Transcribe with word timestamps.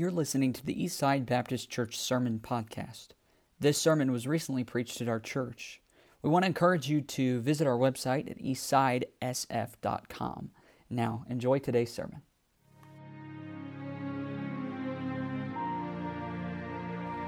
You're 0.00 0.10
listening 0.10 0.54
to 0.54 0.64
the 0.64 0.74
Eastside 0.74 1.26
Baptist 1.26 1.68
Church 1.68 1.98
Sermon 1.98 2.40
Podcast. 2.42 3.08
This 3.58 3.76
sermon 3.76 4.10
was 4.10 4.26
recently 4.26 4.64
preached 4.64 5.02
at 5.02 5.10
our 5.10 5.20
church. 5.20 5.82
We 6.22 6.30
want 6.30 6.44
to 6.44 6.46
encourage 6.46 6.88
you 6.88 7.02
to 7.02 7.42
visit 7.42 7.66
our 7.66 7.76
website 7.76 8.30
at 8.30 8.38
eastsidesf.com. 8.38 10.52
Now, 10.88 11.26
enjoy 11.28 11.58
today's 11.58 11.92
sermon. 11.92 12.22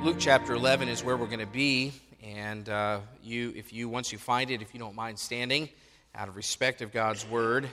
Luke 0.03 0.17
chapter 0.19 0.55
11 0.55 0.89
is 0.89 1.05
where 1.05 1.19
we're 1.19 1.27
going 1.27 1.41
to 1.41 1.47
be, 1.47 1.93
and 2.25 2.71
uh, 2.71 3.01
you, 3.23 3.53
if 3.55 3.75
you 3.75 3.91
once 3.91 4.13
you 4.13 4.17
find 4.17 4.51
it, 4.51 4.63
if 4.63 4.73
you 4.73 4.81
don't 4.81 4.97
mind 4.97 5.19
standing, 5.19 5.69
out 6.15 6.27
of 6.27 6.37
respect 6.37 6.81
of 6.81 6.91
God's 6.91 7.29
word, 7.29 7.69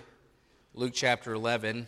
Luke 0.74 0.92
chapter 0.94 1.32
11 1.32 1.88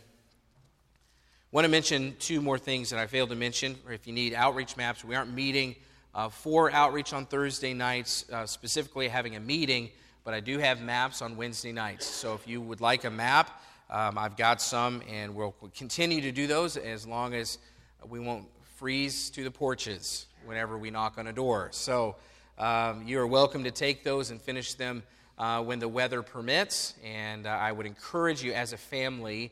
want 1.52 1.66
to 1.66 1.70
mention 1.70 2.16
two 2.18 2.42
more 2.42 2.58
things 2.58 2.90
that 2.92 3.00
I 3.00 3.08
failed 3.08 3.30
to 3.30 3.36
mention. 3.36 3.76
If 3.90 4.08
you 4.08 4.14
need 4.14 4.34
outreach 4.34 4.78
maps, 4.78 5.04
we 5.04 5.16
aren't 5.16 5.34
meeting 5.34 5.76
uh, 6.16 6.30
for 6.30 6.72
outreach 6.72 7.12
on 7.12 7.26
Thursday 7.26 7.74
nights, 7.74 8.24
uh, 8.32 8.46
specifically 8.46 9.10
having 9.10 9.36
a 9.36 9.40
meeting, 9.42 9.90
but 10.24 10.34
I 10.34 10.40
do 10.40 10.60
have 10.60 10.82
maps 10.82 11.22
on 11.22 11.36
Wednesday 11.36 11.74
nights. 11.74 12.06
So 12.06 12.36
if 12.36 12.48
you 12.48 12.62
would 12.62 12.80
like 12.80 13.04
a 13.04 13.10
map, 13.10 13.62
um, 13.90 14.18
I've 14.18 14.38
got 14.38 14.62
some, 14.62 15.02
and 15.10 15.36
we'll 15.36 15.54
continue 15.76 16.22
to 16.22 16.32
do 16.32 16.48
those 16.48 16.78
as 16.78 17.06
long 17.06 17.34
as 17.34 17.58
we 18.08 18.22
won't 18.22 18.46
freeze 18.78 19.30
to 19.32 19.44
the 19.44 19.52
porches 19.52 20.28
whenever 20.46 20.78
we 20.78 20.90
knock 20.90 21.18
on 21.18 21.28
a 21.28 21.34
door. 21.34 21.68
So 21.74 22.16
um, 22.60 23.06
you 23.06 23.20
are 23.20 23.28
welcome 23.28 23.66
to 23.66 23.72
take 23.72 24.06
those 24.06 24.32
and 24.32 24.42
finish 24.42 24.76
them 24.76 25.04
uh, 25.38 25.62
when 25.62 25.80
the 25.80 25.90
weather 25.90 26.22
permits. 26.22 26.94
And 27.04 27.46
uh, 27.46 27.50
I 27.50 27.74
would 27.74 27.86
encourage 27.86 28.42
you 28.42 28.54
as 28.54 28.72
a 28.72 28.78
family 28.78 29.52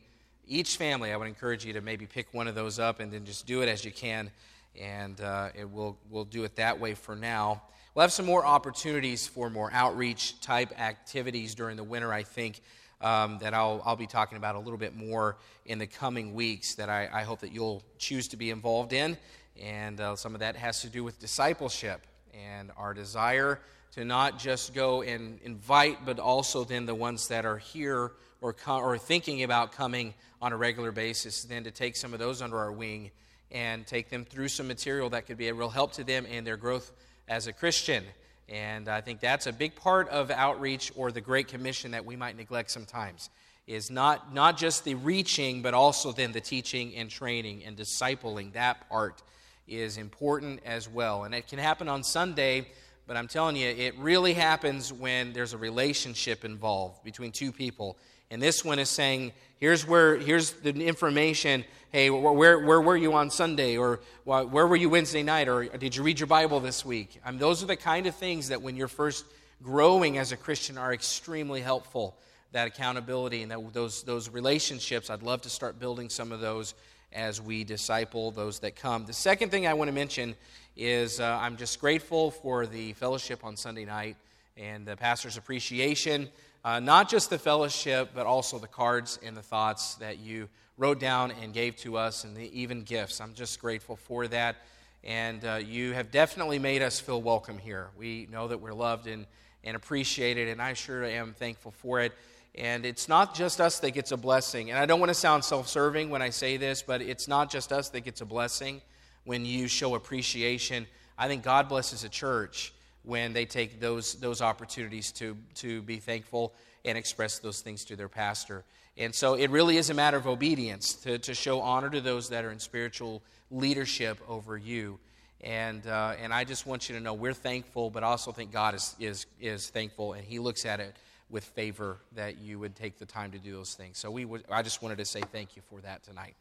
each 0.49 0.77
family, 0.77 1.13
I 1.13 1.17
would 1.17 1.27
encourage 1.27 1.63
you 1.63 1.73
to 1.73 1.81
maybe 1.81 2.07
pick 2.07 2.33
one 2.33 2.47
of 2.47 2.55
those 2.55 2.79
up 2.79 2.99
and 2.99 3.13
then 3.13 3.23
just 3.23 3.45
do 3.45 3.61
it 3.61 3.69
as 3.69 3.85
you 3.85 3.91
can. 3.91 4.31
And 4.79 5.21
uh, 5.21 5.49
it 5.53 5.69
will, 5.69 5.97
we'll 6.09 6.25
do 6.25 6.43
it 6.43 6.55
that 6.55 6.79
way 6.79 6.95
for 6.95 7.15
now. 7.15 7.61
We'll 7.93 8.01
have 8.01 8.11
some 8.11 8.25
more 8.25 8.45
opportunities 8.45 9.27
for 9.27 9.49
more 9.49 9.69
outreach 9.71 10.41
type 10.41 10.77
activities 10.79 11.55
during 11.55 11.77
the 11.77 11.83
winter, 11.83 12.11
I 12.11 12.23
think, 12.23 12.61
um, 13.01 13.37
that 13.39 13.53
I'll, 13.53 13.81
I'll 13.85 13.95
be 13.95 14.07
talking 14.07 14.37
about 14.37 14.55
a 14.55 14.59
little 14.59 14.77
bit 14.77 14.95
more 14.95 15.37
in 15.65 15.79
the 15.79 15.87
coming 15.87 16.33
weeks 16.33 16.75
that 16.75 16.89
I, 16.89 17.09
I 17.11 17.23
hope 17.23 17.41
that 17.41 17.51
you'll 17.51 17.83
choose 17.97 18.27
to 18.29 18.37
be 18.37 18.49
involved 18.49 18.93
in. 18.93 19.17
And 19.61 19.99
uh, 19.99 20.15
some 20.15 20.33
of 20.33 20.39
that 20.39 20.55
has 20.55 20.81
to 20.81 20.89
do 20.89 21.03
with 21.03 21.19
discipleship 21.19 22.05
and 22.33 22.71
our 22.77 22.93
desire 22.93 23.59
to 23.91 24.05
not 24.05 24.39
just 24.39 24.73
go 24.73 25.01
and 25.01 25.39
invite, 25.43 26.05
but 26.05 26.19
also 26.19 26.63
then 26.63 26.85
the 26.85 26.95
ones 26.95 27.27
that 27.27 27.45
are 27.45 27.57
here 27.57 28.11
or, 28.41 28.55
or 28.67 28.97
thinking 28.97 29.43
about 29.43 29.71
coming 29.71 30.13
on 30.41 30.53
a 30.53 30.57
regular 30.57 30.91
basis, 30.91 31.43
then 31.43 31.63
to 31.65 31.71
take 31.71 31.95
some 31.95 32.13
of 32.13 32.19
those 32.19 32.41
under 32.41 32.57
our 32.57 32.71
wing 32.71 33.11
and 33.51 33.85
take 33.85 34.09
them 34.09 34.25
through 34.25 34.47
some 34.47 34.67
material 34.67 35.09
that 35.09 35.25
could 35.25 35.37
be 35.37 35.47
a 35.47 35.53
real 35.53 35.69
help 35.69 35.91
to 35.93 36.03
them 36.03 36.25
in 36.25 36.43
their 36.43 36.57
growth 36.57 36.91
as 37.27 37.47
a 37.47 37.53
Christian. 37.53 38.03
And 38.47 38.87
I 38.87 39.01
think 39.01 39.19
that's 39.19 39.47
a 39.47 39.53
big 39.53 39.75
part 39.75 40.09
of 40.09 40.31
outreach 40.31 40.91
or 40.95 41.11
the 41.11 41.21
Great 41.21 41.47
Commission 41.47 41.91
that 41.91 42.05
we 42.05 42.15
might 42.15 42.35
neglect 42.35 42.71
sometimes 42.71 43.29
is 43.69 43.91
not, 43.91 44.33
not 44.33 44.57
just 44.57 44.83
the 44.83 44.95
reaching, 44.95 45.61
but 45.61 45.75
also 45.75 46.11
then 46.11 46.31
the 46.31 46.41
teaching 46.41 46.95
and 46.95 47.07
training 47.07 47.63
and 47.63 47.77
discipling. 47.77 48.51
That 48.53 48.89
part 48.89 49.21
is 49.67 49.97
important 49.97 50.61
as 50.65 50.89
well. 50.89 51.23
And 51.23 51.35
it 51.35 51.47
can 51.47 51.59
happen 51.59 51.87
on 51.87 52.03
Sunday, 52.03 52.67
but 53.05 53.15
I'm 53.15 53.27
telling 53.27 53.55
you, 53.55 53.67
it 53.67 53.95
really 53.99 54.33
happens 54.33 54.91
when 54.91 55.33
there's 55.33 55.53
a 55.53 55.57
relationship 55.57 56.43
involved 56.43 57.03
between 57.03 57.31
two 57.31 57.51
people. 57.51 57.95
And 58.31 58.41
this 58.41 58.63
one 58.63 58.77
is 58.77 58.89
saying, 58.89 59.31
here's 59.59 59.87
where 59.87 60.17
here's 60.17 60.51
the 60.51 60.69
information. 60.85 61.65
Hey, 61.91 62.11
where, 62.11 62.59
where 62.59 62.81
were 62.81 62.97
you 62.97 63.13
on 63.13 63.31
Sunday? 63.31 63.77
Or 63.77 64.01
where 64.23 64.67
were 64.67 64.75
you 64.75 64.89
Wednesday 64.89 65.23
night? 65.23 65.47
Or 65.47 65.65
did 65.65 65.95
you 65.95 66.03
read 66.03 66.19
your 66.19 66.27
Bible 66.27 66.59
this 66.59 66.85
week? 66.85 67.19
I 67.25 67.31
mean, 67.31 67.39
those 67.39 67.63
are 67.63 67.65
the 67.65 67.75
kind 67.75 68.05
of 68.05 68.13
things 68.13 68.49
that 68.49 68.61
when 68.61 68.75
you're 68.75 68.87
first 68.87 69.25
growing 69.63 70.19
as 70.19 70.31
a 70.31 70.37
Christian 70.37 70.77
are 70.77 70.93
extremely 70.93 71.61
helpful. 71.61 72.15
That 72.51 72.67
accountability 72.67 73.43
and 73.43 73.51
that, 73.51 73.73
those, 73.73 74.03
those 74.03 74.29
relationships, 74.29 75.09
I'd 75.09 75.23
love 75.23 75.41
to 75.43 75.49
start 75.49 75.79
building 75.79 76.09
some 76.09 76.31
of 76.31 76.39
those 76.39 76.73
as 77.11 77.41
we 77.41 77.63
disciple 77.63 78.31
those 78.31 78.59
that 78.59 78.75
come. 78.75 79.05
The 79.05 79.13
second 79.13 79.49
thing 79.49 79.65
I 79.65 79.73
want 79.73 79.87
to 79.87 79.93
mention 79.93 80.35
is 80.77 81.19
uh, 81.19 81.37
I'm 81.41 81.57
just 81.57 81.79
grateful 81.79 82.31
for 82.31 82.65
the 82.65 82.93
fellowship 82.93 83.43
on 83.43 83.55
Sunday 83.55 83.85
night 83.85 84.17
and 84.57 84.85
the 84.85 84.95
pastor's 84.95 85.37
appreciation. 85.37 86.29
Uh, 86.65 86.77
not 86.77 87.07
just 87.07 87.29
the 87.29 87.39
fellowship, 87.39 88.09
but 88.13 88.25
also 88.25 88.59
the 88.59 88.67
cards 88.67 89.17
and 89.23 89.35
the 89.35 89.41
thoughts 89.41 89.95
that 89.95 90.19
you 90.19 90.49
wrote 90.77 90.99
down 90.99 91.31
and 91.41 91.53
gave 91.53 91.77
to 91.77 91.95
us, 91.95 92.25
and 92.25 92.35
the 92.35 92.59
even 92.59 92.83
gifts. 92.83 93.21
I'm 93.21 93.33
just 93.33 93.61
grateful 93.61 93.95
for 93.95 94.27
that. 94.27 94.57
And 95.05 95.45
uh, 95.45 95.61
you 95.65 95.93
have 95.93 96.11
definitely 96.11 96.59
made 96.59 96.81
us 96.81 96.99
feel 96.99 97.21
welcome 97.21 97.57
here. 97.57 97.87
We 97.97 98.27
know 98.29 98.49
that 98.49 98.59
we're 98.59 98.73
loved 98.73 99.07
and, 99.07 99.25
and 99.63 99.77
appreciated, 99.77 100.49
and 100.49 100.61
I 100.61 100.73
sure 100.73 101.05
am 101.05 101.33
thankful 101.33 101.71
for 101.71 102.01
it. 102.01 102.11
And 102.55 102.85
it's 102.85 103.07
not 103.07 103.35
just 103.35 103.61
us 103.61 103.79
that 103.79 103.91
gets 103.91 104.11
a 104.11 104.17
blessing. 104.17 104.69
And 104.69 104.77
I 104.77 104.85
don't 104.85 104.99
want 104.99 105.11
to 105.11 105.15
sound 105.15 105.45
self 105.45 105.69
serving 105.69 106.09
when 106.09 106.21
I 106.21 106.29
say 106.29 106.57
this, 106.57 106.81
but 106.81 107.01
it's 107.01 107.29
not 107.29 107.49
just 107.49 107.71
us 107.71 107.87
that 107.89 108.01
gets 108.01 108.19
a 108.19 108.25
blessing 108.25 108.81
when 109.23 109.45
you 109.45 109.69
show 109.69 109.95
appreciation. 109.95 110.87
I 111.17 111.29
think 111.29 111.43
God 111.43 111.69
blesses 111.69 112.03
a 112.03 112.09
church 112.09 112.73
when 113.03 113.33
they 113.33 113.45
take 113.45 113.79
those, 113.79 114.15
those 114.15 114.41
opportunities 114.41 115.11
to, 115.13 115.37
to 115.55 115.81
be 115.81 115.97
thankful 115.97 116.53
and 116.85 116.97
express 116.97 117.39
those 117.39 117.61
things 117.61 117.85
to 117.85 117.95
their 117.95 118.09
pastor. 118.09 118.63
And 118.97 119.15
so 119.15 119.35
it 119.35 119.49
really 119.49 119.77
is 119.77 119.89
a 119.89 119.93
matter 119.93 120.17
of 120.17 120.27
obedience 120.27 120.93
to, 120.95 121.17
to 121.19 121.33
show 121.33 121.61
honor 121.61 121.89
to 121.89 122.01
those 122.01 122.29
that 122.29 122.43
are 122.43 122.51
in 122.51 122.59
spiritual 122.59 123.21
leadership 123.49 124.19
over 124.27 124.57
you. 124.57 124.99
And, 125.41 125.85
uh, 125.87 126.15
and 126.21 126.33
I 126.33 126.43
just 126.43 126.65
want 126.65 126.89
you 126.89 126.95
to 126.95 127.01
know 127.01 127.13
we're 127.13 127.33
thankful, 127.33 127.89
but 127.89 128.03
I 128.03 128.07
also 128.07 128.31
think 128.31 128.51
God 128.51 128.75
is, 128.75 128.95
is, 128.99 129.25
is 129.39 129.69
thankful, 129.69 130.13
and 130.13 130.23
He 130.23 130.37
looks 130.37 130.65
at 130.65 130.81
it 130.81 130.95
with 131.29 131.45
favor 131.45 131.97
that 132.15 132.39
you 132.39 132.59
would 132.59 132.75
take 132.75 132.97
the 132.97 133.05
time 133.05 133.31
to 133.31 133.37
do 133.37 133.53
those 133.53 133.73
things. 133.73 133.97
So 133.97 134.11
we 134.11 134.27
I 134.51 134.63
just 134.63 134.81
wanted 134.81 134.97
to 134.97 135.05
say 135.05 135.21
thank 135.31 135.55
you 135.55 135.61
for 135.69 135.79
that 135.81 136.03
tonight. 136.03 136.35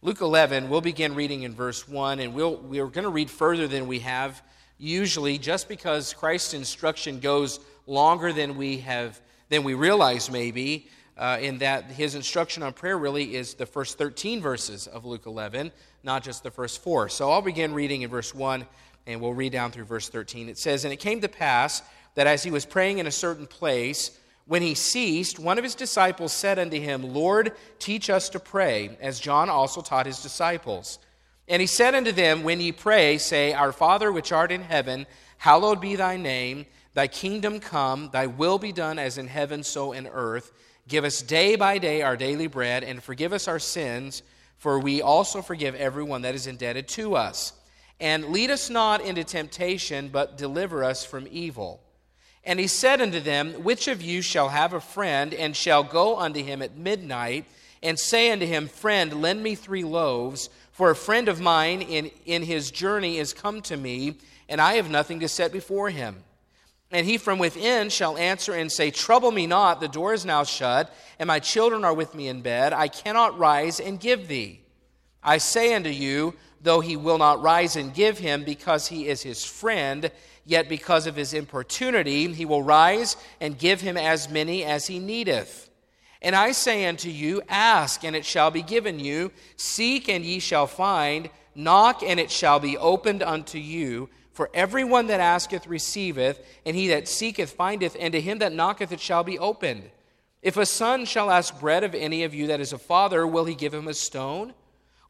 Luke 0.00 0.20
11, 0.20 0.68
we'll 0.68 0.80
begin 0.80 1.14
reading 1.14 1.42
in 1.42 1.54
verse 1.54 1.86
1, 1.86 2.18
and 2.18 2.34
we'll, 2.34 2.56
we're 2.56 2.88
going 2.88 3.04
to 3.04 3.10
read 3.10 3.30
further 3.30 3.68
than 3.68 3.86
we 3.86 4.00
have 4.00 4.42
usually 4.78 5.38
just 5.38 5.68
because 5.68 6.12
Christ's 6.12 6.54
instruction 6.54 7.20
goes 7.20 7.60
longer 7.86 8.32
than 8.32 8.56
we 8.56 8.78
have 8.78 9.20
than 9.48 9.64
we 9.64 9.74
realize 9.74 10.30
maybe 10.30 10.88
uh, 11.18 11.38
in 11.40 11.58
that 11.58 11.84
his 11.84 12.14
instruction 12.14 12.62
on 12.62 12.72
prayer 12.72 12.96
really 12.96 13.34
is 13.34 13.54
the 13.54 13.66
first 13.66 13.98
13 13.98 14.40
verses 14.40 14.86
of 14.86 15.04
Luke 15.04 15.26
11 15.26 15.70
not 16.04 16.24
just 16.24 16.42
the 16.42 16.50
first 16.50 16.82
four. 16.82 17.08
So 17.08 17.30
I'll 17.30 17.42
begin 17.42 17.74
reading 17.74 18.02
in 18.02 18.10
verse 18.10 18.34
1 18.34 18.66
and 19.06 19.20
we'll 19.20 19.34
read 19.34 19.52
down 19.52 19.70
through 19.70 19.84
verse 19.84 20.08
13 20.08 20.48
it 20.48 20.58
says 20.58 20.84
and 20.84 20.92
it 20.92 20.98
came 20.98 21.20
to 21.20 21.28
pass 21.28 21.82
that 22.14 22.26
as 22.26 22.42
he 22.42 22.50
was 22.50 22.64
praying 22.64 22.98
in 22.98 23.06
a 23.06 23.12
certain 23.12 23.46
place 23.46 24.18
when 24.46 24.62
he 24.62 24.74
ceased 24.74 25.38
one 25.38 25.58
of 25.58 25.64
his 25.64 25.74
disciples 25.74 26.32
said 26.32 26.58
unto 26.58 26.80
him 26.80 27.02
Lord 27.02 27.52
teach 27.78 28.10
us 28.10 28.28
to 28.30 28.40
pray 28.40 28.96
as 29.00 29.20
John 29.20 29.48
also 29.48 29.80
taught 29.80 30.06
his 30.06 30.22
disciples 30.22 30.98
and 31.48 31.60
he 31.60 31.66
said 31.66 31.94
unto 31.94 32.12
them, 32.12 32.42
When 32.42 32.60
ye 32.60 32.72
pray, 32.72 33.18
say, 33.18 33.52
Our 33.52 33.72
Father 33.72 34.12
which 34.12 34.32
art 34.32 34.52
in 34.52 34.62
heaven, 34.62 35.06
hallowed 35.38 35.80
be 35.80 35.96
thy 35.96 36.16
name. 36.16 36.66
Thy 36.94 37.06
kingdom 37.06 37.58
come, 37.58 38.10
thy 38.12 38.26
will 38.26 38.58
be 38.58 38.72
done 38.72 38.98
as 38.98 39.18
in 39.18 39.26
heaven, 39.26 39.62
so 39.62 39.92
in 39.92 40.06
earth. 40.06 40.52
Give 40.88 41.04
us 41.04 41.22
day 41.22 41.56
by 41.56 41.78
day 41.78 42.02
our 42.02 42.16
daily 42.16 42.46
bread, 42.48 42.84
and 42.84 43.02
forgive 43.02 43.32
us 43.32 43.48
our 43.48 43.58
sins, 43.58 44.22
for 44.58 44.78
we 44.78 45.00
also 45.00 45.42
forgive 45.42 45.74
everyone 45.74 46.22
that 46.22 46.34
is 46.34 46.46
indebted 46.46 46.88
to 46.88 47.16
us. 47.16 47.54
And 47.98 48.26
lead 48.26 48.50
us 48.50 48.68
not 48.68 49.00
into 49.00 49.24
temptation, 49.24 50.08
but 50.08 50.36
deliver 50.36 50.84
us 50.84 51.04
from 51.04 51.26
evil. 51.30 51.80
And 52.44 52.58
he 52.58 52.66
said 52.66 53.00
unto 53.00 53.20
them, 53.20 53.52
Which 53.62 53.88
of 53.88 54.02
you 54.02 54.20
shall 54.20 54.48
have 54.48 54.72
a 54.72 54.80
friend, 54.80 55.32
and 55.32 55.56
shall 55.56 55.84
go 55.84 56.18
unto 56.18 56.42
him 56.42 56.60
at 56.62 56.76
midnight, 56.76 57.46
and 57.82 57.98
say 57.98 58.30
unto 58.30 58.46
him, 58.46 58.68
Friend, 58.68 59.22
lend 59.22 59.42
me 59.42 59.54
three 59.54 59.84
loaves? 59.84 60.50
For 60.72 60.90
a 60.90 60.96
friend 60.96 61.28
of 61.28 61.40
mine 61.40 61.82
in, 61.82 62.10
in 62.24 62.42
his 62.42 62.70
journey 62.70 63.18
is 63.18 63.32
come 63.32 63.60
to 63.62 63.76
me, 63.76 64.16
and 64.48 64.60
I 64.60 64.74
have 64.74 64.90
nothing 64.90 65.20
to 65.20 65.28
set 65.28 65.52
before 65.52 65.90
him. 65.90 66.24
And 66.90 67.06
he 67.06 67.16
from 67.18 67.38
within 67.38 67.88
shall 67.88 68.18
answer 68.18 68.52
and 68.52 68.70
say, 68.70 68.90
Trouble 68.90 69.30
me 69.30 69.46
not, 69.46 69.80
the 69.80 69.88
door 69.88 70.12
is 70.12 70.26
now 70.26 70.44
shut, 70.44 70.92
and 71.18 71.26
my 71.26 71.40
children 71.40 71.84
are 71.84 71.94
with 71.94 72.14
me 72.14 72.28
in 72.28 72.42
bed. 72.42 72.72
I 72.72 72.88
cannot 72.88 73.38
rise 73.38 73.80
and 73.80 74.00
give 74.00 74.28
thee. 74.28 74.60
I 75.22 75.38
say 75.38 75.74
unto 75.74 75.90
you, 75.90 76.34
though 76.60 76.80
he 76.80 76.96
will 76.96 77.18
not 77.18 77.42
rise 77.42 77.76
and 77.76 77.94
give 77.94 78.18
him 78.18 78.44
because 78.44 78.88
he 78.88 79.08
is 79.08 79.22
his 79.22 79.44
friend, 79.44 80.10
yet 80.44 80.68
because 80.68 81.06
of 81.06 81.16
his 81.16 81.34
importunity, 81.34 82.32
he 82.32 82.44
will 82.44 82.62
rise 82.62 83.16
and 83.40 83.58
give 83.58 83.80
him 83.80 83.96
as 83.96 84.28
many 84.28 84.64
as 84.64 84.86
he 84.86 84.98
needeth. 84.98 85.70
And 86.22 86.36
I 86.36 86.52
say 86.52 86.86
unto 86.86 87.10
you, 87.10 87.42
Ask, 87.48 88.04
and 88.04 88.16
it 88.16 88.24
shall 88.24 88.50
be 88.50 88.62
given 88.62 89.00
you. 89.00 89.32
Seek, 89.56 90.08
and 90.08 90.24
ye 90.24 90.38
shall 90.38 90.66
find. 90.66 91.28
Knock, 91.54 92.02
and 92.02 92.18
it 92.18 92.30
shall 92.30 92.60
be 92.60 92.78
opened 92.78 93.22
unto 93.22 93.58
you. 93.58 94.08
For 94.32 94.48
everyone 94.54 95.08
that 95.08 95.20
asketh 95.20 95.66
receiveth, 95.66 96.42
and 96.64 96.74
he 96.74 96.88
that 96.88 97.08
seeketh 97.08 97.50
findeth, 97.50 97.96
and 98.00 98.12
to 98.12 98.20
him 98.20 98.38
that 98.38 98.54
knocketh 98.54 98.92
it 98.92 99.00
shall 99.00 99.24
be 99.24 99.38
opened. 99.38 99.90
If 100.40 100.56
a 100.56 100.64
son 100.64 101.04
shall 101.04 101.30
ask 101.30 101.58
bread 101.60 101.84
of 101.84 101.94
any 101.94 102.24
of 102.24 102.34
you 102.34 102.46
that 102.46 102.60
is 102.60 102.72
a 102.72 102.78
father, 102.78 103.26
will 103.26 103.44
he 103.44 103.54
give 103.54 103.74
him 103.74 103.88
a 103.88 103.94
stone? 103.94 104.54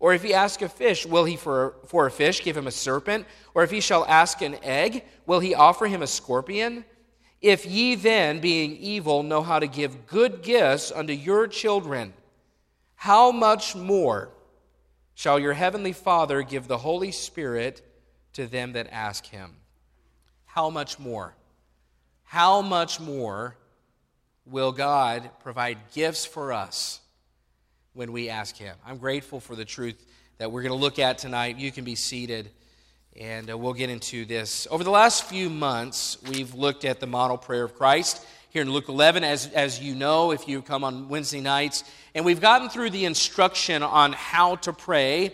Or 0.01 0.13
if 0.13 0.23
he 0.25 0.35
ask 0.35 0.61
a 0.63 0.69
fish, 0.69 1.07
will 1.07 1.25
he 1.25 1.37
for, 1.37 1.77
for 1.87 2.07
a 2.07 2.11
fish 2.11 2.43
give 2.43 2.57
him 2.57 2.67
a 2.67 2.73
serpent? 2.73 3.25
Or 3.55 3.63
if 3.63 3.71
he 3.71 3.81
shall 3.81 4.05
ask 4.07 4.43
an 4.43 4.57
egg, 4.63 5.05
will 5.27 5.39
he 5.39 5.55
offer 5.55 5.87
him 5.87 6.03
a 6.03 6.09
scorpion? 6.09 6.85
If 7.43 7.67
ye 7.67 7.97
then, 7.97 8.41
being 8.41 8.77
evil, 8.77 9.23
know 9.23 9.43
how 9.43 9.59
to 9.59 9.67
give 9.67 10.07
good 10.07 10.43
gifts 10.43 10.91
unto 10.91 11.13
your 11.13 11.47
children, 11.49 12.15
how 12.95 13.33
much 13.33 13.75
more 13.75 14.31
shall 15.15 15.39
your 15.39 15.53
heavenly 15.53 15.93
Father 15.93 16.43
give 16.43 16.69
the 16.69 16.79
Holy 16.79 17.11
Spirit 17.11 17.83
to 18.35 18.47
them 18.47 18.73
that 18.73 18.89
ask 18.91 19.27
him? 19.27 19.57
How 20.47 20.71
much 20.71 20.99
more? 20.99 21.35
How 22.23 22.63
much 22.63 23.01
more 23.01 23.57
will 24.47 24.73
God 24.73 25.29
provide 25.41 25.79
gifts 25.93 26.25
for 26.25 26.53
us? 26.53 27.03
when 27.95 28.13
we 28.13 28.29
ask 28.29 28.57
Him. 28.57 28.75
I'm 28.87 28.99
grateful 28.99 29.41
for 29.41 29.57
the 29.57 29.65
truth 29.65 30.05
that 30.39 30.51
we're 30.51 30.63
going 30.63 30.73
to 30.73 30.79
look 30.79 30.99
at 30.99 31.19
tonight. 31.19 31.59
You 31.59 31.71
can 31.71 31.85
be 31.85 31.95
seated, 31.95 32.51
and 33.19 33.51
uh, 33.51 33.59
we'll 33.59 33.75
get 33.75 33.91
into 33.91 34.25
this. 34.25 34.67
Over 34.71 34.85
the 34.85 34.91
last 34.91 35.25
few 35.25 35.51
months, 35.51 36.17
we've 36.29 36.55
looked 36.55 36.85
at 36.85 36.99
the 36.99 37.07
model 37.07 37.37
prayer 37.37 37.65
of 37.65 37.75
Christ 37.75 38.25
here 38.51 38.63
in 38.63 38.73
Luke 38.73 38.89
11, 38.89 39.23
as, 39.23 39.49
as 39.49 39.81
you 39.81 39.95
know, 39.95 40.31
if 40.31 40.49
you 40.49 40.63
come 40.63 40.83
on 40.83 41.09
Wednesday 41.09 41.41
nights. 41.41 41.85
And 42.15 42.25
we've 42.25 42.41
gotten 42.41 42.69
through 42.69 42.91
the 42.91 43.05
instruction 43.05 43.83
on 43.83 44.13
how 44.13 44.57
to 44.57 44.73
pray. 44.73 45.33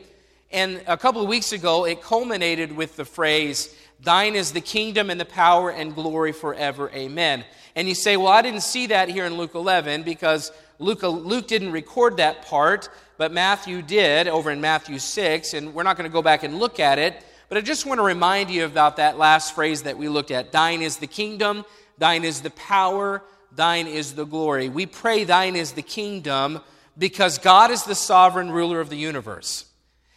And 0.50 0.82
a 0.86 0.96
couple 0.96 1.22
of 1.22 1.28
weeks 1.28 1.52
ago, 1.52 1.84
it 1.84 2.02
culminated 2.02 2.72
with 2.72 2.96
the 2.96 3.04
phrase, 3.04 3.74
Thine 4.00 4.34
is 4.34 4.52
the 4.52 4.60
kingdom 4.60 5.10
and 5.10 5.20
the 5.20 5.24
power 5.24 5.70
and 5.70 5.94
glory 5.94 6.32
forever. 6.32 6.90
Amen. 6.90 7.44
And 7.74 7.88
you 7.88 7.94
say, 7.94 8.16
Well, 8.16 8.28
I 8.28 8.42
didn't 8.42 8.62
see 8.62 8.86
that 8.88 9.08
here 9.08 9.24
in 9.24 9.36
Luke 9.36 9.54
11 9.54 10.02
because 10.02 10.52
Luke, 10.78 11.02
Luke 11.02 11.48
didn't 11.48 11.72
record 11.72 12.16
that 12.18 12.46
part, 12.46 12.88
but 13.16 13.32
Matthew 13.32 13.82
did 13.82 14.28
over 14.28 14.50
in 14.50 14.60
Matthew 14.60 14.98
6, 14.98 15.54
and 15.54 15.74
we're 15.74 15.82
not 15.82 15.96
going 15.96 16.08
to 16.08 16.12
go 16.12 16.22
back 16.22 16.44
and 16.44 16.58
look 16.58 16.78
at 16.78 16.98
it. 16.98 17.24
But 17.48 17.58
I 17.58 17.60
just 17.62 17.86
want 17.86 17.98
to 17.98 18.04
remind 18.04 18.50
you 18.50 18.66
about 18.66 18.96
that 18.96 19.16
last 19.16 19.54
phrase 19.54 19.84
that 19.84 19.96
we 19.96 20.08
looked 20.08 20.30
at 20.30 20.52
Thine 20.52 20.82
is 20.82 20.98
the 20.98 21.06
kingdom, 21.06 21.64
thine 21.96 22.24
is 22.24 22.42
the 22.42 22.50
power, 22.50 23.22
thine 23.52 23.86
is 23.86 24.14
the 24.14 24.26
glory. 24.26 24.68
We 24.68 24.86
pray, 24.86 25.24
Thine 25.24 25.56
is 25.56 25.72
the 25.72 25.82
kingdom, 25.82 26.60
because 26.96 27.38
God 27.38 27.70
is 27.70 27.84
the 27.84 27.94
sovereign 27.94 28.50
ruler 28.50 28.80
of 28.80 28.90
the 28.90 28.96
universe. 28.96 29.64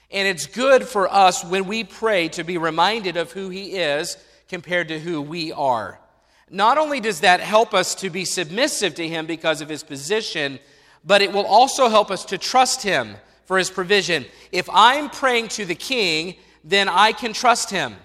And 0.10 0.28
it's 0.28 0.46
good 0.46 0.86
for 0.86 1.12
us 1.12 1.44
when 1.46 1.68
we 1.68 1.86
pray 1.86 2.28
to 2.30 2.44
be 2.44 2.58
reminded 2.58 3.16
of 3.16 3.32
who 3.32 3.50
He 3.50 3.78
is 3.78 4.18
compared 4.50 4.90
to 4.90 5.00
who 5.00 5.22
we 5.22 5.54
are. 5.54 6.00
Not 6.50 6.78
only 6.78 7.00
does 7.00 7.22
that 7.22 7.40
help 7.40 7.74
us 7.74 7.96
to 7.96 8.10
be 8.10 8.26
submissive 8.26 8.96
to 8.96 9.08
Him 9.08 9.26
because 9.26 9.62
of 9.62 9.70
His 9.70 9.84
position, 9.84 10.60
but 11.06 11.22
it 11.22 11.32
will 11.32 11.46
also 11.46 11.88
help 11.88 12.12
us 12.12 12.26
to 12.26 12.38
trust 12.38 12.84
Him 12.84 13.16
for 13.46 13.58
His 13.58 13.70
provision. 13.70 14.26
If 14.52 14.70
I'm 14.70 15.10
praying 15.10 15.48
to 15.50 15.66
the 15.66 15.76
King, 15.76 16.36
then 16.64 16.90
I 16.90 17.12
can 17.12 17.34
trust 17.34 17.70
Him. 17.70 17.96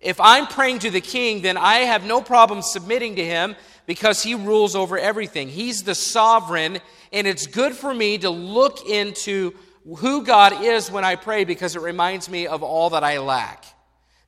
If 0.00 0.20
I'm 0.20 0.46
praying 0.46 0.80
to 0.80 0.90
the 0.90 1.00
King, 1.00 1.42
then 1.42 1.56
I 1.56 1.76
have 1.76 2.04
no 2.04 2.20
problem 2.20 2.62
submitting 2.62 3.16
to 3.16 3.24
Him 3.24 3.56
because 3.86 4.22
He 4.22 4.34
rules 4.34 4.74
over 4.74 4.98
everything. 4.98 5.48
He's 5.48 5.82
the 5.82 5.94
sovereign, 5.94 6.78
and 7.12 7.26
it's 7.26 7.46
good 7.46 7.74
for 7.74 7.94
me 7.94 8.18
to 8.18 8.30
look 8.30 8.86
into 8.88 9.52
who 9.98 10.24
God 10.24 10.62
is 10.62 10.90
when 10.90 11.04
I 11.04 11.16
pray 11.16 11.44
because 11.44 11.76
it 11.76 11.82
reminds 11.82 12.28
me 12.28 12.46
of 12.46 12.62
all 12.62 12.90
that 12.90 13.04
I 13.04 13.18
lack. 13.18 13.64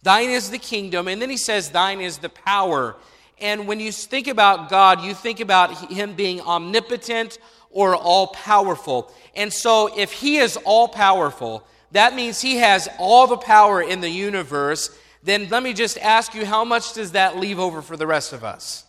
Thine 0.03 0.31
is 0.31 0.51
the 0.51 0.59
kingdom, 0.59 1.09
and 1.09 1.21
then 1.21 1.31
He 1.31 1.37
says, 1.37 1.71
Thine 1.71 2.01
is 2.01 2.19
the 2.19 2.29
power 2.29 2.97
and 3.39 3.69
when 3.69 3.81
you 3.81 3.93
think 3.93 4.29
about 4.29 4.71
God, 4.71 5.03
you 5.03 5.15
think 5.15 5.41
about 5.41 5.91
Him 5.91 6.15
being 6.15 6.41
omnipotent 6.41 7.39
or 7.71 7.95
all 7.95 8.29
powerful. 8.29 9.13
And 9.35 9.53
so, 9.53 9.95
if 9.97 10.13
He 10.13 10.39
is 10.39 10.57
all 10.65 10.89
powerful, 10.89 11.67
that 11.97 12.15
means 12.15 12.41
He 12.41 12.57
has 12.57 12.89
all 12.99 13.27
the 13.27 13.37
power 13.37 13.83
in 13.83 14.01
the 14.01 14.09
universe. 14.09 14.97
Then 15.23 15.49
let 15.49 15.63
me 15.63 15.73
just 15.73 15.99
ask 15.99 16.35
you, 16.35 16.47
how 16.47 16.65
much 16.65 16.93
does 16.95 17.13
that 17.13 17.37
leave 17.37 17.59
over 17.59 17.83
for 17.83 17.97
the 17.97 18.07
rest 18.07 18.33
of 18.33 18.45
us? 18.45 18.85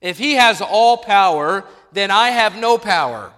If 0.00 0.18
He 0.18 0.34
has 0.34 0.60
all 0.60 0.96
power, 0.96 1.64
then 1.92 2.10
I 2.10 2.30
have 2.30 2.56
no 2.56 2.78
power. 2.78 3.32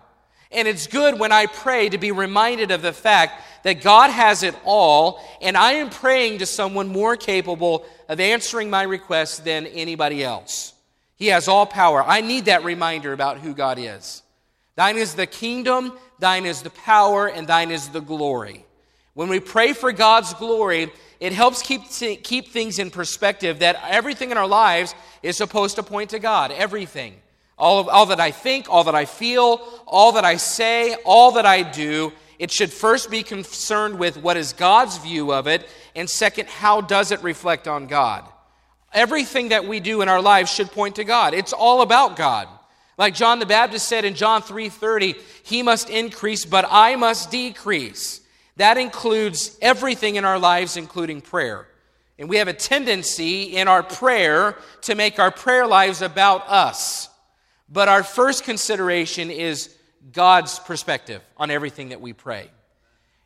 And 0.51 0.69
it's 0.69 0.87
good 0.87 1.19
when 1.19 1.33
I 1.33 1.47
pray 1.47 1.89
to 1.89 1.99
be 1.99 2.13
reminded 2.13 2.71
of 2.71 2.83
the 2.83 2.93
fact 2.93 3.43
that 3.65 3.83
God 3.83 4.11
has 4.11 4.43
it 4.43 4.55
all, 4.65 5.21
and 5.41 5.57
I 5.57 5.73
am 5.75 5.89
praying 5.89 6.39
to 6.39 6.47
someone 6.47 6.89
more 6.89 7.17
capable 7.17 7.87
of 8.09 8.21
answering 8.21 8.69
my 8.69 8.83
requests 8.83 9.39
than 9.39 9.67
anybody 9.67 10.23
else. 10.23 10.75
He 11.17 11.29
has 11.29 11.49
all 11.49 11.67
power. 11.67 12.03
I 12.03 12.21
need 12.21 12.47
that 12.47 12.65
reminder 12.65 13.13
about 13.13 13.39
who 13.39 13.55
God 13.55 13.79
is. 13.79 14.23
Thine 14.75 14.97
is 14.97 15.15
the 15.15 15.27
kingdom, 15.27 15.97
thine 16.19 16.47
is 16.47 16.63
the 16.63 16.71
power, 16.71 17.29
and 17.29 17.47
thine 17.47 17.71
is 17.71 17.89
the 17.89 18.01
glory. 18.01 18.65
When 19.15 19.29
we 19.29 19.41
pray 19.41 19.73
for 19.73 19.93
God's 19.93 20.35
glory, 20.35 20.91
it 21.21 21.33
helps 21.33 21.63
keep, 21.63 21.83
keep 22.23 22.49
things 22.49 22.79
in 22.79 22.91
perspective 22.91 23.61
that 23.61 23.83
everything 23.89 24.31
in 24.31 24.37
our 24.37 24.47
lives 24.47 24.95
is 25.23 25.37
supposed 25.37 25.77
to 25.77 25.83
point 25.83 26.11
to 26.11 26.19
God. 26.19 26.51
Everything. 26.51 27.15
All, 27.59 27.79
of, 27.79 27.89
all 27.89 28.07
that 28.07 28.21
I 28.21 28.31
think, 28.31 28.67
all 28.69 28.85
that 28.85 28.95
I 28.95 29.05
feel, 29.05 29.61
all 29.87 30.13
that 30.13 30.25
I 30.25 30.37
say, 30.37 30.95
all 31.05 31.33
that 31.33 31.47
I 31.47 31.63
do 31.63 32.13
it 32.43 32.51
should 32.51 32.73
first 32.73 33.09
be 33.09 33.23
concerned 33.23 34.01
with 34.01 34.17
what 34.17 34.37
is 34.37 34.53
God's 34.53 34.99
view 34.99 35.33
of 35.33 35.47
it, 35.47 35.65
and 35.95 36.11
second, 36.11 36.49
how 36.49 36.81
does 36.81 37.13
it 37.13 37.23
reflect 37.23 37.69
on 37.69 37.87
God? 37.87 38.25
Everything 38.93 39.51
that 39.51 39.69
we 39.69 39.79
do 39.79 40.03
in 40.03 40.09
our 40.09 40.21
lives 40.21 40.53
should 40.53 40.73
point 40.73 40.97
to 40.97 41.05
God. 41.05 41.35
It's 41.35 41.53
all 41.53 41.83
about 41.83 42.17
God. 42.17 42.49
Like 42.99 43.15
John 43.15 43.39
the 43.39 43.47
Baptist 43.47 43.87
said 43.87 44.05
in 44.05 44.17
John 44.17 44.43
3:30, 44.43 45.15
he 45.45 45.63
must 45.63 45.89
increase, 45.89 46.45
but 46.45 46.67
I 46.69 46.97
must 46.97 47.31
decrease. 47.31 48.22
That 48.57 48.77
includes 48.77 49.57
everything 49.63 50.17
in 50.17 50.25
our 50.25 50.39
lives 50.39 50.77
including 50.77 51.21
prayer. 51.21 51.67
And 52.19 52.29
we 52.29 52.37
have 52.37 52.49
a 52.49 52.53
tendency 52.53 53.57
in 53.57 53.69
our 53.69 53.83
prayer 53.83 54.57
to 54.83 54.95
make 54.95 55.19
our 55.19 55.31
prayer 55.31 55.67
lives 55.67 56.03
about 56.03 56.49
us. 56.49 57.09
But 57.69 57.89
our 57.89 58.03
first 58.03 58.45
consideration 58.45 59.31
is 59.31 59.75
God's 60.13 60.59
perspective 60.59 61.23
on 61.37 61.51
everything 61.51 61.89
that 61.89 62.01
we 62.01 62.13
pray. 62.13 62.51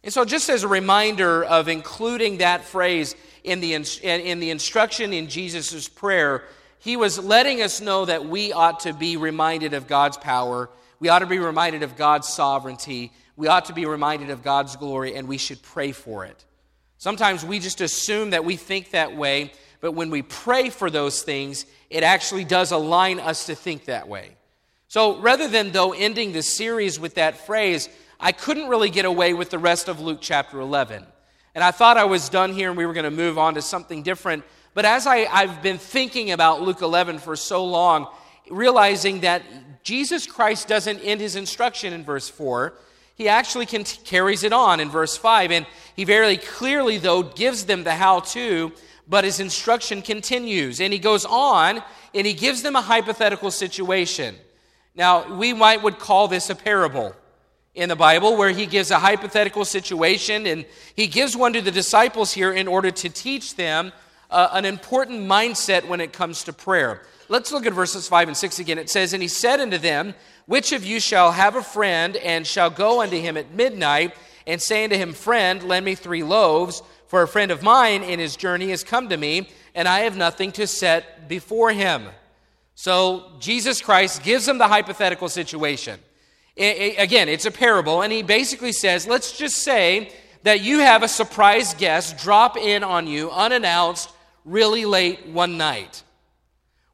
And 0.04 0.12
so, 0.12 0.24
just 0.24 0.48
as 0.48 0.62
a 0.62 0.68
reminder 0.68 1.42
of 1.42 1.68
including 1.68 2.38
that 2.38 2.64
phrase 2.64 3.16
in 3.42 3.60
the, 3.60 3.74
in 3.74 4.38
the 4.38 4.50
instruction 4.50 5.12
in 5.12 5.28
Jesus' 5.28 5.88
prayer, 5.88 6.44
he 6.78 6.96
was 6.96 7.18
letting 7.18 7.60
us 7.60 7.80
know 7.80 8.04
that 8.04 8.24
we 8.24 8.52
ought 8.52 8.80
to 8.80 8.92
be 8.92 9.16
reminded 9.16 9.74
of 9.74 9.88
God's 9.88 10.16
power. 10.16 10.70
We 11.00 11.08
ought 11.08 11.18
to 11.18 11.26
be 11.26 11.38
reminded 11.38 11.82
of 11.82 11.96
God's 11.96 12.28
sovereignty. 12.28 13.12
We 13.36 13.48
ought 13.48 13.66
to 13.66 13.72
be 13.72 13.86
reminded 13.86 14.30
of 14.30 14.42
God's 14.42 14.76
glory, 14.76 15.14
and 15.14 15.28
we 15.28 15.38
should 15.38 15.62
pray 15.62 15.92
for 15.92 16.24
it. 16.24 16.44
Sometimes 16.98 17.44
we 17.44 17.58
just 17.58 17.80
assume 17.80 18.30
that 18.30 18.44
we 18.44 18.56
think 18.56 18.90
that 18.90 19.14
way, 19.14 19.52
but 19.80 19.92
when 19.92 20.10
we 20.10 20.22
pray 20.22 20.70
for 20.70 20.88
those 20.88 21.22
things, 21.22 21.66
it 21.90 22.02
actually 22.02 22.44
does 22.44 22.72
align 22.72 23.20
us 23.20 23.46
to 23.46 23.54
think 23.54 23.84
that 23.84 24.08
way. 24.08 24.36
So 24.88 25.18
rather 25.20 25.48
than, 25.48 25.72
though, 25.72 25.92
ending 25.92 26.32
the 26.32 26.42
series 26.42 26.98
with 26.98 27.14
that 27.14 27.44
phrase, 27.46 27.88
I 28.18 28.32
couldn't 28.32 28.68
really 28.68 28.90
get 28.90 29.04
away 29.04 29.34
with 29.34 29.50
the 29.50 29.58
rest 29.58 29.88
of 29.88 30.00
Luke 30.00 30.18
chapter 30.22 30.60
11. 30.60 31.04
And 31.54 31.64
I 31.64 31.70
thought 31.70 31.96
I 31.96 32.04
was 32.04 32.28
done 32.28 32.52
here 32.52 32.68
and 32.68 32.78
we 32.78 32.86
were 32.86 32.92
going 32.92 33.04
to 33.04 33.10
move 33.10 33.38
on 33.38 33.54
to 33.54 33.62
something 33.62 34.02
different. 34.02 34.44
But 34.74 34.84
as 34.84 35.06
I, 35.06 35.24
I've 35.24 35.62
been 35.62 35.78
thinking 35.78 36.30
about 36.30 36.62
Luke 36.62 36.82
11 36.82 37.18
for 37.18 37.34
so 37.34 37.64
long, 37.64 38.06
realizing 38.50 39.20
that 39.20 39.42
Jesus 39.82 40.26
Christ 40.26 40.68
doesn't 40.68 41.00
end 41.00 41.20
his 41.20 41.36
instruction 41.36 41.92
in 41.92 42.04
verse 42.04 42.28
4, 42.28 42.74
he 43.16 43.28
actually 43.28 43.64
can, 43.64 43.82
carries 43.82 44.44
it 44.44 44.52
on 44.52 44.78
in 44.78 44.90
verse 44.90 45.16
5. 45.16 45.50
And 45.50 45.66
he 45.96 46.04
very 46.04 46.36
clearly, 46.36 46.98
though, 46.98 47.22
gives 47.22 47.64
them 47.64 47.82
the 47.82 47.94
how 47.94 48.20
to, 48.20 48.72
but 49.08 49.24
his 49.24 49.40
instruction 49.40 50.02
continues. 50.02 50.80
And 50.80 50.92
he 50.92 50.98
goes 50.98 51.24
on 51.24 51.82
and 52.14 52.26
he 52.26 52.34
gives 52.34 52.62
them 52.62 52.76
a 52.76 52.82
hypothetical 52.82 53.50
situation. 53.50 54.36
Now, 54.94 55.34
we 55.34 55.54
might 55.54 55.82
would 55.82 55.98
call 55.98 56.28
this 56.28 56.50
a 56.50 56.54
parable 56.54 57.14
in 57.74 57.88
the 57.88 57.96
Bible 57.96 58.36
where 58.36 58.50
he 58.50 58.66
gives 58.66 58.90
a 58.90 58.98
hypothetical 58.98 59.64
situation 59.64 60.46
and 60.46 60.66
he 60.94 61.06
gives 61.06 61.34
one 61.34 61.54
to 61.54 61.62
the 61.62 61.70
disciples 61.70 62.32
here 62.32 62.52
in 62.52 62.68
order 62.68 62.90
to 62.90 63.08
teach 63.08 63.56
them 63.56 63.92
uh, 64.30 64.48
an 64.52 64.64
important 64.66 65.26
mindset 65.26 65.86
when 65.88 66.00
it 66.02 66.12
comes 66.12 66.44
to 66.44 66.52
prayer. 66.52 67.02
Let's 67.28 67.50
look 67.50 67.66
at 67.66 67.72
verses 67.72 68.08
5 68.08 68.28
and 68.28 68.36
6 68.36 68.58
again. 68.58 68.78
It 68.78 68.90
says, 68.90 69.12
And 69.12 69.22
he 69.22 69.28
said 69.28 69.60
unto 69.60 69.78
them, 69.78 70.14
Which 70.46 70.72
of 70.72 70.84
you 70.84 71.00
shall 71.00 71.32
have 71.32 71.56
a 71.56 71.62
friend 71.62 72.16
and 72.16 72.46
shall 72.46 72.70
go 72.70 73.02
unto 73.02 73.20
him 73.20 73.36
at 73.36 73.52
midnight 73.52 74.14
and 74.46 74.62
say 74.62 74.84
unto 74.84 74.96
him, 74.96 75.12
Friend, 75.12 75.62
lend 75.62 75.84
me 75.84 75.94
three 75.94 76.22
loaves, 76.22 76.82
for 77.08 77.22
a 77.22 77.28
friend 77.28 77.50
of 77.50 77.62
mine 77.62 78.02
in 78.02 78.18
his 78.18 78.36
journey 78.36 78.70
has 78.70 78.84
come 78.84 79.08
to 79.08 79.16
me, 79.16 79.48
and 79.74 79.86
I 79.88 80.00
have 80.00 80.16
nothing 80.16 80.52
to 80.52 80.66
set 80.66 81.28
before 81.28 81.72
him. 81.72 82.06
So 82.74 83.32
Jesus 83.40 83.80
Christ 83.80 84.22
gives 84.22 84.46
them 84.46 84.58
the 84.58 84.68
hypothetical 84.68 85.28
situation. 85.28 85.98
again, 86.56 87.28
it's 87.28 87.46
a 87.46 87.50
parable, 87.50 88.02
and 88.02 88.12
he 88.12 88.22
basically 88.22 88.72
says, 88.72 89.06
let's 89.06 89.36
just 89.36 89.56
say 89.56 90.12
that 90.42 90.60
you 90.60 90.78
have 90.80 91.02
a 91.02 91.08
surprise 91.08 91.74
guest 91.74 92.18
drop 92.18 92.56
in 92.56 92.84
on 92.84 93.06
you 93.06 93.30
unannounced 93.30 94.10
really 94.44 94.84
late 94.84 95.26
one 95.26 95.56
night. 95.56 96.02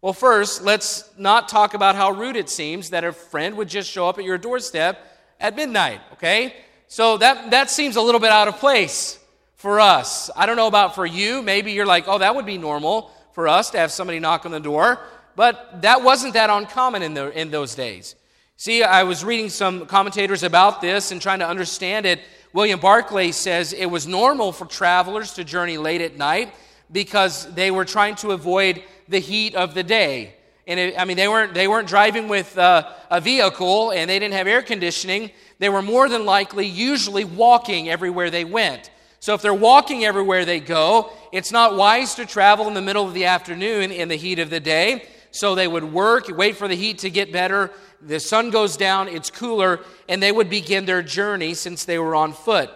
Well, 0.02 0.12
first, 0.12 0.64
let's 0.64 1.08
not 1.16 1.48
talk 1.48 1.74
about 1.74 1.94
how 1.94 2.10
rude 2.10 2.34
it 2.34 2.50
seems 2.50 2.90
that 2.90 3.04
a 3.04 3.12
friend 3.12 3.56
would 3.56 3.68
just 3.68 3.88
show 3.88 4.08
up 4.08 4.18
at 4.18 4.24
your 4.24 4.36
doorstep 4.36 4.98
at 5.38 5.54
midnight, 5.54 6.00
okay? 6.14 6.56
So 6.88 7.18
that, 7.18 7.52
that 7.52 7.70
seems 7.70 7.94
a 7.94 8.00
little 8.02 8.20
bit 8.20 8.32
out 8.32 8.48
of 8.48 8.58
place 8.58 9.16
for 9.54 9.78
us. 9.78 10.28
I 10.34 10.46
don't 10.46 10.56
know 10.56 10.66
about 10.66 10.96
for 10.96 11.06
you. 11.06 11.40
Maybe 11.40 11.70
you're 11.70 11.86
like, 11.86 12.08
oh, 12.08 12.18
that 12.18 12.34
would 12.34 12.46
be 12.46 12.58
normal 12.58 13.12
for 13.30 13.46
us 13.46 13.70
to 13.70 13.78
have 13.78 13.92
somebody 13.92 14.18
knock 14.18 14.44
on 14.44 14.50
the 14.50 14.58
door. 14.58 14.98
But 15.36 15.82
that 15.82 16.02
wasn't 16.02 16.34
that 16.34 16.50
uncommon 16.50 17.02
in, 17.02 17.14
the, 17.14 17.30
in 17.40 17.52
those 17.52 17.76
days. 17.76 18.16
See, 18.56 18.82
I 18.82 19.04
was 19.04 19.24
reading 19.24 19.50
some 19.50 19.86
commentators 19.86 20.42
about 20.42 20.80
this 20.80 21.12
and 21.12 21.22
trying 21.22 21.38
to 21.38 21.48
understand 21.48 22.06
it. 22.06 22.18
William 22.52 22.80
Barclay 22.80 23.30
says 23.30 23.72
it 23.72 23.86
was 23.86 24.08
normal 24.08 24.50
for 24.50 24.66
travelers 24.66 25.34
to 25.34 25.44
journey 25.44 25.78
late 25.78 26.00
at 26.00 26.16
night 26.16 26.52
because 26.90 27.52
they 27.54 27.70
were 27.70 27.84
trying 27.84 28.16
to 28.16 28.32
avoid 28.32 28.82
the 29.08 29.18
heat 29.18 29.54
of 29.54 29.74
the 29.74 29.82
day. 29.82 30.34
And 30.66 30.78
it, 30.78 30.98
I 30.98 31.04
mean, 31.04 31.16
they 31.16 31.28
weren't, 31.28 31.54
they 31.54 31.66
weren't 31.66 31.88
driving 31.88 32.28
with 32.28 32.56
uh, 32.56 32.88
a 33.10 33.20
vehicle 33.20 33.90
and 33.90 34.08
they 34.08 34.18
didn't 34.18 34.34
have 34.34 34.46
air 34.46 34.62
conditioning. 34.62 35.30
They 35.58 35.68
were 35.68 35.82
more 35.82 36.08
than 36.08 36.24
likely 36.24 36.66
usually 36.66 37.24
walking 37.24 37.88
everywhere 37.88 38.30
they 38.30 38.44
went. 38.44 38.90
So 39.20 39.34
if 39.34 39.42
they're 39.42 39.54
walking 39.54 40.04
everywhere 40.04 40.44
they 40.44 40.60
go, 40.60 41.12
it's 41.32 41.52
not 41.52 41.76
wise 41.76 42.14
to 42.16 42.26
travel 42.26 42.66
in 42.68 42.74
the 42.74 42.82
middle 42.82 43.06
of 43.06 43.14
the 43.14 43.26
afternoon 43.26 43.92
in 43.92 44.08
the 44.08 44.16
heat 44.16 44.38
of 44.38 44.50
the 44.50 44.60
day. 44.60 45.06
So 45.30 45.54
they 45.54 45.68
would 45.68 45.84
work, 45.84 46.28
wait 46.28 46.56
for 46.56 46.68
the 46.68 46.74
heat 46.74 46.98
to 46.98 47.10
get 47.10 47.32
better. 47.32 47.70
The 48.00 48.20
sun 48.20 48.50
goes 48.50 48.76
down, 48.76 49.08
it's 49.08 49.30
cooler, 49.30 49.80
and 50.08 50.22
they 50.22 50.32
would 50.32 50.50
begin 50.50 50.86
their 50.86 51.02
journey 51.02 51.54
since 51.54 51.84
they 51.84 51.98
were 51.98 52.14
on 52.14 52.32
foot. 52.32 52.70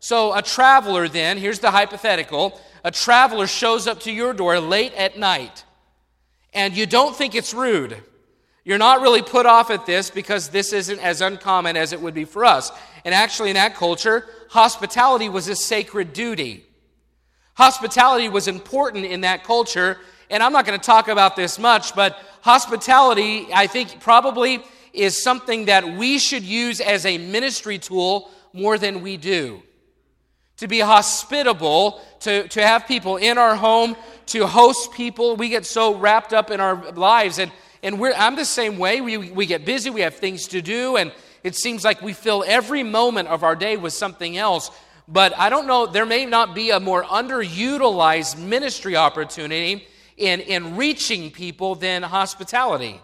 So 0.00 0.34
a 0.34 0.42
traveler 0.42 1.06
then, 1.06 1.36
here's 1.38 1.58
the 1.58 1.70
hypothetical 1.70 2.60
a 2.82 2.90
traveler 2.90 3.46
shows 3.46 3.86
up 3.86 4.00
to 4.00 4.12
your 4.12 4.32
door 4.32 4.58
late 4.58 4.94
at 4.94 5.18
night 5.18 5.64
and 6.52 6.76
you 6.76 6.86
don't 6.86 7.14
think 7.14 7.34
it's 7.34 7.54
rude. 7.54 7.96
You're 8.64 8.78
not 8.78 9.00
really 9.00 9.22
put 9.22 9.46
off 9.46 9.70
at 9.70 9.86
this 9.86 10.10
because 10.10 10.48
this 10.48 10.72
isn't 10.72 11.00
as 11.00 11.20
uncommon 11.20 11.76
as 11.76 11.92
it 11.92 12.00
would 12.00 12.14
be 12.14 12.24
for 12.24 12.44
us. 12.44 12.70
And 13.04 13.14
actually, 13.14 13.50
in 13.50 13.54
that 13.54 13.74
culture, 13.74 14.26
hospitality 14.50 15.28
was 15.28 15.48
a 15.48 15.56
sacred 15.56 16.12
duty. 16.12 16.64
Hospitality 17.54 18.28
was 18.28 18.48
important 18.48 19.06
in 19.06 19.22
that 19.22 19.44
culture. 19.44 19.98
And 20.28 20.42
I'm 20.42 20.52
not 20.52 20.66
going 20.66 20.78
to 20.78 20.84
talk 20.84 21.08
about 21.08 21.36
this 21.36 21.58
much, 21.58 21.94
but 21.94 22.20
hospitality, 22.42 23.48
I 23.52 23.66
think, 23.66 24.00
probably 24.00 24.62
is 24.92 25.22
something 25.22 25.66
that 25.66 25.96
we 25.96 26.18
should 26.18 26.42
use 26.42 26.80
as 26.80 27.06
a 27.06 27.18
ministry 27.18 27.78
tool 27.78 28.30
more 28.52 28.76
than 28.76 29.02
we 29.02 29.16
do 29.16 29.62
to 30.60 30.68
be 30.68 30.80
hospitable, 30.80 32.02
to, 32.20 32.46
to 32.48 32.60
have 32.60 32.86
people 32.86 33.16
in 33.16 33.38
our 33.38 33.56
home, 33.56 33.96
to 34.30 34.46
host 34.46 34.92
people. 34.92 35.36
We 35.36 35.48
get 35.48 35.66
so 35.66 35.94
wrapped 35.94 36.32
up 36.32 36.50
in 36.50 36.60
our 36.60 36.92
lives. 36.92 37.38
And, 37.38 37.50
and 37.82 37.98
we're, 37.98 38.14
I'm 38.16 38.36
the 38.36 38.44
same 38.44 38.78
way. 38.78 39.00
We, 39.00 39.16
we 39.16 39.46
get 39.46 39.64
busy, 39.64 39.90
we 39.90 40.02
have 40.02 40.16
things 40.16 40.48
to 40.48 40.62
do, 40.62 40.96
and 40.96 41.12
it 41.42 41.56
seems 41.56 41.84
like 41.84 42.00
we 42.02 42.12
fill 42.12 42.44
every 42.46 42.82
moment 42.82 43.28
of 43.28 43.42
our 43.42 43.56
day 43.56 43.76
with 43.76 43.92
something 43.92 44.36
else. 44.36 44.70
But 45.08 45.36
I 45.36 45.50
don't 45.50 45.66
know, 45.66 45.86
there 45.86 46.06
may 46.06 46.26
not 46.26 46.54
be 46.54 46.70
a 46.70 46.78
more 46.78 47.02
underutilized 47.02 48.38
ministry 48.38 48.94
opportunity 48.94 49.88
in, 50.16 50.40
in 50.40 50.76
reaching 50.76 51.30
people 51.30 51.74
than 51.74 52.02
hospitality. 52.02 53.00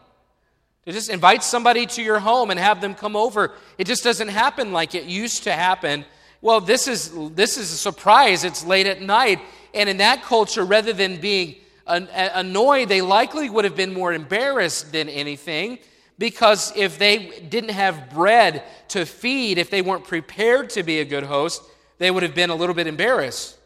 To 0.85 0.93
just 0.93 1.11
invite 1.11 1.43
somebody 1.43 1.87
to 1.87 2.03
your 2.03 2.21
home 2.21 2.51
and 2.51 2.61
have 2.61 2.81
them 2.81 2.95
come 2.95 3.17
over. 3.17 3.53
It 3.79 3.89
just 3.89 4.05
doesn't 4.05 4.29
happen 4.29 4.73
like 4.73 4.95
it 4.95 5.05
used 5.05 5.43
to 5.45 5.53
happen 5.53 6.05
well, 6.43 6.61
this 6.61 6.87
is, 6.87 7.11
this 7.35 7.57
is 7.57 7.73
a 7.73 7.77
surprise. 7.77 8.45
It's 8.45 8.65
late 8.65 8.87
at 8.87 9.01
night. 9.01 9.41
And 9.77 9.89
in 9.91 9.99
that 9.99 10.23
culture, 10.23 10.65
rather 10.65 10.95
than 10.95 11.19
being 11.19 11.57
annoyed, 11.87 12.89
they 12.89 13.03
likely 13.03 13.49
would 13.51 13.65
have 13.65 13.77
been 13.77 13.93
more 13.93 14.13
embarrassed 14.13 14.91
than 14.91 15.09
anything 15.09 15.79
because 16.19 16.73
if 16.77 16.99
they 16.99 17.41
didn't 17.49 17.71
have 17.71 18.11
bread 18.11 18.63
to 18.89 19.05
feed, 19.05 19.59
if 19.59 19.69
they 19.69 19.83
weren't 19.83 20.05
prepared 20.05 20.71
to 20.71 20.83
be 20.83 21.01
a 21.01 21.05
good 21.05 21.25
host, 21.25 21.63
they 21.99 22.11
would 22.11 22.23
have 22.23 22.35
been 22.35 22.51
a 22.51 22.55
little 22.55 22.75
bit 22.75 22.87
embarrassed. 22.87 23.57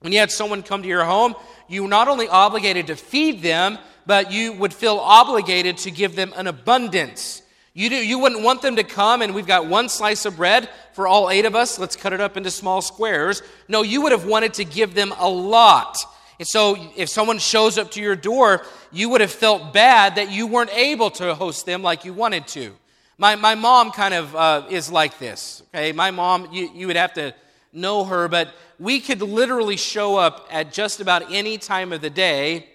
When 0.00 0.12
you 0.12 0.18
had 0.18 0.32
someone 0.32 0.64
come 0.64 0.82
to 0.82 0.88
your 0.88 1.04
home, 1.04 1.34
you 1.68 1.84
were 1.84 1.88
not 1.88 2.08
only 2.08 2.28
obligated 2.28 2.88
to 2.88 2.96
feed 2.96 3.40
them, 3.42 3.78
but 4.04 4.32
you 4.32 4.52
would 4.54 4.74
feel 4.74 4.98
obligated 4.98 5.78
to 5.78 5.92
give 5.92 6.16
them 6.16 6.32
an 6.34 6.48
abundance. 6.48 7.41
You, 7.74 7.88
do, 7.88 7.96
you 7.96 8.18
wouldn't 8.18 8.42
want 8.42 8.60
them 8.60 8.76
to 8.76 8.84
come 8.84 9.22
and 9.22 9.34
we've 9.34 9.46
got 9.46 9.66
one 9.66 9.88
slice 9.88 10.26
of 10.26 10.36
bread 10.36 10.68
for 10.92 11.08
all 11.08 11.30
eight 11.30 11.46
of 11.46 11.54
us. 11.54 11.78
Let's 11.78 11.96
cut 11.96 12.12
it 12.12 12.20
up 12.20 12.36
into 12.36 12.50
small 12.50 12.82
squares. 12.82 13.42
No, 13.66 13.82
you 13.82 14.02
would 14.02 14.12
have 14.12 14.26
wanted 14.26 14.54
to 14.54 14.64
give 14.64 14.94
them 14.94 15.14
a 15.18 15.28
lot. 15.28 15.96
And 16.38 16.46
so 16.46 16.76
if 16.96 17.08
someone 17.08 17.38
shows 17.38 17.78
up 17.78 17.90
to 17.92 18.02
your 18.02 18.16
door, 18.16 18.66
you 18.90 19.08
would 19.08 19.22
have 19.22 19.30
felt 19.30 19.72
bad 19.72 20.16
that 20.16 20.30
you 20.30 20.46
weren't 20.46 20.74
able 20.74 21.10
to 21.12 21.34
host 21.34 21.64
them 21.64 21.82
like 21.82 22.04
you 22.04 22.12
wanted 22.12 22.46
to. 22.48 22.74
My, 23.16 23.36
my 23.36 23.54
mom 23.54 23.90
kind 23.90 24.12
of 24.12 24.36
uh, 24.36 24.66
is 24.68 24.90
like 24.90 25.18
this. 25.18 25.62
Okay, 25.74 25.92
my 25.92 26.10
mom, 26.10 26.48
you, 26.52 26.70
you 26.74 26.86
would 26.88 26.96
have 26.96 27.14
to 27.14 27.34
know 27.72 28.04
her, 28.04 28.28
but 28.28 28.52
we 28.78 29.00
could 29.00 29.22
literally 29.22 29.76
show 29.76 30.16
up 30.16 30.46
at 30.50 30.72
just 30.72 31.00
about 31.00 31.32
any 31.32 31.56
time 31.56 31.92
of 31.92 32.00
the 32.00 32.10
day 32.10 32.66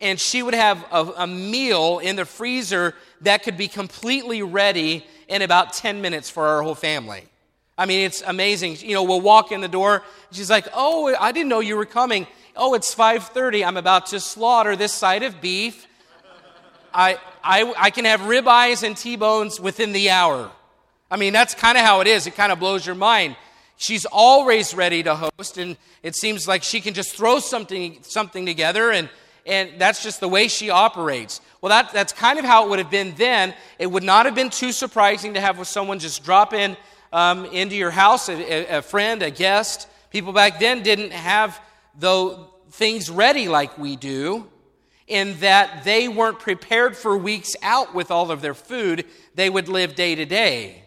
and 0.00 0.20
she 0.20 0.42
would 0.42 0.54
have 0.54 0.84
a, 0.92 1.12
a, 1.18 1.26
meal 1.26 1.98
in 1.98 2.16
the 2.16 2.24
freezer 2.24 2.94
that 3.22 3.42
could 3.42 3.56
be 3.56 3.68
completely 3.68 4.42
ready 4.42 5.04
in 5.28 5.42
about 5.42 5.72
10 5.72 6.00
minutes 6.00 6.30
for 6.30 6.46
our 6.46 6.62
whole 6.62 6.74
family. 6.74 7.24
I 7.76 7.86
mean, 7.86 8.04
it's 8.04 8.22
amazing. 8.26 8.76
You 8.80 8.94
know, 8.94 9.02
we'll 9.04 9.20
walk 9.20 9.52
in 9.52 9.60
the 9.60 9.68
door. 9.68 10.02
She's 10.32 10.50
like, 10.50 10.66
"Oh, 10.74 11.14
I 11.18 11.30
didn't 11.30 11.48
know 11.48 11.60
you 11.60 11.76
were 11.76 11.86
coming. 11.86 12.26
Oh, 12.56 12.74
it's 12.74 12.92
5:30. 12.92 13.64
I'm 13.64 13.76
about 13.76 14.06
to 14.06 14.18
slaughter 14.18 14.74
this 14.74 14.92
side 14.92 15.22
of 15.22 15.40
beef. 15.40 15.86
I, 16.92 17.18
I, 17.44 17.72
I 17.78 17.90
can 17.90 18.04
have 18.04 18.20
ribeyes 18.20 18.82
and 18.82 18.96
T-bones 18.96 19.60
within 19.60 19.92
the 19.92 20.10
hour. 20.10 20.50
I 21.10 21.16
mean, 21.16 21.32
that's 21.32 21.54
kind 21.54 21.78
of 21.78 21.84
how 21.84 22.00
it 22.00 22.06
is. 22.06 22.26
It 22.26 22.34
kind 22.34 22.50
of 22.50 22.58
blows 22.58 22.84
your 22.84 22.96
mind. 22.96 23.36
She's 23.76 24.04
always 24.06 24.74
ready 24.74 25.04
to 25.04 25.14
host, 25.14 25.56
and 25.58 25.76
it 26.02 26.16
seems 26.16 26.48
like 26.48 26.64
she 26.64 26.80
can 26.80 26.94
just 26.94 27.14
throw 27.16 27.38
something, 27.38 27.98
something 28.02 28.44
together 28.44 28.90
and 28.90 29.08
and 29.48 29.70
that's 29.78 30.02
just 30.02 30.20
the 30.20 30.28
way 30.28 30.46
she 30.46 30.70
operates. 30.70 31.40
Well, 31.60 31.70
that, 31.70 31.92
that's 31.92 32.12
kind 32.12 32.38
of 32.38 32.44
how 32.44 32.64
it 32.64 32.70
would 32.70 32.78
have 32.78 32.90
been 32.90 33.14
then. 33.16 33.54
It 33.78 33.86
would 33.86 34.04
not 34.04 34.26
have 34.26 34.34
been 34.34 34.50
too 34.50 34.72
surprising 34.72 35.34
to 35.34 35.40
have 35.40 35.66
someone 35.66 35.98
just 35.98 36.22
drop 36.22 36.52
in 36.52 36.76
um, 37.12 37.46
into 37.46 37.74
your 37.74 37.90
house, 37.90 38.28
a, 38.28 38.76
a, 38.76 38.82
friend, 38.82 39.22
a 39.22 39.30
guest. 39.30 39.88
People 40.10 40.32
back 40.32 40.60
then 40.60 40.82
didn't 40.82 41.12
have 41.12 41.60
though 41.98 42.50
things 42.70 43.10
ready 43.10 43.48
like 43.48 43.76
we 43.78 43.96
do, 43.96 44.46
in 45.06 45.38
that 45.40 45.84
they 45.84 46.06
weren't 46.06 46.38
prepared 46.38 46.96
for 46.96 47.16
weeks 47.16 47.56
out 47.62 47.94
with 47.94 48.10
all 48.10 48.30
of 48.30 48.42
their 48.42 48.54
food. 48.54 49.06
They 49.34 49.48
would 49.48 49.68
live 49.68 49.94
day 49.94 50.14
to 50.14 50.26
day. 50.26 50.84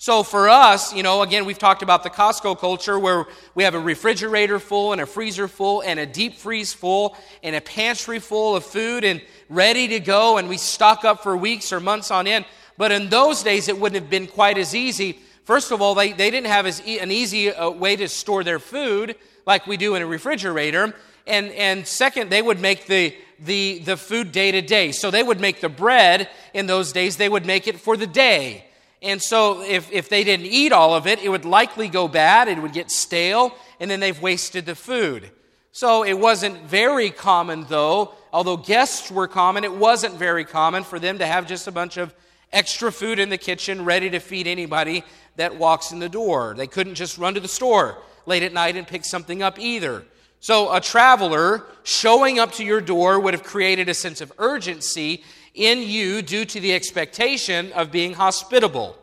So 0.00 0.22
for 0.22 0.48
us, 0.48 0.94
you 0.94 1.02
know, 1.02 1.22
again, 1.22 1.44
we've 1.44 1.58
talked 1.58 1.82
about 1.82 2.04
the 2.04 2.10
Costco 2.10 2.60
culture 2.60 2.96
where 2.96 3.26
we 3.56 3.64
have 3.64 3.74
a 3.74 3.80
refrigerator 3.80 4.60
full 4.60 4.92
and 4.92 5.00
a 5.00 5.06
freezer 5.06 5.48
full 5.48 5.80
and 5.80 5.98
a 5.98 6.06
deep 6.06 6.36
freeze 6.36 6.72
full 6.72 7.16
and 7.42 7.56
a 7.56 7.60
pantry 7.60 8.20
full 8.20 8.54
of 8.54 8.64
food 8.64 9.02
and 9.02 9.20
ready 9.48 9.88
to 9.88 9.98
go 9.98 10.38
and 10.38 10.48
we 10.48 10.56
stock 10.56 11.04
up 11.04 11.24
for 11.24 11.36
weeks 11.36 11.72
or 11.72 11.80
months 11.80 12.12
on 12.12 12.28
end. 12.28 12.44
But 12.76 12.92
in 12.92 13.08
those 13.08 13.42
days, 13.42 13.66
it 13.66 13.76
wouldn't 13.80 14.00
have 14.00 14.08
been 14.08 14.28
quite 14.28 14.56
as 14.56 14.72
easy. 14.72 15.18
First 15.42 15.72
of 15.72 15.82
all, 15.82 15.96
they, 15.96 16.12
they 16.12 16.30
didn't 16.30 16.46
have 16.46 16.64
as 16.64 16.80
e- 16.86 17.00
an 17.00 17.10
easy 17.10 17.52
uh, 17.52 17.68
way 17.68 17.96
to 17.96 18.06
store 18.06 18.44
their 18.44 18.60
food 18.60 19.16
like 19.46 19.66
we 19.66 19.76
do 19.76 19.96
in 19.96 20.02
a 20.02 20.06
refrigerator. 20.06 20.94
And, 21.26 21.50
and 21.50 21.84
second, 21.84 22.30
they 22.30 22.40
would 22.40 22.60
make 22.60 22.86
the, 22.86 23.16
the, 23.40 23.80
the 23.80 23.96
food 23.96 24.30
day 24.30 24.52
to 24.52 24.62
day. 24.62 24.92
So 24.92 25.10
they 25.10 25.24
would 25.24 25.40
make 25.40 25.60
the 25.60 25.68
bread 25.68 26.28
in 26.54 26.68
those 26.68 26.92
days, 26.92 27.16
they 27.16 27.28
would 27.28 27.46
make 27.46 27.66
it 27.66 27.80
for 27.80 27.96
the 27.96 28.06
day. 28.06 28.64
And 29.00 29.22
so, 29.22 29.62
if, 29.62 29.92
if 29.92 30.08
they 30.08 30.24
didn't 30.24 30.46
eat 30.46 30.72
all 30.72 30.94
of 30.94 31.06
it, 31.06 31.22
it 31.22 31.28
would 31.28 31.44
likely 31.44 31.88
go 31.88 32.08
bad, 32.08 32.48
it 32.48 32.60
would 32.60 32.72
get 32.72 32.90
stale, 32.90 33.54
and 33.78 33.90
then 33.90 34.00
they've 34.00 34.20
wasted 34.20 34.66
the 34.66 34.74
food. 34.74 35.30
So, 35.70 36.04
it 36.04 36.18
wasn't 36.18 36.62
very 36.62 37.10
common, 37.10 37.64
though, 37.68 38.14
although 38.32 38.56
guests 38.56 39.10
were 39.10 39.28
common, 39.28 39.62
it 39.62 39.72
wasn't 39.72 40.14
very 40.14 40.44
common 40.44 40.82
for 40.82 40.98
them 40.98 41.18
to 41.18 41.26
have 41.26 41.46
just 41.46 41.68
a 41.68 41.72
bunch 41.72 41.96
of 41.96 42.12
extra 42.52 42.90
food 42.90 43.20
in 43.20 43.28
the 43.28 43.38
kitchen 43.38 43.84
ready 43.84 44.10
to 44.10 44.18
feed 44.18 44.48
anybody 44.48 45.04
that 45.36 45.56
walks 45.56 45.92
in 45.92 46.00
the 46.00 46.08
door. 46.08 46.54
They 46.56 46.66
couldn't 46.66 46.96
just 46.96 47.18
run 47.18 47.34
to 47.34 47.40
the 47.40 47.48
store 47.48 47.98
late 48.26 48.42
at 48.42 48.52
night 48.52 48.76
and 48.76 48.86
pick 48.86 49.04
something 49.04 49.42
up 49.42 49.60
either. 49.60 50.04
So, 50.40 50.74
a 50.74 50.80
traveler 50.80 51.64
showing 51.84 52.38
up 52.38 52.52
to 52.52 52.64
your 52.64 52.80
door 52.80 53.20
would 53.20 53.34
have 53.34 53.44
created 53.44 53.88
a 53.88 53.94
sense 53.94 54.20
of 54.20 54.32
urgency 54.38 55.22
in 55.58 55.82
you 55.82 56.22
due 56.22 56.44
to 56.44 56.60
the 56.60 56.72
expectation 56.74 57.72
of 57.72 57.90
being 57.90 58.14
hospitable. 58.14 58.96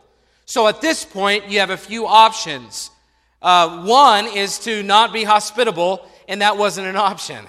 So 0.45 0.67
at 0.67 0.81
this 0.81 1.03
point, 1.03 1.49
you 1.49 1.59
have 1.59 1.69
a 1.69 1.77
few 1.77 2.07
options. 2.07 2.89
Uh, 3.41 3.83
one 3.83 4.25
is 4.27 4.59
to 4.59 4.81
not 4.81 5.11
be 5.11 5.23
hospitable, 5.23 6.07
and 6.27 6.41
that 6.41 6.57
wasn't 6.57 6.87
an 6.87 6.95
option. 6.95 7.45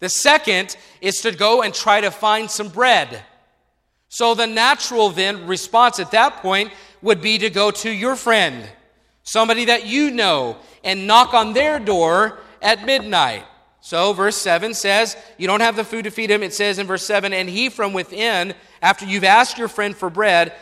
The 0.00 0.08
second 0.08 0.76
is 1.00 1.20
to 1.22 1.32
go 1.32 1.62
and 1.62 1.74
try 1.74 2.00
to 2.00 2.10
find 2.10 2.50
some 2.50 2.68
bread. 2.68 3.22
So 4.08 4.34
the 4.34 4.46
natural 4.46 5.10
then 5.10 5.46
response 5.46 5.98
at 5.98 6.12
that 6.12 6.36
point 6.36 6.72
would 7.02 7.20
be 7.20 7.38
to 7.38 7.50
go 7.50 7.70
to 7.70 7.90
your 7.90 8.16
friend, 8.16 8.68
somebody 9.24 9.66
that 9.66 9.86
you 9.86 10.10
know, 10.10 10.56
and 10.84 11.06
knock 11.06 11.34
on 11.34 11.52
their 11.52 11.78
door 11.78 12.38
at 12.62 12.86
midnight. 12.86 13.44
So, 13.88 14.12
verse 14.12 14.36
7 14.36 14.74
says, 14.74 15.16
You 15.38 15.46
don't 15.46 15.62
have 15.62 15.74
the 15.74 15.82
food 15.82 16.04
to 16.04 16.10
feed 16.10 16.30
him. 16.30 16.42
It 16.42 16.52
says 16.52 16.78
in 16.78 16.86
verse 16.86 17.02
7, 17.04 17.32
And 17.32 17.48
he 17.48 17.70
from 17.70 17.94
within, 17.94 18.52
after 18.82 19.06
you've 19.06 19.24
asked 19.24 19.56
your 19.56 19.68
friend 19.68 19.96
for 19.96 20.10
bread, 20.10 20.52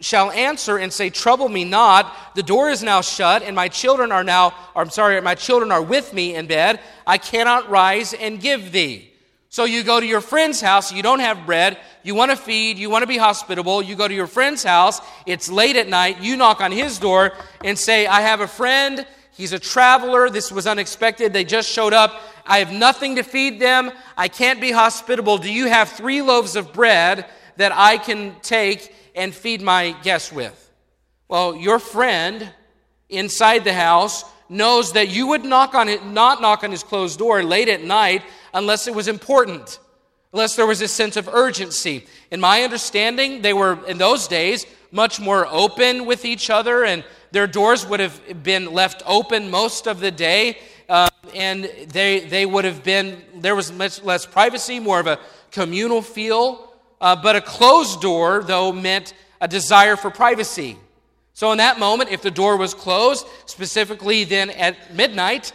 shall 0.00 0.30
answer 0.30 0.76
and 0.76 0.92
say, 0.92 1.08
Trouble 1.08 1.48
me 1.48 1.64
not. 1.64 2.14
The 2.34 2.42
door 2.42 2.68
is 2.68 2.82
now 2.82 3.00
shut, 3.00 3.42
and 3.42 3.56
my 3.56 3.68
children 3.68 4.12
are 4.12 4.22
now, 4.22 4.48
or 4.74 4.82
I'm 4.82 4.90
sorry, 4.90 5.18
my 5.22 5.34
children 5.34 5.72
are 5.72 5.80
with 5.80 6.12
me 6.12 6.34
in 6.34 6.48
bed. 6.48 6.80
I 7.06 7.16
cannot 7.16 7.70
rise 7.70 8.12
and 8.12 8.42
give 8.42 8.72
thee. 8.72 9.10
So 9.48 9.64
you 9.64 9.82
go 9.82 9.98
to 9.98 10.04
your 10.04 10.20
friend's 10.20 10.60
house, 10.60 10.92
you 10.92 11.02
don't 11.02 11.20
have 11.20 11.46
bread, 11.46 11.78
you 12.02 12.14
want 12.14 12.30
to 12.30 12.36
feed, 12.36 12.76
you 12.76 12.90
want 12.90 13.04
to 13.04 13.06
be 13.06 13.16
hospitable, 13.16 13.80
you 13.80 13.96
go 13.96 14.06
to 14.06 14.12
your 14.12 14.26
friend's 14.26 14.62
house, 14.62 15.00
it's 15.24 15.48
late 15.48 15.76
at 15.76 15.88
night, 15.88 16.20
you 16.20 16.36
knock 16.36 16.60
on 16.60 16.72
his 16.72 16.98
door 16.98 17.32
and 17.64 17.78
say, 17.78 18.06
I 18.06 18.20
have 18.20 18.42
a 18.42 18.46
friend, 18.46 19.06
he's 19.36 19.52
a 19.52 19.58
traveler, 19.58 20.30
this 20.30 20.50
was 20.50 20.66
unexpected, 20.66 21.32
they 21.32 21.44
just 21.44 21.68
showed 21.68 21.92
up, 21.92 22.20
I 22.44 22.58
have 22.58 22.72
nothing 22.72 23.16
to 23.16 23.22
feed 23.22 23.60
them, 23.60 23.92
I 24.16 24.28
can't 24.28 24.60
be 24.60 24.72
hospitable. 24.72 25.38
Do 25.38 25.52
you 25.52 25.66
have 25.66 25.90
three 25.90 26.22
loaves 26.22 26.56
of 26.56 26.72
bread 26.72 27.26
that 27.56 27.72
I 27.72 27.98
can 27.98 28.36
take 28.42 28.94
and 29.14 29.34
feed 29.34 29.62
my 29.62 29.92
guests 30.02 30.32
with? 30.32 30.62
Well, 31.28 31.56
your 31.56 31.78
friend 31.78 32.50
inside 33.08 33.64
the 33.64 33.72
house 33.72 34.24
knows 34.48 34.92
that 34.92 35.08
you 35.08 35.28
would 35.28 35.44
knock 35.44 35.74
on 35.74 35.88
it, 35.88 36.04
not 36.04 36.40
knock 36.40 36.62
on 36.62 36.70
his 36.70 36.82
closed 36.82 37.18
door 37.18 37.42
late 37.42 37.68
at 37.68 37.82
night 37.82 38.22
unless 38.54 38.86
it 38.86 38.94
was 38.94 39.08
important, 39.08 39.78
unless 40.32 40.56
there 40.56 40.66
was 40.66 40.80
a 40.80 40.88
sense 40.88 41.16
of 41.16 41.28
urgency. 41.28 42.06
In 42.30 42.40
my 42.40 42.62
understanding, 42.62 43.42
they 43.42 43.52
were 43.52 43.84
in 43.86 43.98
those 43.98 44.28
days 44.28 44.66
much 44.92 45.18
more 45.18 45.46
open 45.50 46.06
with 46.06 46.24
each 46.24 46.48
other, 46.48 46.84
and 46.84 47.04
their 47.36 47.46
doors 47.46 47.86
would 47.86 48.00
have 48.00 48.42
been 48.42 48.72
left 48.72 49.02
open 49.04 49.50
most 49.50 49.86
of 49.86 50.00
the 50.00 50.10
day. 50.10 50.56
Uh, 50.88 51.06
and 51.34 51.64
they, 51.88 52.20
they 52.20 52.46
would 52.46 52.64
have 52.64 52.82
been, 52.82 53.22
there 53.34 53.54
was 53.54 53.70
much 53.70 54.02
less 54.02 54.24
privacy, 54.24 54.80
more 54.80 54.98
of 54.98 55.06
a 55.06 55.18
communal 55.50 56.00
feel. 56.00 56.72
Uh, 56.98 57.14
but 57.14 57.36
a 57.36 57.42
closed 57.42 58.00
door, 58.00 58.42
though, 58.42 58.72
meant 58.72 59.12
a 59.38 59.46
desire 59.46 59.96
for 59.96 60.10
privacy. 60.10 60.78
So, 61.34 61.52
in 61.52 61.58
that 61.58 61.78
moment, 61.78 62.08
if 62.08 62.22
the 62.22 62.30
door 62.30 62.56
was 62.56 62.72
closed, 62.72 63.26
specifically 63.44 64.24
then 64.24 64.48
at 64.48 64.94
midnight, 64.94 65.52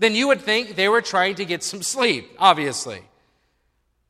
then 0.00 0.14
you 0.14 0.28
would 0.28 0.42
think 0.42 0.76
they 0.76 0.90
were 0.90 1.00
trying 1.00 1.36
to 1.36 1.46
get 1.46 1.62
some 1.62 1.80
sleep, 1.80 2.28
obviously. 2.38 3.00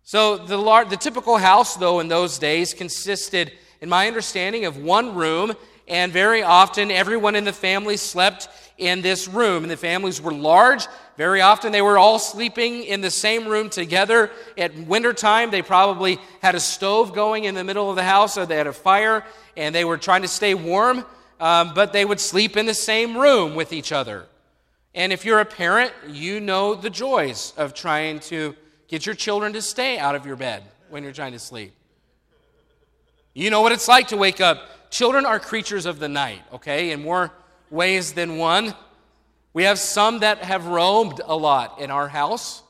So, 0.02 0.38
the, 0.38 0.56
lar- 0.56 0.86
the 0.86 0.96
typical 0.96 1.36
house, 1.36 1.76
though, 1.76 2.00
in 2.00 2.08
those 2.08 2.40
days 2.40 2.74
consisted, 2.74 3.52
in 3.80 3.88
my 3.88 4.08
understanding, 4.08 4.64
of 4.64 4.76
one 4.76 5.14
room, 5.14 5.52
and 5.92 6.10
very 6.10 6.42
often 6.42 6.90
everyone 6.90 7.36
in 7.36 7.44
the 7.44 7.52
family 7.52 7.98
slept 7.98 8.48
in 8.78 9.02
this 9.02 9.28
room. 9.28 9.62
And 9.62 9.70
the 9.70 9.76
families 9.76 10.22
were 10.22 10.32
large. 10.32 10.86
Very 11.18 11.42
often 11.42 11.70
they 11.70 11.82
were 11.82 11.98
all 11.98 12.18
sleeping 12.18 12.82
in 12.84 13.02
the 13.02 13.10
same 13.10 13.46
room 13.46 13.68
together. 13.68 14.30
At 14.56 14.74
wintertime, 14.74 15.50
they 15.50 15.60
probably 15.60 16.18
had 16.40 16.54
a 16.54 16.60
stove 16.60 17.14
going 17.14 17.44
in 17.44 17.54
the 17.54 17.62
middle 17.62 17.90
of 17.90 17.96
the 17.96 18.02
house, 18.02 18.38
or 18.38 18.46
they 18.46 18.56
had 18.56 18.66
a 18.66 18.72
fire, 18.72 19.22
and 19.54 19.74
they 19.74 19.84
were 19.84 19.98
trying 19.98 20.22
to 20.22 20.28
stay 20.28 20.54
warm, 20.54 21.04
um, 21.38 21.74
but 21.74 21.92
they 21.92 22.06
would 22.06 22.20
sleep 22.20 22.56
in 22.56 22.64
the 22.64 22.72
same 22.72 23.14
room 23.14 23.54
with 23.54 23.74
each 23.74 23.92
other. 23.92 24.24
And 24.94 25.12
if 25.12 25.26
you're 25.26 25.40
a 25.40 25.44
parent, 25.44 25.92
you 26.08 26.40
know 26.40 26.74
the 26.74 26.88
joys 26.88 27.52
of 27.58 27.74
trying 27.74 28.20
to 28.20 28.56
get 28.88 29.04
your 29.04 29.14
children 29.14 29.52
to 29.52 29.60
stay 29.60 29.98
out 29.98 30.14
of 30.14 30.24
your 30.24 30.36
bed 30.36 30.62
when 30.88 31.02
you're 31.02 31.12
trying 31.12 31.32
to 31.32 31.38
sleep. 31.38 31.74
You 33.34 33.50
know 33.50 33.60
what 33.60 33.72
it's 33.72 33.88
like 33.88 34.08
to 34.08 34.16
wake 34.16 34.40
up. 34.40 34.81
Children 34.92 35.24
are 35.24 35.40
creatures 35.40 35.86
of 35.86 36.00
the 36.00 36.08
night, 36.08 36.42
okay? 36.52 36.90
In 36.90 37.00
more 37.00 37.32
ways 37.70 38.12
than 38.12 38.36
one. 38.36 38.74
We 39.54 39.62
have 39.62 39.78
some 39.78 40.18
that 40.18 40.44
have 40.44 40.66
roamed 40.66 41.18
a 41.24 41.34
lot 41.34 41.80
in 41.80 41.90
our 41.90 42.08
house. 42.08 42.62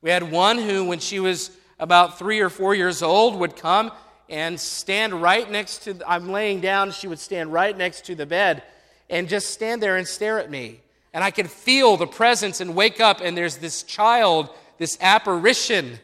We 0.00 0.08
had 0.08 0.32
one 0.32 0.56
who, 0.56 0.86
when 0.86 1.00
she 1.00 1.20
was 1.20 1.50
about 1.78 2.18
three 2.18 2.40
or 2.40 2.48
four 2.48 2.74
years 2.74 3.02
old, 3.02 3.36
would 3.36 3.56
come 3.56 3.92
and 4.30 4.58
stand 4.58 5.20
right 5.20 5.48
next 5.50 5.84
to, 5.84 6.00
I'm 6.06 6.32
laying 6.32 6.62
down, 6.62 6.92
she 6.92 7.08
would 7.08 7.18
stand 7.18 7.52
right 7.52 7.76
next 7.76 8.06
to 8.06 8.14
the 8.14 8.24
bed 8.24 8.62
and 9.10 9.28
just 9.28 9.50
stand 9.50 9.82
there 9.82 9.98
and 9.98 10.08
stare 10.08 10.38
at 10.38 10.50
me. 10.50 10.80
And 11.12 11.22
I 11.22 11.30
could 11.30 11.50
feel 11.50 11.98
the 11.98 12.06
presence 12.06 12.62
and 12.62 12.74
wake 12.74 13.00
up, 13.00 13.20
and 13.20 13.36
there's 13.36 13.58
this 13.58 13.82
child, 13.82 14.48
this 14.78 14.96
apparition 14.98 15.98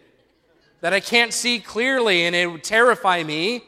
that 0.82 0.92
I 0.92 1.00
can't 1.00 1.32
see 1.32 1.60
clearly, 1.60 2.26
and 2.26 2.36
it 2.36 2.46
would 2.46 2.62
terrify 2.62 3.22
me. 3.22 3.64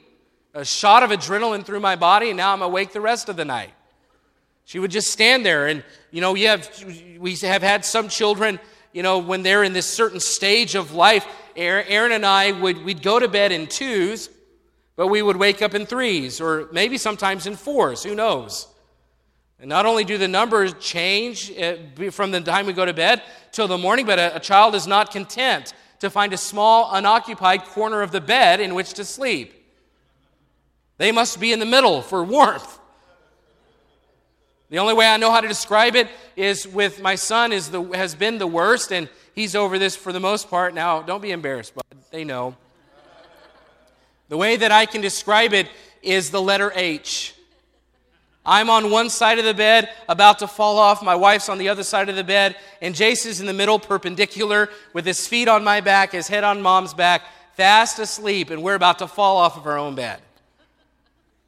A 0.55 0.65
shot 0.65 1.03
of 1.03 1.11
adrenaline 1.11 1.65
through 1.65 1.81
my 1.81 1.97
body, 1.97 2.29
and 2.29 2.37
now 2.37 2.53
I'm 2.53 2.62
awake 2.62 2.93
the 2.93 3.01
rest 3.01 3.29
of 3.29 3.37
the 3.37 3.45
night. 3.45 3.73
She 4.65 4.79
would 4.79 4.91
just 4.91 5.11
stand 5.11 5.47
there. 5.47 5.67
And, 5.67 5.83
you 6.11 6.21
know, 6.21 6.35
have, 6.35 6.69
we 7.19 7.35
have 7.37 7.62
had 7.62 7.85
some 7.85 8.09
children, 8.09 8.61
you 8.93 9.03
know, 9.03 9.19
when 9.19 9.43
they're 9.43 9.65
in 9.65 9.73
this 9.73 9.87
certain 9.87 10.21
stage 10.21 10.75
of 10.75 10.93
life, 10.93 11.27
Aaron 11.57 12.12
and 12.12 12.25
I 12.25 12.53
would 12.53 12.85
we'd 12.85 13.03
go 13.03 13.19
to 13.19 13.29
bed 13.29 13.53
in 13.53 13.67
twos, 13.67 14.31
but 14.97 15.09
we 15.09 15.23
would 15.23 15.37
wake 15.37 15.62
up 15.62 15.75
in 15.75 15.87
threes, 15.87 16.41
or 16.41 16.69
maybe 16.73 16.99
sometimes 16.99 17.47
in 17.47 17.57
fours, 17.57 18.03
who 18.03 18.15
knows? 18.15 18.69
And 19.59 19.69
not 19.69 19.87
only 19.87 20.05
do 20.05 20.19
the 20.19 20.29
numbers 20.29 20.75
change 20.81 21.51
uh, 21.57 21.77
from 22.11 22.31
the 22.31 22.41
time 22.41 22.67
we 22.67 22.73
go 22.73 22.85
to 22.85 22.93
bed 22.93 23.23
till 23.53 23.69
the 23.69 23.79
morning, 23.79 24.07
but 24.07 24.19
a, 24.19 24.37
a 24.37 24.41
child 24.41 24.75
is 24.75 24.87
not 24.87 25.12
content 25.12 25.73
to 26.01 26.11
find 26.11 26.33
a 26.33 26.37
small, 26.37 26.91
unoccupied 26.93 27.65
corner 27.65 28.03
of 28.03 28.11
the 28.11 28.21
bed 28.21 28.61
in 28.61 28.75
which 28.75 28.93
to 28.95 29.05
sleep. 29.05 29.62
They 30.99 31.13
must 31.13 31.41
be 31.41 31.53
in 31.53 31.59
the 31.59 31.67
middle 31.67 32.03
for 32.03 32.23
warmth. 32.23 32.79
The 34.71 34.79
only 34.79 34.95
way 34.95 35.07
I 35.07 35.19
know 35.19 35.31
how 35.31 35.43
to 35.43 35.49
describe 35.49 35.97
it 35.97 36.09
is 36.35 36.67
with 36.67 37.03
my 37.03 37.15
son 37.15 37.53
is 37.53 37.71
the, 37.71 37.83
has 37.93 38.15
been 38.15 38.39
the 38.39 38.47
worst, 38.47 38.91
and 38.91 39.09
he's 39.35 39.55
over 39.55 39.79
this 39.79 39.97
for 39.97 40.13
the 40.13 40.21
most 40.21 40.49
part. 40.49 40.75
Now, 40.75 41.03
don't 41.03 41.21
be 41.21 41.31
embarrassed, 41.31 41.75
but 41.75 41.85
they 42.11 42.25
know. 42.25 42.57
The 44.31 44.39
way 44.39 44.57
that 44.57 44.73
I 44.73 44.87
can 44.87 45.03
describe 45.03 45.53
it 45.53 45.69
is 46.03 46.31
the 46.31 46.41
letter 46.41 46.73
H. 46.75 47.35
I'm 48.47 48.71
on 48.71 48.91
one 48.91 49.11
side 49.11 49.39
of 49.39 49.45
the 49.45 49.53
bed, 49.53 49.91
about 50.09 50.39
to 50.39 50.49
fall 50.49 50.79
off. 50.79 51.03
My 51.03 51.15
wife's 51.15 51.49
on 51.51 51.59
the 51.59 51.69
other 51.69 51.85
side 51.85 52.09
of 52.09 52.17
the 52.17 52.25
bed, 52.25 52.57
and 52.81 52.95
Jace 52.95 53.27
is 53.27 53.41
in 53.41 53.47
the 53.47 53.53
middle, 53.53 53.79
perpendicular, 53.79 54.71
with 54.95 55.05
his 55.05 55.29
feet 55.29 55.49
on 55.49 55.63
my 55.63 55.83
back, 55.83 56.13
his 56.13 56.29
head 56.29 56.45
on 56.45 56.63
mom's 56.63 56.95
back, 56.95 57.23
fast 57.53 57.99
asleep, 57.99 58.49
and 58.49 58.63
we're 58.63 58.75
about 58.75 58.99
to 59.01 59.07
fall 59.07 59.37
off 59.37 59.59
of 59.59 59.67
our 59.67 59.77
own 59.77 59.95
bed. 59.95 60.21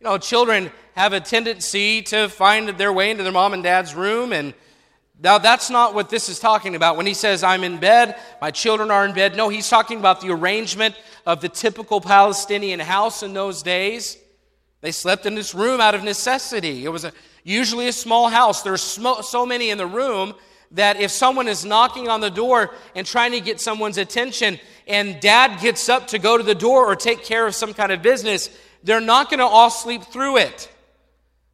You 0.04 0.10
know, 0.10 0.18
children 0.18 0.70
have 0.96 1.14
a 1.14 1.20
tendency 1.20 2.02
to 2.02 2.28
find 2.28 2.68
their 2.68 2.92
way 2.92 3.10
into 3.10 3.22
their 3.22 3.32
mom 3.32 3.54
and 3.54 3.62
dad's 3.62 3.94
room. 3.94 4.34
And 4.34 4.52
now 5.18 5.38
that's 5.38 5.70
not 5.70 5.94
what 5.94 6.10
this 6.10 6.28
is 6.28 6.38
talking 6.38 6.74
about. 6.74 6.98
When 6.98 7.06
he 7.06 7.14
says, 7.14 7.42
I'm 7.42 7.64
in 7.64 7.78
bed, 7.78 8.14
my 8.38 8.50
children 8.50 8.90
are 8.90 9.06
in 9.06 9.14
bed. 9.14 9.34
No, 9.34 9.48
he's 9.48 9.66
talking 9.66 9.98
about 9.98 10.20
the 10.20 10.28
arrangement 10.28 10.94
of 11.24 11.40
the 11.40 11.48
typical 11.48 12.02
Palestinian 12.02 12.80
house 12.80 13.22
in 13.22 13.32
those 13.32 13.62
days. 13.62 14.18
They 14.82 14.92
slept 14.92 15.24
in 15.24 15.36
this 15.36 15.54
room 15.54 15.80
out 15.80 15.94
of 15.94 16.02
necessity. 16.02 16.84
It 16.84 16.90
was 16.90 17.06
a, 17.06 17.12
usually 17.42 17.88
a 17.88 17.92
small 17.92 18.28
house. 18.28 18.60
There's 18.60 18.82
so 18.82 19.46
many 19.46 19.70
in 19.70 19.78
the 19.78 19.86
room 19.86 20.34
that 20.72 21.00
if 21.00 21.12
someone 21.12 21.48
is 21.48 21.64
knocking 21.64 22.08
on 22.08 22.20
the 22.20 22.30
door 22.30 22.74
and 22.94 23.06
trying 23.06 23.32
to 23.32 23.40
get 23.40 23.58
someone's 23.58 23.96
attention, 23.96 24.60
and 24.86 25.18
dad 25.20 25.62
gets 25.62 25.88
up 25.88 26.08
to 26.08 26.18
go 26.18 26.36
to 26.36 26.44
the 26.44 26.54
door 26.54 26.84
or 26.84 26.94
take 26.94 27.24
care 27.24 27.46
of 27.46 27.54
some 27.54 27.72
kind 27.72 27.90
of 27.90 28.02
business, 28.02 28.50
they're 28.84 29.00
not 29.00 29.30
going 29.30 29.40
to 29.40 29.46
all 29.46 29.70
sleep 29.70 30.04
through 30.04 30.36
it. 30.36 30.70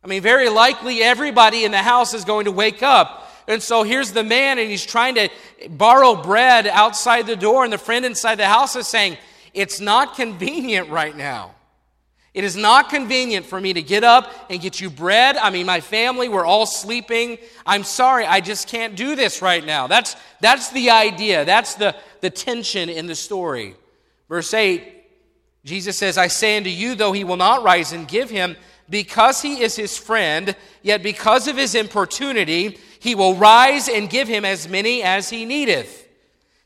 I 0.03 0.09
mean, 0.09 0.23
very 0.23 0.49
likely 0.49 1.03
everybody 1.03 1.65
in 1.65 1.71
the 1.71 1.79
house 1.79 2.13
is 2.13 2.25
going 2.25 2.45
to 2.47 2.53
wake 2.53 2.83
up. 2.83 3.29
And 3.47 3.63
so 3.63 3.85
here's 3.85 4.13
the 4.13 4.25
man, 4.25 4.59
and 4.59 4.69
he's 4.69 4.85
trying 4.85 5.15
to 5.15 5.29
borrow 5.71 6.15
bread 6.15 6.67
outside 6.67 7.27
the 7.27 7.37
door, 7.37 7.65
and 7.65 7.73
the 7.73 7.79
friend 7.79 8.05
inside 8.05 8.37
the 8.37 8.47
house 8.47 8.77
is 8.77 8.87
saying, 8.87 9.17
It's 9.55 9.81
not 9.81 10.17
convenient 10.17 10.89
right 10.91 11.17
now. 11.17 11.55
It 12.33 12.45
is 12.45 12.57
not 12.57 12.91
convenient 12.91 13.45
for 13.47 13.61
me 13.61 13.73
to 13.73 13.83
get 13.83 14.05
up 14.05 14.33
and 14.49 14.61
get 14.61 14.81
you 14.81 14.89
bread. 14.89 15.37
I 15.37 15.51
mean, 15.51 15.67
my 15.67 15.81
family, 15.81 16.29
we're 16.29 16.45
all 16.45 16.65
sleeping. 16.65 17.39
I'm 17.67 17.83
sorry, 17.83 18.25
I 18.25 18.41
just 18.41 18.69
can't 18.69 18.95
do 18.95 19.17
this 19.17 19.43
right 19.43 19.65
now. 19.65 19.89
That's, 19.89 20.15
that's 20.41 20.71
the 20.71 20.91
idea. 20.91 21.45
That's 21.45 21.75
the, 21.75 21.97
the 22.21 22.31
tension 22.31 22.89
in 22.89 23.07
the 23.07 23.17
story. 23.17 23.75
Verse 24.29 24.55
8 24.55 25.00
Jesus 25.65 25.99
says, 25.99 26.17
I 26.17 26.29
say 26.29 26.57
unto 26.57 26.71
you, 26.71 26.95
though 26.95 27.13
he 27.13 27.25
will 27.25 27.37
not 27.37 27.63
rise 27.63 27.93
and 27.93 28.09
give 28.09 28.31
him, 28.31 28.57
because 28.89 29.43
he 29.43 29.63
is 29.63 29.77
his 29.77 29.97
friend, 29.97 30.57
yet 30.83 31.03
because 31.03 31.47
of 31.49 31.57
his 31.57 31.75
importunity, 31.75 32.79
he 32.99 33.15
will 33.15 33.35
rise 33.35 33.89
and 33.89 34.11
give 34.11 34.29
him 34.29 34.45
as 34.45 34.69
many 34.69 35.03
as 35.03 35.31
he 35.31 35.45
needeth. 35.45 36.09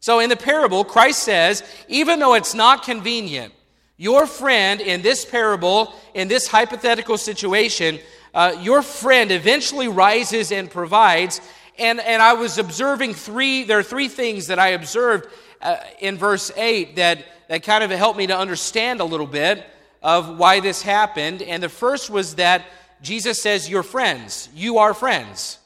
So 0.00 0.20
in 0.20 0.28
the 0.28 0.36
parable, 0.36 0.84
Christ 0.84 1.22
says, 1.22 1.62
even 1.88 2.18
though 2.18 2.34
it's 2.34 2.54
not 2.54 2.82
convenient, 2.82 3.52
your 3.96 4.26
friend 4.26 4.80
in 4.80 5.02
this 5.02 5.24
parable, 5.24 5.94
in 6.14 6.28
this 6.28 6.48
hypothetical 6.48 7.16
situation, 7.16 7.98
uh, 8.34 8.56
your 8.60 8.82
friend 8.82 9.30
eventually 9.30 9.88
rises 9.88 10.50
and 10.50 10.70
provides. 10.70 11.40
And, 11.78 12.00
and 12.00 12.20
I 12.20 12.32
was 12.32 12.58
observing 12.58 13.14
three, 13.14 13.64
there 13.64 13.78
are 13.78 13.84
three 13.84 14.08
things 14.08 14.48
that 14.48 14.58
I 14.58 14.68
observed 14.68 15.28
uh, 15.62 15.76
in 16.00 16.18
verse 16.18 16.50
8 16.56 16.96
that, 16.96 17.24
that 17.48 17.62
kind 17.62 17.84
of 17.84 17.90
helped 17.90 18.18
me 18.18 18.26
to 18.26 18.36
understand 18.36 19.00
a 19.00 19.04
little 19.04 19.26
bit 19.26 19.64
of 20.02 20.38
why 20.38 20.60
this 20.60 20.82
happened. 20.82 21.42
And 21.42 21.62
the 21.62 21.68
first 21.68 22.10
was 22.10 22.36
that 22.36 22.64
Jesus 23.02 23.40
says, 23.40 23.68
You're 23.68 23.82
friends. 23.82 24.48
You 24.54 24.78
are 24.78 24.94
friends. 24.94 25.58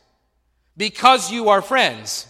Because 0.77 1.31
you 1.31 1.49
are 1.49 1.63
friends. 1.63 2.27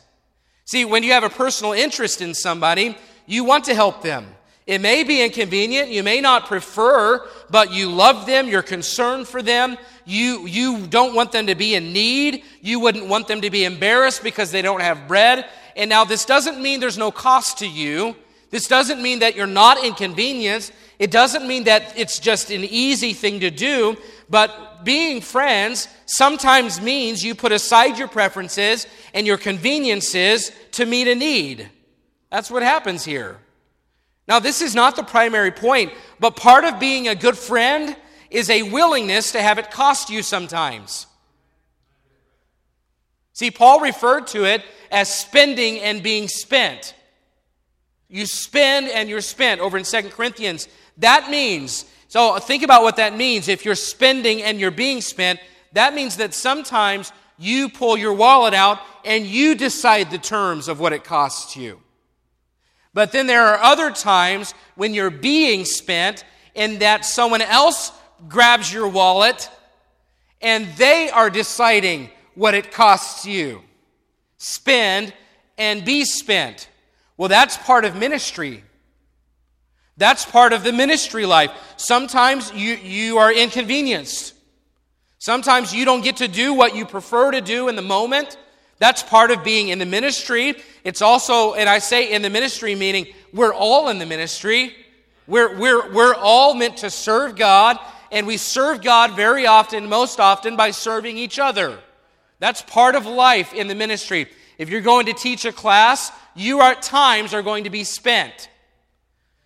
See, 0.64 0.84
when 0.84 1.02
you 1.02 1.12
have 1.12 1.24
a 1.24 1.30
personal 1.30 1.72
interest 1.72 2.20
in 2.20 2.34
somebody, 2.34 2.96
you 3.26 3.44
want 3.44 3.64
to 3.64 3.74
help 3.74 4.02
them. 4.02 4.26
It 4.66 4.82
may 4.82 5.02
be 5.02 5.22
inconvenient, 5.22 5.88
you 5.88 6.02
may 6.02 6.20
not 6.20 6.44
prefer, 6.44 7.26
but 7.48 7.72
you 7.72 7.90
love 7.90 8.26
them, 8.26 8.48
you're 8.48 8.60
concerned 8.60 9.26
for 9.26 9.40
them, 9.40 9.78
you, 10.04 10.46
you 10.46 10.86
don't 10.86 11.14
want 11.14 11.32
them 11.32 11.46
to 11.46 11.54
be 11.54 11.74
in 11.74 11.94
need, 11.94 12.44
you 12.60 12.78
wouldn't 12.78 13.06
want 13.06 13.28
them 13.28 13.40
to 13.40 13.48
be 13.48 13.64
embarrassed 13.64 14.22
because 14.22 14.50
they 14.50 14.60
don't 14.60 14.82
have 14.82 15.08
bread. 15.08 15.46
And 15.74 15.88
now, 15.88 16.04
this 16.04 16.26
doesn't 16.26 16.60
mean 16.60 16.80
there's 16.80 16.98
no 16.98 17.10
cost 17.10 17.58
to 17.58 17.66
you. 17.66 18.14
This 18.50 18.66
doesn't 18.66 19.02
mean 19.02 19.18
that 19.18 19.36
you're 19.36 19.46
not 19.46 19.84
inconvenienced. 19.84 20.72
It 20.98 21.10
doesn't 21.10 21.46
mean 21.46 21.64
that 21.64 21.98
it's 21.98 22.18
just 22.18 22.50
an 22.50 22.64
easy 22.64 23.12
thing 23.12 23.40
to 23.40 23.50
do. 23.50 23.96
But 24.30 24.84
being 24.84 25.20
friends 25.20 25.88
sometimes 26.06 26.80
means 26.80 27.22
you 27.22 27.34
put 27.34 27.52
aside 27.52 27.98
your 27.98 28.08
preferences 28.08 28.86
and 29.12 29.26
your 29.26 29.36
conveniences 29.36 30.50
to 30.72 30.86
meet 30.86 31.08
a 31.08 31.14
need. 31.14 31.68
That's 32.30 32.50
what 32.50 32.62
happens 32.62 33.04
here. 33.04 33.38
Now, 34.26 34.38
this 34.38 34.60
is 34.60 34.74
not 34.74 34.96
the 34.96 35.02
primary 35.02 35.50
point, 35.50 35.92
but 36.20 36.36
part 36.36 36.64
of 36.64 36.78
being 36.78 37.08
a 37.08 37.14
good 37.14 37.36
friend 37.36 37.96
is 38.30 38.50
a 38.50 38.62
willingness 38.62 39.32
to 39.32 39.40
have 39.40 39.58
it 39.58 39.70
cost 39.70 40.10
you 40.10 40.22
sometimes. 40.22 41.06
See, 43.32 43.50
Paul 43.50 43.80
referred 43.80 44.26
to 44.28 44.44
it 44.44 44.64
as 44.90 45.12
spending 45.14 45.78
and 45.80 46.02
being 46.02 46.28
spent. 46.28 46.94
You 48.08 48.26
spend 48.26 48.88
and 48.88 49.08
you're 49.08 49.20
spent 49.20 49.60
over 49.60 49.76
in 49.76 49.84
Second 49.84 50.10
Corinthians. 50.10 50.68
That 50.96 51.30
means, 51.30 51.84
so 52.08 52.38
think 52.38 52.62
about 52.62 52.82
what 52.82 52.96
that 52.96 53.16
means. 53.16 53.48
If 53.48 53.64
you're 53.64 53.74
spending 53.74 54.42
and 54.42 54.58
you're 54.58 54.70
being 54.70 55.00
spent, 55.00 55.40
that 55.72 55.94
means 55.94 56.16
that 56.16 56.32
sometimes 56.32 57.12
you 57.38 57.68
pull 57.68 57.96
your 57.96 58.14
wallet 58.14 58.54
out 58.54 58.80
and 59.04 59.26
you 59.26 59.54
decide 59.54 60.10
the 60.10 60.18
terms 60.18 60.68
of 60.68 60.80
what 60.80 60.92
it 60.92 61.04
costs 61.04 61.56
you. 61.56 61.80
But 62.94 63.12
then 63.12 63.26
there 63.26 63.46
are 63.46 63.58
other 63.58 63.90
times 63.90 64.54
when 64.74 64.94
you're 64.94 65.10
being 65.10 65.64
spent 65.64 66.24
and 66.56 66.80
that 66.80 67.04
someone 67.04 67.42
else 67.42 67.92
grabs 68.28 68.72
your 68.72 68.88
wallet 68.88 69.50
and 70.40 70.66
they 70.76 71.10
are 71.10 71.30
deciding 71.30 72.10
what 72.34 72.54
it 72.54 72.72
costs 72.72 73.26
you. 73.26 73.62
Spend 74.38 75.12
and 75.58 75.84
be 75.84 76.04
spent. 76.04 76.68
Well, 77.18 77.28
that's 77.28 77.58
part 77.58 77.84
of 77.84 77.96
ministry. 77.96 78.64
That's 79.98 80.24
part 80.24 80.52
of 80.52 80.62
the 80.62 80.72
ministry 80.72 81.26
life. 81.26 81.50
Sometimes 81.76 82.52
you, 82.52 82.74
you 82.76 83.18
are 83.18 83.32
inconvenienced. 83.32 84.32
Sometimes 85.18 85.74
you 85.74 85.84
don't 85.84 86.02
get 86.02 86.18
to 86.18 86.28
do 86.28 86.54
what 86.54 86.76
you 86.76 86.86
prefer 86.86 87.32
to 87.32 87.40
do 87.40 87.68
in 87.68 87.74
the 87.74 87.82
moment. 87.82 88.38
That's 88.78 89.02
part 89.02 89.32
of 89.32 89.42
being 89.42 89.68
in 89.68 89.80
the 89.80 89.86
ministry. 89.86 90.54
It's 90.84 91.02
also, 91.02 91.54
and 91.54 91.68
I 91.68 91.80
say 91.80 92.12
in 92.12 92.22
the 92.22 92.30
ministry, 92.30 92.76
meaning 92.76 93.08
we're 93.34 93.52
all 93.52 93.88
in 93.88 93.98
the 93.98 94.06
ministry. 94.06 94.72
We're, 95.26 95.58
we're, 95.58 95.92
we're 95.92 96.14
all 96.14 96.54
meant 96.54 96.78
to 96.78 96.90
serve 96.90 97.34
God, 97.34 97.78
and 98.12 98.28
we 98.28 98.36
serve 98.36 98.80
God 98.80 99.16
very 99.16 99.48
often, 99.48 99.88
most 99.88 100.20
often, 100.20 100.56
by 100.56 100.70
serving 100.70 101.18
each 101.18 101.40
other. 101.40 101.80
That's 102.38 102.62
part 102.62 102.94
of 102.94 103.04
life 103.04 103.52
in 103.52 103.66
the 103.66 103.74
ministry. 103.74 104.28
If 104.58 104.70
you're 104.70 104.80
going 104.80 105.06
to 105.06 105.12
teach 105.12 105.44
a 105.44 105.52
class, 105.52 106.12
you 106.38 106.60
are, 106.60 106.72
at 106.72 106.82
times 106.82 107.34
are 107.34 107.42
going 107.42 107.64
to 107.64 107.70
be 107.70 107.84
spent. 107.84 108.48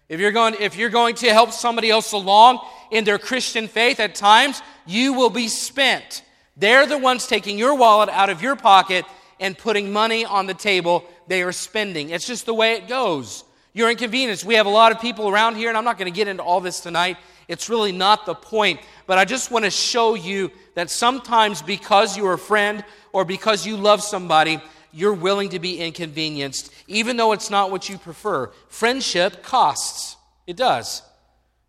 If 0.08 0.20
you're, 0.20 0.32
going, 0.32 0.56
if 0.60 0.76
you're 0.76 0.90
going 0.90 1.14
to 1.16 1.32
help 1.32 1.52
somebody 1.52 1.90
else 1.90 2.12
along 2.12 2.60
in 2.90 3.04
their 3.04 3.18
Christian 3.18 3.66
faith, 3.66 3.98
at 3.98 4.14
times 4.14 4.60
you 4.86 5.14
will 5.14 5.30
be 5.30 5.48
spent. 5.48 6.22
They're 6.56 6.86
the 6.86 6.98
ones 6.98 7.26
taking 7.26 7.58
your 7.58 7.74
wallet 7.74 8.10
out 8.10 8.28
of 8.28 8.42
your 8.42 8.56
pocket 8.56 9.06
and 9.40 9.56
putting 9.56 9.92
money 9.92 10.24
on 10.24 10.46
the 10.46 10.54
table 10.54 11.04
they 11.28 11.42
are 11.42 11.52
spending. 11.52 12.10
It's 12.10 12.26
just 12.26 12.46
the 12.46 12.54
way 12.54 12.74
it 12.74 12.88
goes. 12.88 13.44
You're 13.72 13.90
inconvenienced. 13.90 14.44
We 14.44 14.54
have 14.56 14.66
a 14.66 14.70
lot 14.70 14.92
of 14.92 15.00
people 15.00 15.28
around 15.28 15.56
here, 15.56 15.70
and 15.70 15.78
I'm 15.78 15.84
not 15.84 15.96
going 15.96 16.12
to 16.12 16.16
get 16.16 16.28
into 16.28 16.42
all 16.42 16.60
this 16.60 16.80
tonight. 16.80 17.16
It's 17.48 17.70
really 17.70 17.92
not 17.92 18.26
the 18.26 18.34
point. 18.34 18.80
But 19.06 19.18
I 19.18 19.24
just 19.24 19.50
want 19.50 19.64
to 19.64 19.70
show 19.70 20.14
you 20.14 20.50
that 20.74 20.90
sometimes 20.90 21.62
because 21.62 22.16
you're 22.16 22.34
a 22.34 22.38
friend 22.38 22.84
or 23.12 23.24
because 23.24 23.66
you 23.66 23.76
love 23.76 24.02
somebody, 24.02 24.60
you're 24.92 25.14
willing 25.14 25.50
to 25.50 25.58
be 25.58 25.78
inconvenienced, 25.78 26.72
even 26.86 27.16
though 27.16 27.32
it's 27.32 27.50
not 27.50 27.70
what 27.70 27.88
you 27.88 27.98
prefer. 27.98 28.50
Friendship 28.68 29.42
costs. 29.42 30.16
It 30.46 30.56
does. 30.56 31.02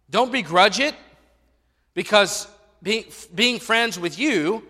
Don't 0.09 0.31
begrudge 0.31 0.79
it 0.79 0.95
because 1.93 2.47
being, 2.81 3.05
being 3.33 3.59
friends 3.59 3.99
with 3.99 4.19
you 4.19 4.63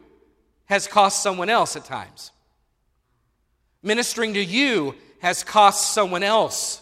has 0.65 0.87
cost 0.87 1.21
someone 1.21 1.49
else 1.49 1.75
at 1.75 1.85
times. 1.85 2.31
Ministering 3.81 4.33
to 4.35 4.43
you 4.43 4.95
has 5.19 5.43
cost 5.43 5.93
someone 5.93 6.23
else 6.23 6.81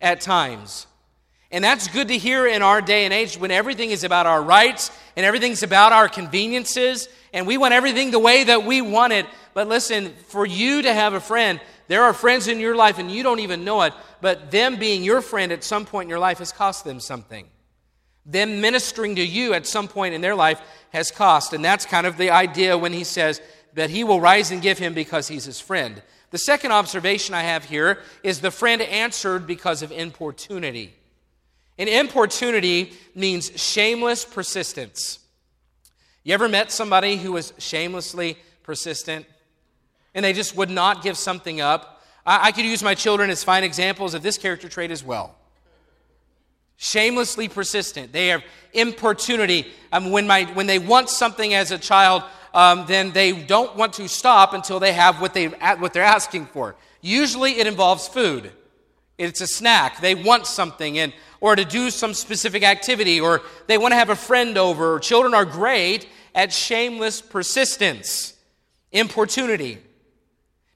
at 0.00 0.20
times. 0.20 0.86
And 1.50 1.62
that's 1.62 1.88
good 1.88 2.08
to 2.08 2.18
hear 2.18 2.46
in 2.46 2.62
our 2.62 2.80
day 2.80 3.04
and 3.04 3.14
age 3.14 3.36
when 3.36 3.50
everything 3.50 3.90
is 3.90 4.02
about 4.02 4.26
our 4.26 4.42
rights 4.42 4.90
and 5.16 5.24
everything's 5.24 5.62
about 5.62 5.92
our 5.92 6.08
conveniences 6.08 7.08
and 7.32 7.46
we 7.46 7.58
want 7.58 7.74
everything 7.74 8.10
the 8.10 8.18
way 8.18 8.44
that 8.44 8.64
we 8.64 8.80
want 8.80 9.12
it. 9.12 9.26
But 9.54 9.68
listen, 9.68 10.14
for 10.28 10.46
you 10.46 10.82
to 10.82 10.92
have 10.92 11.14
a 11.14 11.20
friend, 11.20 11.60
there 11.88 12.04
are 12.04 12.12
friends 12.12 12.48
in 12.48 12.60
your 12.60 12.74
life 12.74 12.98
and 12.98 13.10
you 13.10 13.22
don't 13.22 13.40
even 13.40 13.64
know 13.64 13.82
it, 13.82 13.92
but 14.20 14.50
them 14.50 14.76
being 14.76 15.04
your 15.04 15.20
friend 15.20 15.52
at 15.52 15.62
some 15.62 15.84
point 15.84 16.06
in 16.06 16.10
your 16.10 16.18
life 16.18 16.38
has 16.38 16.52
cost 16.52 16.84
them 16.84 17.00
something. 17.00 17.46
Them 18.26 18.60
ministering 18.60 19.16
to 19.16 19.24
you 19.24 19.52
at 19.52 19.66
some 19.66 19.86
point 19.86 20.14
in 20.14 20.22
their 20.22 20.34
life 20.34 20.60
has 20.90 21.10
cost. 21.10 21.52
And 21.52 21.64
that's 21.64 21.84
kind 21.84 22.06
of 22.06 22.16
the 22.16 22.30
idea 22.30 22.78
when 22.78 22.92
he 22.92 23.04
says 23.04 23.40
that 23.74 23.90
he 23.90 24.02
will 24.02 24.20
rise 24.20 24.50
and 24.50 24.62
give 24.62 24.78
him 24.78 24.94
because 24.94 25.28
he's 25.28 25.44
his 25.44 25.60
friend. 25.60 26.02
The 26.30 26.38
second 26.38 26.72
observation 26.72 27.34
I 27.34 27.42
have 27.42 27.64
here 27.64 27.98
is 28.22 28.40
the 28.40 28.50
friend 28.50 28.80
answered 28.80 29.46
because 29.46 29.82
of 29.82 29.92
importunity. 29.92 30.94
And 31.78 31.88
importunity 31.88 32.92
means 33.14 33.50
shameless 33.60 34.24
persistence. 34.24 35.18
You 36.22 36.34
ever 36.34 36.48
met 36.48 36.72
somebody 36.72 37.16
who 37.16 37.32
was 37.32 37.52
shamelessly 37.58 38.38
persistent 38.62 39.26
and 40.14 40.24
they 40.24 40.32
just 40.32 40.56
would 40.56 40.70
not 40.70 41.02
give 41.02 41.18
something 41.18 41.60
up? 41.60 42.02
I, 42.24 42.48
I 42.48 42.52
could 42.52 42.64
use 42.64 42.82
my 42.82 42.94
children 42.94 43.28
as 43.30 43.44
fine 43.44 43.64
examples 43.64 44.14
of 44.14 44.22
this 44.22 44.38
character 44.38 44.68
trait 44.68 44.90
as 44.90 45.04
well. 45.04 45.36
Shamelessly 46.76 47.48
persistent. 47.48 48.12
They 48.12 48.28
have 48.28 48.42
importunity. 48.72 49.66
Um, 49.92 50.10
when, 50.10 50.26
my, 50.26 50.44
when 50.54 50.66
they 50.66 50.78
want 50.78 51.08
something 51.08 51.54
as 51.54 51.70
a 51.70 51.78
child, 51.78 52.22
um, 52.52 52.84
then 52.86 53.12
they 53.12 53.32
don't 53.32 53.76
want 53.76 53.94
to 53.94 54.08
stop 54.08 54.54
until 54.54 54.80
they 54.80 54.92
have 54.92 55.20
what, 55.20 55.34
they, 55.34 55.48
what 55.48 55.92
they're 55.92 56.02
asking 56.02 56.46
for. 56.46 56.76
Usually 57.00 57.58
it 57.58 57.66
involves 57.66 58.08
food. 58.08 58.50
It's 59.18 59.40
a 59.40 59.46
snack. 59.46 60.00
They 60.00 60.14
want 60.14 60.46
something, 60.46 60.98
and, 60.98 61.12
or 61.40 61.54
to 61.54 61.64
do 61.64 61.90
some 61.90 62.14
specific 62.14 62.62
activity, 62.62 63.20
or 63.20 63.42
they 63.66 63.78
want 63.78 63.92
to 63.92 63.96
have 63.96 64.10
a 64.10 64.16
friend 64.16 64.58
over. 64.58 64.98
Children 64.98 65.34
are 65.34 65.44
great 65.44 66.08
at 66.34 66.52
shameless 66.52 67.20
persistence, 67.20 68.34
importunity. 68.90 69.78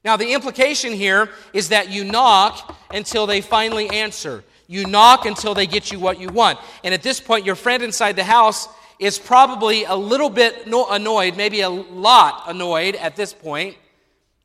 Now, 0.05 0.15
the 0.15 0.31
implication 0.31 0.93
here 0.93 1.29
is 1.51 1.69
that 1.69 1.89
you 1.89 2.05
knock 2.05 2.77
until 2.91 3.27
they 3.27 3.41
finally 3.41 3.89
answer. 3.89 4.43
You 4.67 4.85
knock 4.85 5.25
until 5.25 5.53
they 5.53 5.67
get 5.67 5.91
you 5.91 5.99
what 5.99 6.19
you 6.19 6.29
want. 6.29 6.59
And 6.83 6.93
at 6.93 7.03
this 7.03 7.19
point, 7.19 7.45
your 7.45 7.55
friend 7.55 7.83
inside 7.83 8.15
the 8.15 8.23
house 8.23 8.69
is 8.99 9.19
probably 9.19 9.83
a 9.83 9.95
little 9.95 10.29
bit 10.29 10.67
annoyed, 10.67 11.35
maybe 11.35 11.61
a 11.61 11.69
lot 11.69 12.43
annoyed 12.47 12.95
at 12.95 13.15
this 13.15 13.33
point. 13.33 13.75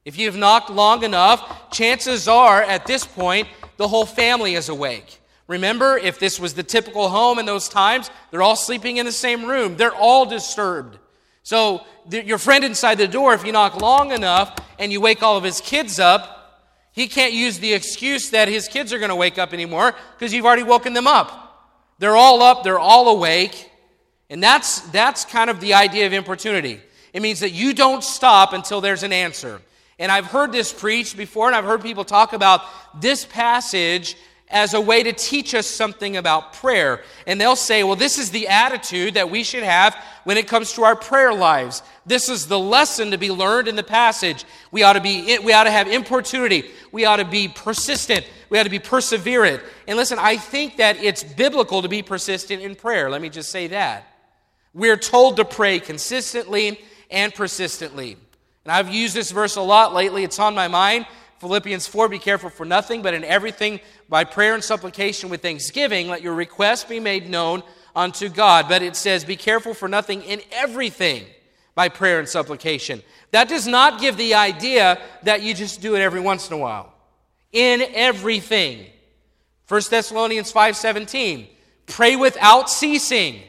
If 0.04 0.18
you've 0.18 0.37
knocked 0.37 0.70
long 0.70 1.02
enough, 1.04 1.70
chances 1.70 2.26
are 2.28 2.62
at 2.62 2.87
this 2.87 3.07
point 3.07 3.48
the 3.76 3.88
whole 3.88 4.06
family 4.06 4.54
is 4.54 4.68
awake. 4.68 5.20
Remember, 5.46 5.98
if 5.98 6.18
this 6.18 6.40
was 6.40 6.54
the 6.54 6.62
typical 6.62 7.08
home 7.08 7.38
in 7.38 7.46
those 7.46 7.68
times, 7.68 8.10
they're 8.30 8.42
all 8.42 8.56
sleeping 8.56 8.96
in 8.96 9.06
the 9.06 9.12
same 9.12 9.44
room. 9.44 9.76
They're 9.76 9.94
all 9.94 10.24
disturbed. 10.24 10.98
So, 11.42 11.84
your 12.10 12.38
friend 12.38 12.64
inside 12.64 12.96
the 12.96 13.08
door, 13.08 13.34
if 13.34 13.44
you 13.44 13.52
knock 13.52 13.80
long 13.80 14.12
enough 14.12 14.56
and 14.78 14.90
you 14.90 15.00
wake 15.00 15.22
all 15.22 15.37
of 15.37 15.44
his 15.44 15.60
kids 15.60 15.98
up, 15.98 16.34
he 16.92 17.08
can't 17.08 17.32
use 17.32 17.58
the 17.58 17.74
excuse 17.74 18.30
that 18.30 18.48
his 18.48 18.68
kids 18.68 18.92
are 18.92 18.98
going 18.98 19.10
to 19.10 19.16
wake 19.16 19.37
up 19.37 19.52
anymore 19.52 19.94
because 20.16 20.32
you've 20.32 20.46
already 20.46 20.62
woken 20.62 20.92
them 20.92 21.06
up. 21.06 21.44
They're 21.98 22.16
all 22.16 22.42
up, 22.42 22.62
they're 22.62 22.78
all 22.78 23.08
awake. 23.08 23.70
And 24.30 24.42
that's, 24.42 24.80
that's 24.90 25.24
kind 25.24 25.50
of 25.50 25.60
the 25.60 25.74
idea 25.74 26.06
of 26.06 26.12
importunity. 26.12 26.80
It 27.12 27.20
means 27.20 27.40
that 27.40 27.50
you 27.50 27.74
don't 27.74 28.02
stop 28.02 28.52
until 28.52 28.80
there's 28.80 29.02
an 29.02 29.12
answer. 29.12 29.60
And 29.98 30.11
I've 30.11 30.26
heard 30.26 30.52
this 30.52 30.72
preached 30.72 31.16
before, 31.16 31.46
and 31.46 31.54
I've 31.54 31.64
heard 31.64 31.83
people 31.83 32.04
talk 32.04 32.33
about 32.33 32.62
this 33.00 33.24
passage 33.24 34.16
as 34.50 34.74
a 34.74 34.80
way 34.80 35.02
to 35.02 35.12
teach 35.12 35.54
us 35.54 35.66
something 35.66 36.16
about 36.16 36.52
prayer. 36.52 37.02
And 37.26 37.40
they'll 37.40 37.57
say, 37.57 37.83
well, 37.83 37.96
this 37.96 38.18
is 38.18 38.30
the 38.30 38.48
attitude 38.48 39.14
that 39.14 39.30
we 39.30 39.42
should 39.42 39.62
have 39.62 39.96
when 40.24 40.37
it 40.37 40.46
comes 40.46 40.72
to 40.74 40.85
our 40.85 40.94
prayer 40.94 41.33
lives. 41.33 41.83
This 42.07 42.28
is 42.28 42.46
the 42.46 42.59
lesson 42.59 43.11
to 43.12 43.18
be 43.18 43.30
learned 43.30 43.68
in 43.68 43.76
the 43.76 43.83
passage. 43.83 44.44
We 44.70 44.83
ought 44.83 44.92
to 44.92 45.00
be, 45.00 45.38
we 45.38 45.52
ought 45.52 45.64
to 45.64 45.70
have 45.70 45.88
importunity. 45.88 46.70
We 46.92 47.04
ought 47.04 47.16
to 47.16 47.24
be 47.24 47.48
persistent. 47.48 48.28
We 48.50 48.59
ought 48.59 48.64
to 48.64 48.70
be 48.70 48.78
perseverant. 48.78 49.62
And 49.88 49.96
listen, 49.96 50.18
I 50.20 50.37
think 50.37 50.76
that 50.76 51.02
it's 51.02 51.24
biblical 51.24 51.83
to 51.83 51.88
be 51.88 52.02
persistent 52.02 52.62
in 52.62 52.76
prayer. 52.76 53.11
Let 53.11 53.22
me 53.22 53.30
just 53.30 53.50
say 53.50 53.68
that. 53.68 54.07
We're 54.74 54.98
told 54.98 55.37
to 55.38 55.44
pray 55.44 55.80
consistently 55.80 56.80
and 57.11 57.35
persistently. 57.35 58.18
And 58.64 58.72
I've 58.72 58.92
used 58.92 59.14
this 59.14 59.31
verse 59.31 59.57
a 59.57 59.62
lot 59.62 59.94
lately. 59.94 60.24
It's 60.24 60.38
on 60.38 60.55
my 60.55 60.68
mind 60.68 61.07
Philippians 61.44 61.87
4 61.87 62.09
Be 62.09 62.18
careful 62.18 62.48
for 62.48 62.64
nothing, 62.64 63.03
but 63.03 63.12
in 63.12 63.22
everything 63.22 63.81
by 64.09 64.24
prayer 64.24 64.55
and 64.55 64.64
supplication 64.64 65.29
with 65.29 65.42
thanksgiving, 65.42 66.09
let 66.09 66.22
your 66.22 66.35
requests 66.35 66.85
be 66.85 67.00
made 67.00 67.29
known 67.29 67.62
unto 67.94 68.31
God. 68.31 68.66
But 68.66 68.81
it 68.81 68.96
says, 68.96 69.24
Be 69.27 69.37
careful 69.37 69.74
for 69.74 69.87
nothing 69.87 70.22
in 70.22 70.40
everything 70.53 71.27
by 71.74 71.90
prayer 71.90 72.18
and 72.18 72.29
supplication. 72.29 73.03
That 73.33 73.50
does 73.50 73.66
not 73.66 74.00
give 74.00 74.16
the 74.16 74.35
idea 74.35 74.98
that 75.24 75.42
you 75.42 75.53
just 75.53 75.83
do 75.83 75.96
it 75.96 76.00
every 76.00 76.20
once 76.20 76.48
in 76.48 76.55
a 76.55 76.59
while. 76.59 76.94
In 77.53 77.83
everything. 77.94 78.87
1 79.68 79.90
Thessalonians 79.90 80.50
5:17, 80.50 81.46
pray 81.87 82.16
without 82.16 82.70
ceasing. 82.70 83.42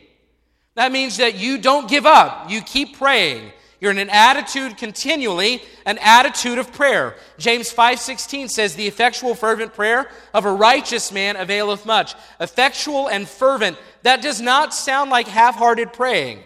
That 0.74 0.92
means 0.92 1.16
that 1.18 1.36
you 1.36 1.58
don't 1.58 1.88
give 1.88 2.06
up. 2.06 2.50
You 2.50 2.62
keep 2.62 2.98
praying. 2.98 3.54
You're 3.86 3.92
in 3.92 4.00
an 4.00 4.10
attitude 4.10 4.78
continually, 4.78 5.62
an 5.86 6.00
attitude 6.00 6.58
of 6.58 6.74
prayer. 6.74 7.16
James 7.38 7.72
5:16 7.72 8.50
says 8.50 8.74
the 8.74 8.88
effectual 8.88 9.36
fervent 9.36 9.76
prayer 9.76 10.10
of 10.34 10.44
a 10.44 10.52
righteous 10.52 11.12
man 11.12 11.36
availeth 11.36 11.86
much. 11.86 12.16
Effectual 12.40 13.08
and 13.08 13.30
fervent, 13.30 13.78
that 14.02 14.24
does 14.24 14.42
not 14.42 14.74
sound 14.74 15.12
like 15.12 15.28
half-hearted 15.28 15.94
praying. 15.94 16.44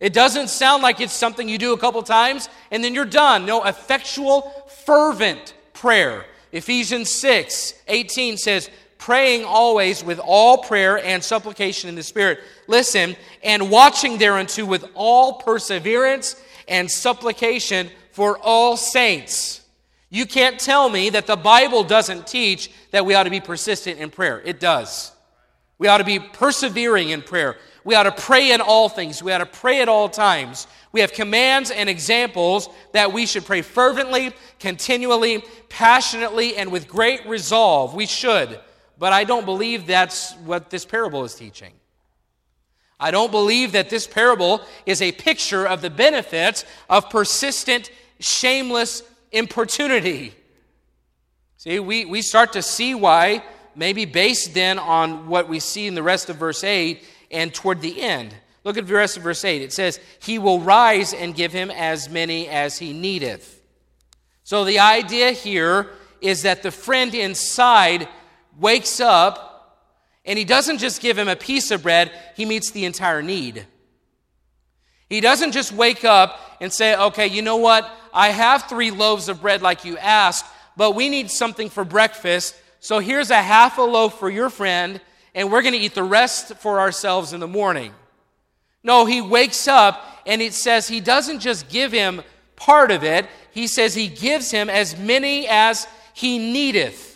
It 0.00 0.14
doesn't 0.14 0.48
sound 0.48 0.82
like 0.82 1.02
it's 1.02 1.12
something 1.12 1.50
you 1.50 1.58
do 1.58 1.74
a 1.74 1.78
couple 1.78 2.02
times 2.02 2.48
and 2.70 2.82
then 2.82 2.94
you're 2.94 3.04
done. 3.04 3.44
No, 3.44 3.62
effectual, 3.62 4.50
fervent 4.86 5.52
prayer. 5.74 6.24
Ephesians 6.50 7.10
6 7.10 7.74
18 7.88 8.38
says, 8.38 8.70
praying 8.96 9.44
always 9.44 10.02
with 10.02 10.18
all 10.18 10.58
prayer 10.58 10.96
and 11.04 11.22
supplication 11.22 11.90
in 11.90 11.94
the 11.94 12.02
Spirit. 12.02 12.40
Listen, 12.68 13.16
and 13.42 13.70
watching 13.70 14.16
thereunto 14.16 14.64
with 14.64 14.86
all 14.94 15.34
perseverance 15.34 16.36
and 16.70 16.90
supplication 16.90 17.90
for 18.12 18.38
all 18.38 18.78
saints. 18.78 19.60
You 20.08 20.24
can't 20.24 20.58
tell 20.58 20.88
me 20.88 21.10
that 21.10 21.26
the 21.26 21.36
Bible 21.36 21.84
doesn't 21.84 22.26
teach 22.26 22.70
that 22.92 23.04
we 23.04 23.14
ought 23.14 23.24
to 23.24 23.30
be 23.30 23.40
persistent 23.40 23.98
in 24.00 24.10
prayer. 24.10 24.40
It 24.44 24.58
does. 24.58 25.12
We 25.78 25.88
ought 25.88 25.98
to 25.98 26.04
be 26.04 26.18
persevering 26.18 27.10
in 27.10 27.22
prayer. 27.22 27.56
We 27.84 27.94
ought 27.94 28.02
to 28.04 28.12
pray 28.12 28.52
in 28.52 28.60
all 28.60 28.88
things. 28.88 29.22
We 29.22 29.32
ought 29.32 29.38
to 29.38 29.46
pray 29.46 29.80
at 29.80 29.88
all 29.88 30.08
times. 30.08 30.66
We 30.92 31.00
have 31.00 31.12
commands 31.12 31.70
and 31.70 31.88
examples 31.88 32.68
that 32.92 33.12
we 33.12 33.24
should 33.26 33.44
pray 33.44 33.62
fervently, 33.62 34.32
continually, 34.58 35.44
passionately, 35.68 36.56
and 36.56 36.72
with 36.72 36.88
great 36.88 37.26
resolve. 37.26 37.94
We 37.94 38.06
should. 38.06 38.60
But 38.98 39.12
I 39.12 39.24
don't 39.24 39.46
believe 39.46 39.86
that's 39.86 40.34
what 40.44 40.70
this 40.70 40.84
parable 40.84 41.24
is 41.24 41.34
teaching. 41.34 41.72
I 43.00 43.10
don't 43.10 43.30
believe 43.30 43.72
that 43.72 43.88
this 43.88 44.06
parable 44.06 44.60
is 44.84 45.00
a 45.00 45.10
picture 45.10 45.66
of 45.66 45.80
the 45.80 45.90
benefits 45.90 46.66
of 46.88 47.08
persistent, 47.08 47.90
shameless 48.20 49.02
importunity. 49.32 50.34
See, 51.56 51.80
we, 51.80 52.04
we 52.04 52.20
start 52.22 52.52
to 52.52 52.62
see 52.62 52.94
why, 52.94 53.42
maybe 53.74 54.04
based 54.04 54.52
then 54.52 54.78
on 54.78 55.28
what 55.28 55.48
we 55.48 55.60
see 55.60 55.86
in 55.86 55.94
the 55.94 56.02
rest 56.02 56.28
of 56.28 56.36
verse 56.36 56.62
8 56.62 57.02
and 57.30 57.52
toward 57.52 57.80
the 57.80 58.02
end. 58.02 58.34
Look 58.64 58.76
at 58.76 58.86
the 58.86 58.94
rest 58.94 59.16
of 59.16 59.22
verse 59.22 59.44
8. 59.44 59.62
It 59.62 59.72
says, 59.72 59.98
He 60.20 60.38
will 60.38 60.60
rise 60.60 61.14
and 61.14 61.34
give 61.34 61.52
him 61.52 61.70
as 61.70 62.10
many 62.10 62.48
as 62.48 62.78
he 62.78 62.92
needeth. 62.92 63.62
So 64.44 64.64
the 64.64 64.78
idea 64.80 65.32
here 65.32 65.88
is 66.20 66.42
that 66.42 66.62
the 66.62 66.70
friend 66.70 67.14
inside 67.14 68.08
wakes 68.58 69.00
up 69.00 69.49
and 70.24 70.38
he 70.38 70.44
doesn't 70.44 70.78
just 70.78 71.00
give 71.00 71.18
him 71.18 71.28
a 71.28 71.36
piece 71.36 71.70
of 71.70 71.82
bread, 71.82 72.10
he 72.36 72.44
meets 72.44 72.70
the 72.70 72.84
entire 72.84 73.22
need. 73.22 73.66
He 75.08 75.20
doesn't 75.20 75.52
just 75.52 75.72
wake 75.72 76.04
up 76.04 76.38
and 76.60 76.72
say, 76.72 76.96
okay, 76.96 77.26
you 77.26 77.42
know 77.42 77.56
what? 77.56 77.90
I 78.12 78.28
have 78.28 78.64
three 78.64 78.90
loaves 78.90 79.28
of 79.28 79.40
bread 79.40 79.62
like 79.62 79.84
you 79.84 79.98
asked, 79.98 80.46
but 80.76 80.94
we 80.94 81.08
need 81.08 81.30
something 81.30 81.68
for 81.68 81.84
breakfast. 81.84 82.54
So 82.78 83.00
here's 83.00 83.30
a 83.30 83.42
half 83.42 83.78
a 83.78 83.82
loaf 83.82 84.18
for 84.18 84.30
your 84.30 84.50
friend, 84.50 85.00
and 85.34 85.50
we're 85.50 85.62
going 85.62 85.74
to 85.74 85.80
eat 85.80 85.94
the 85.94 86.02
rest 86.02 86.54
for 86.56 86.78
ourselves 86.80 87.32
in 87.32 87.40
the 87.40 87.48
morning. 87.48 87.92
No, 88.82 89.04
he 89.04 89.20
wakes 89.20 89.68
up 89.68 90.04
and 90.26 90.40
it 90.40 90.54
says 90.54 90.88
he 90.88 91.00
doesn't 91.00 91.40
just 91.40 91.68
give 91.68 91.92
him 91.92 92.22
part 92.56 92.90
of 92.90 93.02
it, 93.02 93.26
he 93.52 93.66
says 93.66 93.94
he 93.94 94.06
gives 94.06 94.50
him 94.50 94.70
as 94.70 94.96
many 94.96 95.48
as 95.48 95.86
he 96.14 96.38
needeth. 96.38 97.09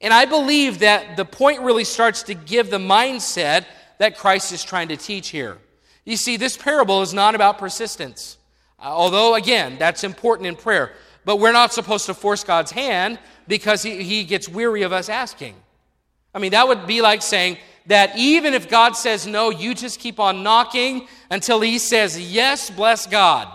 And 0.00 0.14
I 0.14 0.24
believe 0.24 0.78
that 0.78 1.16
the 1.16 1.24
point 1.24 1.60
really 1.60 1.84
starts 1.84 2.22
to 2.24 2.34
give 2.34 2.70
the 2.70 2.78
mindset 2.78 3.66
that 3.98 4.16
Christ 4.16 4.52
is 4.52 4.64
trying 4.64 4.88
to 4.88 4.96
teach 4.96 5.28
here. 5.28 5.58
You 6.04 6.16
see, 6.16 6.36
this 6.36 6.56
parable 6.56 7.02
is 7.02 7.12
not 7.12 7.34
about 7.34 7.58
persistence. 7.58 8.38
Uh, 8.78 8.84
although, 8.84 9.34
again, 9.34 9.76
that's 9.78 10.04
important 10.04 10.46
in 10.46 10.56
prayer. 10.56 10.92
But 11.24 11.36
we're 11.36 11.52
not 11.52 11.72
supposed 11.74 12.06
to 12.06 12.14
force 12.14 12.44
God's 12.44 12.70
hand 12.70 13.18
because 13.46 13.82
he, 13.82 14.02
he 14.02 14.24
gets 14.24 14.48
weary 14.48 14.82
of 14.82 14.92
us 14.92 15.10
asking. 15.10 15.54
I 16.34 16.38
mean, 16.38 16.52
that 16.52 16.66
would 16.66 16.86
be 16.86 17.02
like 17.02 17.20
saying 17.20 17.58
that 17.86 18.16
even 18.16 18.54
if 18.54 18.70
God 18.70 18.96
says 18.96 19.26
no, 19.26 19.50
you 19.50 19.74
just 19.74 20.00
keep 20.00 20.18
on 20.18 20.42
knocking 20.42 21.08
until 21.30 21.60
he 21.60 21.78
says 21.78 22.18
yes, 22.18 22.70
bless 22.70 23.06
God. 23.06 23.48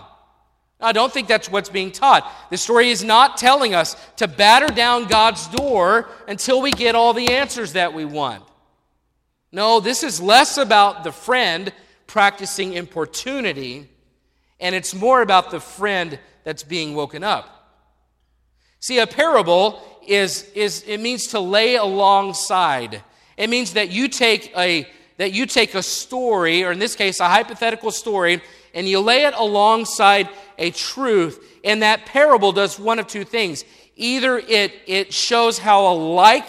I 0.80 0.92
don't 0.92 1.12
think 1.12 1.26
that's 1.26 1.50
what's 1.50 1.70
being 1.70 1.90
taught. 1.90 2.30
The 2.50 2.58
story 2.58 2.90
is 2.90 3.02
not 3.02 3.38
telling 3.38 3.74
us 3.74 3.96
to 4.16 4.28
batter 4.28 4.66
down 4.66 5.06
God's 5.06 5.48
door 5.48 6.08
until 6.28 6.60
we 6.60 6.70
get 6.70 6.94
all 6.94 7.14
the 7.14 7.32
answers 7.32 7.72
that 7.72 7.94
we 7.94 8.04
want. 8.04 8.44
No, 9.52 9.80
this 9.80 10.02
is 10.02 10.20
less 10.20 10.58
about 10.58 11.02
the 11.02 11.12
friend 11.12 11.72
practicing 12.06 12.74
importunity, 12.74 13.88
and 14.60 14.74
it's 14.74 14.94
more 14.94 15.22
about 15.22 15.50
the 15.50 15.60
friend 15.60 16.18
that's 16.44 16.62
being 16.62 16.94
woken 16.94 17.24
up. 17.24 17.52
See, 18.80 18.98
a 18.98 19.06
parable 19.06 19.82
is, 20.06 20.42
is 20.54 20.84
it 20.86 21.00
means 21.00 21.28
to 21.28 21.40
lay 21.40 21.76
alongside. 21.76 23.02
It 23.36 23.48
means 23.48 23.72
that 23.72 23.90
you 23.90 24.08
take 24.08 24.52
a 24.56 24.86
that 25.18 25.32
you 25.32 25.46
take 25.46 25.74
a 25.74 25.82
story, 25.82 26.62
or 26.62 26.72
in 26.72 26.78
this 26.78 26.94
case, 26.94 27.20
a 27.20 27.28
hypothetical 27.28 27.90
story, 27.90 28.42
and 28.74 28.88
you 28.88 29.00
lay 29.00 29.24
it 29.24 29.34
alongside 29.36 30.28
a 30.58 30.70
truth. 30.70 31.60
And 31.64 31.82
that 31.82 32.06
parable 32.06 32.52
does 32.52 32.78
one 32.78 32.98
of 32.98 33.06
two 33.06 33.24
things. 33.24 33.64
Either 33.96 34.38
it, 34.38 34.72
it 34.86 35.12
shows 35.12 35.58
how 35.58 35.86
alike 35.92 36.48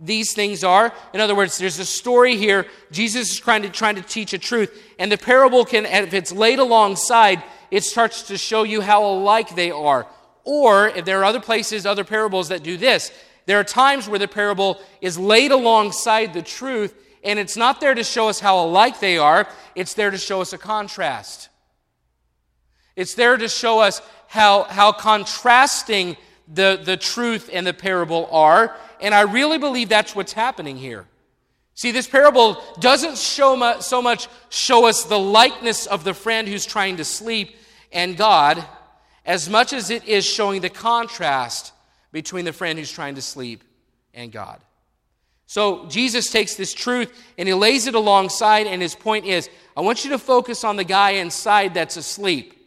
these 0.00 0.32
things 0.32 0.64
are. 0.64 0.92
In 1.12 1.20
other 1.20 1.34
words, 1.34 1.58
there's 1.58 1.78
a 1.78 1.84
story 1.84 2.36
here. 2.36 2.66
Jesus 2.90 3.32
is 3.32 3.38
trying 3.38 3.62
to, 3.62 3.68
trying 3.68 3.96
to 3.96 4.02
teach 4.02 4.32
a 4.32 4.38
truth. 4.38 4.82
And 4.98 5.12
the 5.12 5.18
parable 5.18 5.64
can, 5.64 5.84
if 5.86 6.14
it's 6.14 6.32
laid 6.32 6.58
alongside, 6.58 7.42
it 7.70 7.84
starts 7.84 8.22
to 8.28 8.38
show 8.38 8.62
you 8.62 8.80
how 8.80 9.04
alike 9.04 9.54
they 9.54 9.70
are. 9.70 10.06
Or 10.44 10.88
if 10.88 11.04
there 11.04 11.20
are 11.20 11.24
other 11.24 11.40
places, 11.40 11.84
other 11.84 12.04
parables 12.04 12.48
that 12.48 12.62
do 12.62 12.76
this, 12.76 13.12
there 13.46 13.60
are 13.60 13.64
times 13.64 14.08
where 14.08 14.18
the 14.18 14.28
parable 14.28 14.80
is 15.00 15.18
laid 15.18 15.50
alongside 15.52 16.32
the 16.32 16.42
truth, 16.42 16.94
and 17.22 17.38
it's 17.38 17.56
not 17.56 17.80
there 17.80 17.94
to 17.94 18.04
show 18.04 18.28
us 18.28 18.40
how 18.40 18.64
alike 18.64 19.00
they 19.00 19.18
are, 19.18 19.46
it's 19.74 19.94
there 19.94 20.10
to 20.10 20.18
show 20.18 20.40
us 20.40 20.52
a 20.52 20.58
contrast. 20.58 21.49
It's 22.96 23.14
there 23.14 23.36
to 23.36 23.48
show 23.48 23.80
us 23.80 24.02
how, 24.28 24.64
how 24.64 24.92
contrasting 24.92 26.16
the, 26.52 26.80
the 26.82 26.96
truth 26.96 27.50
and 27.52 27.66
the 27.66 27.72
parable 27.72 28.28
are. 28.30 28.76
And 29.00 29.14
I 29.14 29.22
really 29.22 29.58
believe 29.58 29.88
that's 29.88 30.14
what's 30.14 30.32
happening 30.32 30.76
here. 30.76 31.06
See, 31.74 31.92
this 31.92 32.06
parable 32.06 32.62
doesn't 32.78 33.16
show 33.16 33.56
mu- 33.56 33.80
so 33.80 34.02
much 34.02 34.28
show 34.50 34.86
us 34.86 35.04
the 35.04 35.18
likeness 35.18 35.86
of 35.86 36.04
the 36.04 36.12
friend 36.12 36.46
who's 36.46 36.66
trying 36.66 36.98
to 36.98 37.04
sleep 37.04 37.56
and 37.92 38.16
God, 38.16 38.62
as 39.24 39.48
much 39.48 39.72
as 39.72 39.90
it 39.90 40.06
is 40.06 40.26
showing 40.26 40.60
the 40.60 40.68
contrast 40.68 41.72
between 42.12 42.44
the 42.44 42.52
friend 42.52 42.78
who's 42.78 42.92
trying 42.92 43.14
to 43.14 43.22
sleep 43.22 43.64
and 44.12 44.30
God. 44.30 44.60
So 45.46 45.86
Jesus 45.86 46.30
takes 46.30 46.54
this 46.54 46.74
truth 46.74 47.12
and 47.38 47.48
he 47.48 47.54
lays 47.54 47.86
it 47.86 47.94
alongside, 47.94 48.66
and 48.66 48.82
his 48.82 48.94
point 48.94 49.24
is 49.24 49.48
I 49.76 49.80
want 49.80 50.04
you 50.04 50.10
to 50.10 50.18
focus 50.18 50.64
on 50.64 50.76
the 50.76 50.84
guy 50.84 51.12
inside 51.12 51.74
that's 51.74 51.96
asleep 51.96 52.59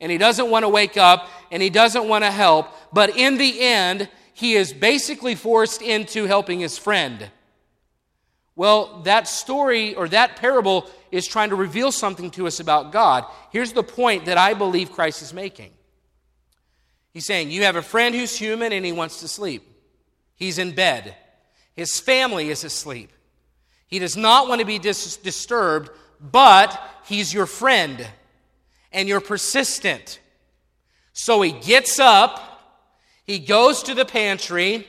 and 0.00 0.10
he 0.10 0.18
doesn't 0.18 0.50
want 0.50 0.64
to 0.64 0.68
wake 0.68 0.96
up 0.96 1.28
and 1.50 1.62
he 1.62 1.70
doesn't 1.70 2.08
want 2.08 2.24
to 2.24 2.30
help, 2.30 2.68
but 2.92 3.16
in 3.16 3.38
the 3.38 3.60
end, 3.60 4.08
he 4.32 4.54
is 4.54 4.72
basically 4.72 5.34
forced 5.34 5.80
into 5.82 6.24
helping 6.24 6.60
his 6.60 6.76
friend. 6.76 7.30
Well, 8.56 9.02
that 9.02 9.26
story 9.26 9.94
or 9.94 10.08
that 10.08 10.36
parable 10.36 10.88
is 11.10 11.26
trying 11.26 11.50
to 11.50 11.56
reveal 11.56 11.90
something 11.90 12.30
to 12.32 12.46
us 12.46 12.60
about 12.60 12.92
God. 12.92 13.24
Here's 13.50 13.72
the 13.72 13.82
point 13.82 14.26
that 14.26 14.38
I 14.38 14.54
believe 14.54 14.92
Christ 14.92 15.22
is 15.22 15.32
making. 15.32 15.72
He's 17.12 17.26
saying, 17.26 17.50
You 17.50 17.62
have 17.64 17.76
a 17.76 17.82
friend 17.82 18.14
who's 18.14 18.36
human 18.36 18.72
and 18.72 18.84
he 18.84 18.92
wants 18.92 19.20
to 19.20 19.28
sleep. 19.28 19.62
He's 20.36 20.58
in 20.58 20.72
bed. 20.72 21.14
His 21.74 21.98
family 21.98 22.50
is 22.50 22.64
asleep. 22.64 23.10
He 23.86 23.98
does 23.98 24.16
not 24.16 24.48
want 24.48 24.60
to 24.60 24.66
be 24.66 24.78
dis- 24.78 25.16
disturbed, 25.16 25.90
but 26.20 26.80
he's 27.06 27.32
your 27.32 27.46
friend 27.46 28.06
and 28.94 29.08
you're 29.08 29.20
persistent. 29.20 30.20
So 31.12 31.42
he 31.42 31.52
gets 31.52 31.98
up, 31.98 32.40
he 33.24 33.38
goes 33.38 33.82
to 33.84 33.94
the 33.94 34.04
pantry, 34.06 34.86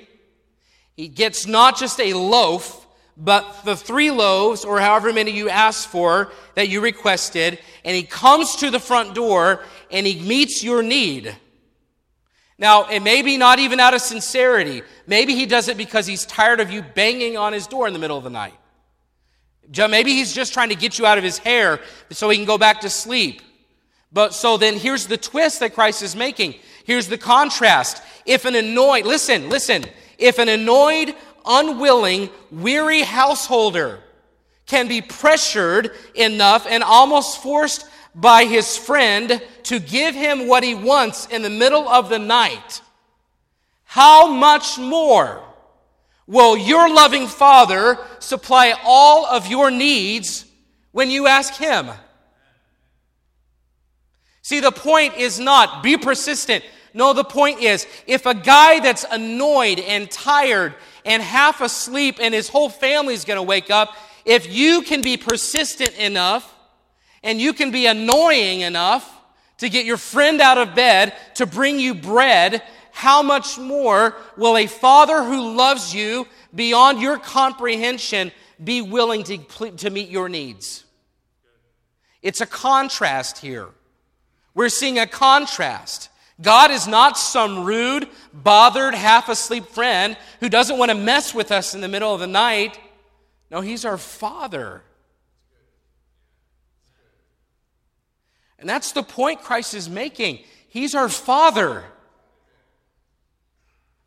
he 0.96 1.10
gets 1.10 1.46
not 1.46 1.78
just 1.78 2.00
a 2.00 2.14
loaf, 2.14 2.88
but 3.18 3.64
the 3.66 3.76
three 3.76 4.12
loaves, 4.12 4.66
or 4.66 4.80
however 4.80 5.12
many 5.12 5.32
you 5.32 5.50
asked 5.50 5.88
for 5.88 6.32
that 6.56 6.70
you 6.70 6.82
requested, 6.82 7.60
and 7.84 7.96
he 7.96 8.04
comes 8.04 8.58
to 8.58 8.70
the 8.70 8.80
front 8.80 9.16
door 9.16 9.64
and 9.92 10.06
he 10.06 10.20
meets 10.20 10.64
your 10.64 10.84
need. 10.84 11.36
Now, 12.58 12.86
it 12.88 13.02
may 13.02 13.22
be 13.22 13.38
not 13.38 13.60
even 13.60 13.80
out 13.80 13.94
of 13.94 14.02
sincerity. 14.02 14.82
Maybe 15.08 15.36
he 15.36 15.46
does 15.46 15.68
it 15.68 15.78
because 15.78 16.08
he's 16.08 16.26
tired 16.26 16.62
of 16.62 16.72
you 16.72 16.82
banging 16.82 17.38
on 17.38 17.52
his 17.52 17.68
door 17.68 17.88
in 17.88 17.94
the 17.94 18.00
middle 18.00 18.18
of 18.18 18.24
the 18.24 18.30
night. 18.30 18.54
Maybe 19.78 20.14
he's 20.14 20.34
just 20.34 20.54
trying 20.54 20.70
to 20.70 20.76
get 20.76 20.98
you 21.00 21.06
out 21.06 21.18
of 21.18 21.24
his 21.24 21.38
hair 21.38 21.82
so 22.12 22.30
he 22.30 22.38
can 22.38 22.46
go 22.46 22.58
back 22.58 22.82
to 22.82 22.90
sleep. 22.90 23.42
But 24.16 24.34
so 24.34 24.56
then 24.56 24.78
here's 24.78 25.08
the 25.08 25.18
twist 25.18 25.60
that 25.60 25.74
Christ 25.74 26.02
is 26.02 26.16
making. 26.16 26.56
Here's 26.86 27.10
the 27.10 27.18
contrast. 27.18 28.02
If 28.26 28.46
an 28.46 28.56
annoyed, 28.56 29.06
listen, 29.06 29.50
listen, 29.50 29.84
if 30.18 30.40
an 30.40 30.48
annoyed, 30.48 31.14
unwilling, 31.46 32.30
weary 32.50 33.02
householder 33.02 34.00
can 34.68 34.88
be 34.88 35.02
pressured 35.02 35.92
enough 36.16 36.66
and 36.66 36.82
almost 36.82 37.44
forced 37.44 37.86
by 38.16 38.46
his 38.46 38.78
friend 38.78 39.42
to 39.64 39.80
give 39.80 40.16
him 40.16 40.48
what 40.48 40.64
he 40.64 40.76
wants 40.76 41.26
in 41.26 41.42
the 41.42 41.50
middle 41.50 41.90
of 41.90 42.08
the 42.08 42.18
night, 42.18 42.82
how 43.84 44.32
much 44.32 44.78
more 44.78 45.44
will 46.26 46.56
your 46.56 46.88
loving 46.88 47.28
Father 47.28 47.98
supply 48.20 48.74
all 48.86 49.26
of 49.26 49.48
your 49.48 49.70
needs 49.70 50.46
when 50.94 51.10
you 51.10 51.28
ask 51.28 51.56
him? 51.56 51.90
See, 54.46 54.60
the 54.60 54.72
point 54.72 55.18
is 55.18 55.40
not 55.40 55.82
be 55.82 55.98
persistent. 55.98 56.64
No, 56.94 57.14
the 57.14 57.24
point 57.24 57.62
is 57.62 57.88
if 58.06 58.28
a 58.28 58.36
guy 58.36 58.80
that's 58.80 59.04
annoyed 59.10 59.80
and 59.80 60.10
tired 60.12 60.76
and 61.04 61.24
half 61.24 61.62
asleep 61.62 62.18
and 62.22 62.32
his 62.32 62.48
whole 62.48 62.70
family's 62.70 63.26
going 63.26 63.38
to 63.38 63.42
wake 63.42 63.72
up, 63.72 63.96
if 64.24 64.54
you 64.54 64.84
can 64.84 65.02
be 65.02 65.18
persistent 65.18 65.98
enough 65.98 66.56
and 67.24 67.42
you 67.42 67.54
can 67.54 67.72
be 67.72 67.88
annoying 67.88 68.62
enough 68.62 69.12
to 69.58 69.68
get 69.68 69.84
your 69.84 69.98
friend 69.98 70.40
out 70.40 70.60
of 70.60 70.76
bed 70.76 71.16
to 71.34 71.48
bring 71.48 71.80
you 71.80 71.96
bread, 71.96 72.62
how 72.92 73.24
much 73.24 73.58
more 73.58 74.16
will 74.38 74.58
a 74.58 74.68
father 74.68 75.24
who 75.24 75.56
loves 75.56 75.92
you 75.92 76.28
beyond 76.54 77.02
your 77.02 77.18
comprehension 77.18 78.32
be 78.64 78.84
willing 78.84 79.24
to, 79.24 79.38
to 79.78 79.90
meet 79.90 80.10
your 80.10 80.30
needs? 80.30 80.84
It's 82.22 82.42
a 82.42 82.46
contrast 82.46 83.40
here. 83.40 83.70
We're 84.56 84.70
seeing 84.70 84.98
a 84.98 85.06
contrast. 85.06 86.10
God 86.42 86.72
is 86.72 86.88
not 86.88 87.18
some 87.18 87.64
rude, 87.64 88.08
bothered, 88.34 88.96
half 88.96 89.30
asleep 89.30 89.68
friend 89.68 90.18
who 90.40 90.50
doesn't 90.50 90.78
want 90.78 90.90
to 90.90 90.96
mess 90.96 91.34
with 91.34 91.52
us 91.52 91.76
in 91.76 91.82
the 91.82 91.88
middle 91.88 92.14
of 92.14 92.20
the 92.20 92.28
night. 92.28 92.80
No, 93.52 93.62
He's 93.62 93.86
our 93.86 93.98
Father. 93.98 94.82
And 98.58 98.68
that's 98.68 98.94
the 98.94 99.04
point 99.04 99.42
Christ 99.42 99.74
is 99.74 99.90
making. 99.90 100.40
He's 100.68 100.96
our 100.96 101.10
Father. 101.10 101.84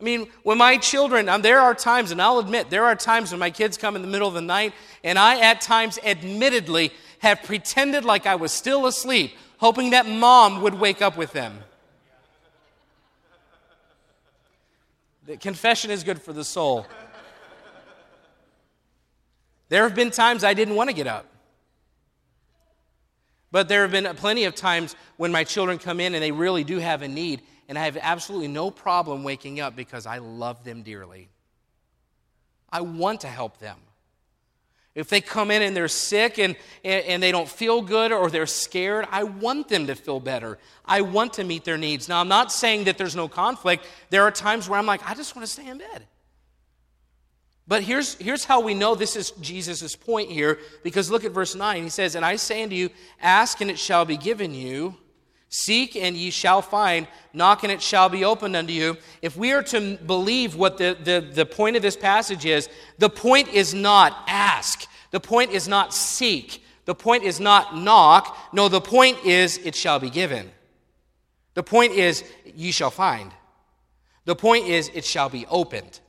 I 0.00 0.04
mean, 0.04 0.28
when 0.44 0.58
my 0.58 0.76
children, 0.76 1.28
um, 1.28 1.42
there 1.42 1.60
are 1.60 1.74
times, 1.74 2.12
and 2.12 2.22
I'll 2.22 2.38
admit, 2.38 2.70
there 2.70 2.84
are 2.84 2.94
times 2.94 3.32
when 3.32 3.40
my 3.40 3.50
kids 3.50 3.76
come 3.76 3.96
in 3.96 4.02
the 4.02 4.08
middle 4.08 4.28
of 4.28 4.34
the 4.34 4.40
night, 4.40 4.72
and 5.02 5.18
I, 5.18 5.40
at 5.40 5.60
times, 5.60 5.98
admittedly, 6.04 6.92
have 7.18 7.42
pretended 7.42 8.04
like 8.04 8.24
I 8.24 8.36
was 8.36 8.52
still 8.52 8.86
asleep, 8.86 9.32
hoping 9.58 9.90
that 9.90 10.06
mom 10.06 10.62
would 10.62 10.74
wake 10.74 11.02
up 11.02 11.16
with 11.16 11.32
them. 11.32 11.58
The 15.26 15.36
confession 15.36 15.90
is 15.90 16.04
good 16.04 16.22
for 16.22 16.32
the 16.32 16.44
soul. 16.44 16.86
There 19.68 19.82
have 19.82 19.94
been 19.94 20.10
times 20.10 20.42
I 20.42 20.54
didn't 20.54 20.74
want 20.74 20.88
to 20.88 20.96
get 20.96 21.06
up. 21.06 21.26
But 23.50 23.68
there 23.68 23.82
have 23.82 23.90
been 23.90 24.06
plenty 24.16 24.44
of 24.44 24.54
times 24.54 24.94
when 25.16 25.32
my 25.32 25.44
children 25.44 25.78
come 25.78 26.00
in 26.00 26.14
and 26.14 26.22
they 26.22 26.32
really 26.32 26.64
do 26.64 26.78
have 26.78 27.02
a 27.02 27.08
need, 27.08 27.42
and 27.68 27.78
I 27.78 27.84
have 27.84 27.98
absolutely 28.00 28.48
no 28.48 28.70
problem 28.70 29.24
waking 29.24 29.60
up 29.60 29.76
because 29.76 30.06
I 30.06 30.18
love 30.18 30.64
them 30.64 30.82
dearly. 30.82 31.28
I 32.70 32.82
want 32.82 33.22
to 33.22 33.28
help 33.28 33.58
them. 33.58 33.78
If 34.98 35.08
they 35.08 35.20
come 35.20 35.52
in 35.52 35.62
and 35.62 35.76
they're 35.76 35.86
sick 35.86 36.38
and, 36.38 36.56
and 36.82 37.22
they 37.22 37.30
don't 37.30 37.48
feel 37.48 37.82
good 37.82 38.10
or 38.10 38.30
they're 38.30 38.46
scared, 38.46 39.06
I 39.12 39.22
want 39.22 39.68
them 39.68 39.86
to 39.86 39.94
feel 39.94 40.18
better. 40.18 40.58
I 40.84 41.02
want 41.02 41.34
to 41.34 41.44
meet 41.44 41.64
their 41.64 41.78
needs. 41.78 42.08
Now, 42.08 42.20
I'm 42.20 42.26
not 42.26 42.50
saying 42.50 42.84
that 42.84 42.98
there's 42.98 43.14
no 43.14 43.28
conflict. 43.28 43.86
There 44.10 44.24
are 44.24 44.32
times 44.32 44.68
where 44.68 44.76
I'm 44.76 44.86
like, 44.86 45.08
I 45.08 45.14
just 45.14 45.36
want 45.36 45.46
to 45.46 45.52
stay 45.52 45.68
in 45.68 45.78
bed. 45.78 46.08
But 47.68 47.84
here's, 47.84 48.14
here's 48.14 48.44
how 48.44 48.60
we 48.60 48.74
know 48.74 48.96
this 48.96 49.14
is 49.14 49.30
Jesus' 49.40 49.94
point 49.94 50.32
here, 50.32 50.58
because 50.82 51.12
look 51.12 51.24
at 51.24 51.30
verse 51.30 51.54
9. 51.54 51.80
He 51.80 51.90
says, 51.90 52.16
And 52.16 52.24
I 52.24 52.34
say 52.34 52.64
unto 52.64 52.74
you, 52.74 52.90
ask 53.22 53.60
and 53.60 53.70
it 53.70 53.78
shall 53.78 54.04
be 54.04 54.16
given 54.16 54.52
you, 54.52 54.96
seek 55.48 55.96
and 55.96 56.16
ye 56.16 56.30
shall 56.30 56.62
find, 56.62 57.06
knock 57.32 57.62
and 57.62 57.72
it 57.72 57.82
shall 57.82 58.08
be 58.08 58.24
opened 58.24 58.56
unto 58.56 58.72
you. 58.72 58.96
If 59.22 59.36
we 59.36 59.52
are 59.52 59.62
to 59.64 59.96
believe 59.96 60.56
what 60.56 60.78
the, 60.78 60.96
the, 61.02 61.20
the 61.20 61.46
point 61.46 61.76
of 61.76 61.82
this 61.82 61.96
passage 61.96 62.44
is, 62.44 62.68
the 62.98 63.10
point 63.10 63.48
is 63.48 63.74
not 63.74 64.24
ask, 64.26 64.86
the 65.10 65.20
point 65.20 65.52
is 65.52 65.66
not 65.66 65.94
seek, 65.94 66.62
the 66.84 66.94
point 66.94 67.22
is 67.22 67.38
not 67.38 67.76
knock. 67.76 68.34
No, 68.52 68.68
the 68.68 68.80
point 68.80 69.24
is 69.24 69.58
it 69.58 69.74
shall 69.74 69.98
be 69.98 70.08
given. 70.08 70.50
The 71.52 71.62
point 71.62 71.92
is 71.92 72.24
ye 72.54 72.70
shall 72.70 72.90
find. 72.90 73.30
The 74.24 74.36
point 74.36 74.66
is 74.66 74.90
it 74.94 75.04
shall 75.04 75.28
be 75.28 75.44
opened. 75.46 76.00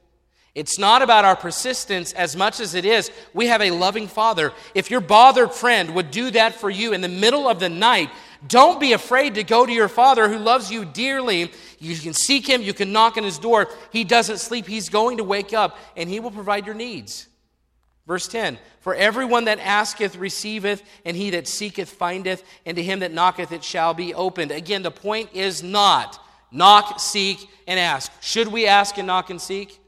It's 0.56 0.80
not 0.80 1.02
about 1.02 1.26
our 1.26 1.36
persistence 1.36 2.12
as 2.14 2.36
much 2.36 2.60
as 2.60 2.76
it 2.76 2.84
is 2.84 3.12
we 3.34 3.48
have 3.48 3.62
a 3.62 3.72
loving 3.72 4.08
Father. 4.08 4.52
If 4.74 4.90
your 4.90 5.02
bothered 5.02 5.52
friend 5.52 5.96
would 5.96 6.12
do 6.12 6.32
that 6.32 6.56
for 6.56 6.70
you 6.70 6.94
in 6.94 7.02
the 7.02 7.08
middle 7.08 7.48
of 7.48 7.60
the 7.60 7.70
night, 7.70 8.10
don't 8.48 8.80
be 8.80 8.94
afraid 8.94 9.36
to 9.36 9.44
go 9.44 9.66
to 9.66 9.72
your 9.72 9.90
Father 9.90 10.30
who 10.30 10.38
loves 10.38 10.72
you 10.72 10.86
dearly. 10.86 11.52
You 11.80 11.96
can 11.98 12.14
seek 12.14 12.48
Him, 12.48 12.62
you 12.62 12.74
can 12.74 12.92
knock 12.92 13.18
on 13.18 13.24
His 13.24 13.38
door. 13.38 13.68
He 13.92 14.04
doesn't 14.04 14.38
sleep, 14.38 14.66
He's 14.66 14.90
going 14.90 15.18
to 15.18 15.24
wake 15.24 15.54
up, 15.54 15.78
and 15.98 16.10
He 16.10 16.20
will 16.20 16.32
provide 16.32 16.66
your 16.66 16.76
needs. 16.76 17.28
Verse 18.10 18.28
10 18.28 18.58
For 18.82 18.96
everyone 18.96 19.46
that 19.46 19.60
asketh 19.60 20.16
receiveth, 20.16 20.82
and 21.06 21.16
he 21.16 21.30
that 21.30 21.48
seeketh 21.48 21.90
findeth, 21.90 22.44
and 22.66 22.76
to 22.76 22.84
him 22.84 23.00
that 23.02 23.14
knocketh 23.14 23.52
it 23.52 23.64
shall 23.64 23.94
be 23.94 24.16
opened. 24.16 24.52
Again, 24.52 24.82
the 24.82 24.90
point 24.90 25.30
is 25.34 25.62
not 25.62 26.20
knock, 26.52 27.00
seek, 27.00 27.48
and 27.68 27.80
ask. 27.80 28.12
Should 28.20 28.48
we 28.48 28.66
ask 28.66 28.98
and 28.98 29.06
knock 29.06 29.30
and 29.30 29.40
seek? 29.40 29.80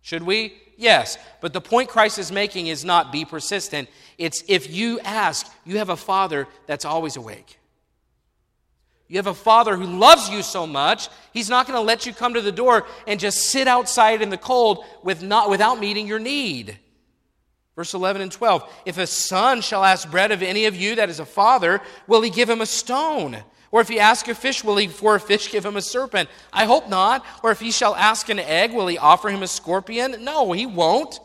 Should 0.00 0.22
we? 0.22 0.54
Yes. 0.76 1.18
But 1.40 1.52
the 1.52 1.60
point 1.60 1.88
Christ 1.88 2.20
is 2.20 2.30
making 2.30 2.68
is 2.68 2.84
not 2.84 3.10
be 3.10 3.24
persistent. 3.24 3.88
It's 4.16 4.44
if 4.46 4.72
you 4.72 5.00
ask, 5.00 5.52
you 5.64 5.78
have 5.78 5.88
a 5.88 5.96
father 5.96 6.46
that's 6.66 6.84
always 6.84 7.16
awake. 7.16 7.58
You 9.08 9.18
have 9.18 9.28
a 9.28 9.34
father 9.34 9.76
who 9.76 9.84
loves 9.84 10.28
you 10.28 10.42
so 10.42 10.66
much, 10.66 11.08
he's 11.32 11.48
not 11.48 11.66
going 11.66 11.78
to 11.78 11.82
let 11.82 12.06
you 12.06 12.12
come 12.12 12.34
to 12.34 12.40
the 12.40 12.50
door 12.50 12.86
and 13.06 13.20
just 13.20 13.50
sit 13.50 13.68
outside 13.68 14.20
in 14.20 14.30
the 14.30 14.36
cold 14.36 14.84
with 15.02 15.22
not, 15.22 15.48
without 15.48 15.78
meeting 15.78 16.06
your 16.06 16.18
need. 16.18 16.78
Verse 17.76 17.94
11 17.94 18.22
and 18.22 18.32
12 18.32 18.68
If 18.84 18.98
a 18.98 19.06
son 19.06 19.60
shall 19.60 19.84
ask 19.84 20.10
bread 20.10 20.32
of 20.32 20.42
any 20.42 20.64
of 20.64 20.74
you 20.74 20.96
that 20.96 21.10
is 21.10 21.20
a 21.20 21.26
father, 21.26 21.80
will 22.06 22.22
he 22.22 22.30
give 22.30 22.50
him 22.50 22.60
a 22.60 22.66
stone? 22.66 23.36
Or 23.70 23.80
if 23.80 23.88
he 23.88 24.00
ask 24.00 24.26
a 24.28 24.34
fish, 24.34 24.64
will 24.64 24.76
he 24.76 24.88
for 24.88 25.16
a 25.16 25.20
fish 25.20 25.52
give 25.52 25.66
him 25.66 25.76
a 25.76 25.82
serpent? 25.82 26.28
I 26.52 26.64
hope 26.64 26.88
not. 26.88 27.24
Or 27.42 27.50
if 27.50 27.60
he 27.60 27.70
shall 27.70 27.94
ask 27.94 28.28
an 28.28 28.38
egg, 28.38 28.72
will 28.72 28.86
he 28.86 28.96
offer 28.96 29.28
him 29.28 29.42
a 29.42 29.48
scorpion? 29.48 30.24
No, 30.24 30.52
he 30.52 30.66
won't. 30.66 31.20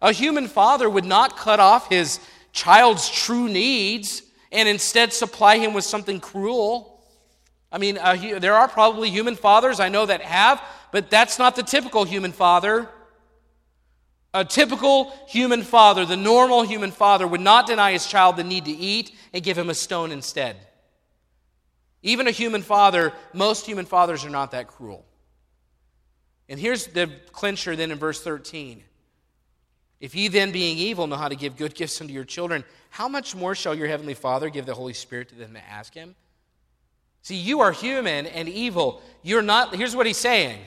A 0.00 0.12
human 0.12 0.46
father 0.46 0.88
would 0.88 1.04
not 1.04 1.36
cut 1.36 1.58
off 1.58 1.88
his 1.88 2.20
child's 2.52 3.10
true 3.10 3.48
needs 3.48 4.22
and 4.52 4.68
instead 4.68 5.12
supply 5.12 5.58
him 5.58 5.74
with 5.74 5.84
something 5.84 6.20
cruel. 6.20 6.95
I 7.70 7.78
mean, 7.78 7.98
uh, 7.98 8.16
he, 8.16 8.32
there 8.34 8.54
are 8.54 8.68
probably 8.68 9.10
human 9.10 9.36
fathers 9.36 9.80
I 9.80 9.88
know 9.88 10.06
that 10.06 10.22
have, 10.22 10.62
but 10.92 11.10
that's 11.10 11.38
not 11.38 11.56
the 11.56 11.62
typical 11.62 12.04
human 12.04 12.32
father. 12.32 12.88
A 14.32 14.44
typical 14.44 15.12
human 15.28 15.62
father, 15.62 16.04
the 16.04 16.16
normal 16.16 16.62
human 16.62 16.90
father, 16.90 17.26
would 17.26 17.40
not 17.40 17.66
deny 17.66 17.92
his 17.92 18.06
child 18.06 18.36
the 18.36 18.44
need 18.44 18.66
to 18.66 18.70
eat 18.70 19.12
and 19.32 19.42
give 19.42 19.56
him 19.56 19.70
a 19.70 19.74
stone 19.74 20.12
instead. 20.12 20.56
Even 22.02 22.28
a 22.28 22.30
human 22.30 22.62
father, 22.62 23.12
most 23.32 23.66
human 23.66 23.86
fathers 23.86 24.24
are 24.24 24.30
not 24.30 24.52
that 24.52 24.68
cruel. 24.68 25.04
And 26.48 26.60
here's 26.60 26.86
the 26.86 27.10
clincher 27.32 27.74
then 27.74 27.90
in 27.90 27.98
verse 27.98 28.22
13. 28.22 28.82
If 29.98 30.14
ye 30.14 30.28
then, 30.28 30.52
being 30.52 30.76
evil, 30.76 31.06
know 31.06 31.16
how 31.16 31.28
to 31.28 31.36
give 31.36 31.56
good 31.56 31.74
gifts 31.74 32.00
unto 32.00 32.12
your 32.12 32.24
children, 32.24 32.64
how 32.90 33.08
much 33.08 33.34
more 33.34 33.54
shall 33.54 33.74
your 33.74 33.88
heavenly 33.88 34.14
Father 34.14 34.50
give 34.50 34.66
the 34.66 34.74
Holy 34.74 34.92
Spirit 34.92 35.30
to 35.30 35.34
them 35.34 35.54
that 35.54 35.64
ask 35.68 35.94
him? 35.94 36.14
See, 37.26 37.34
you 37.34 37.58
are 37.58 37.72
human 37.72 38.26
and 38.26 38.48
evil. 38.48 39.02
You're 39.24 39.42
not, 39.42 39.74
here's 39.74 39.96
what 39.96 40.06
he's 40.06 40.16
saying. 40.16 40.60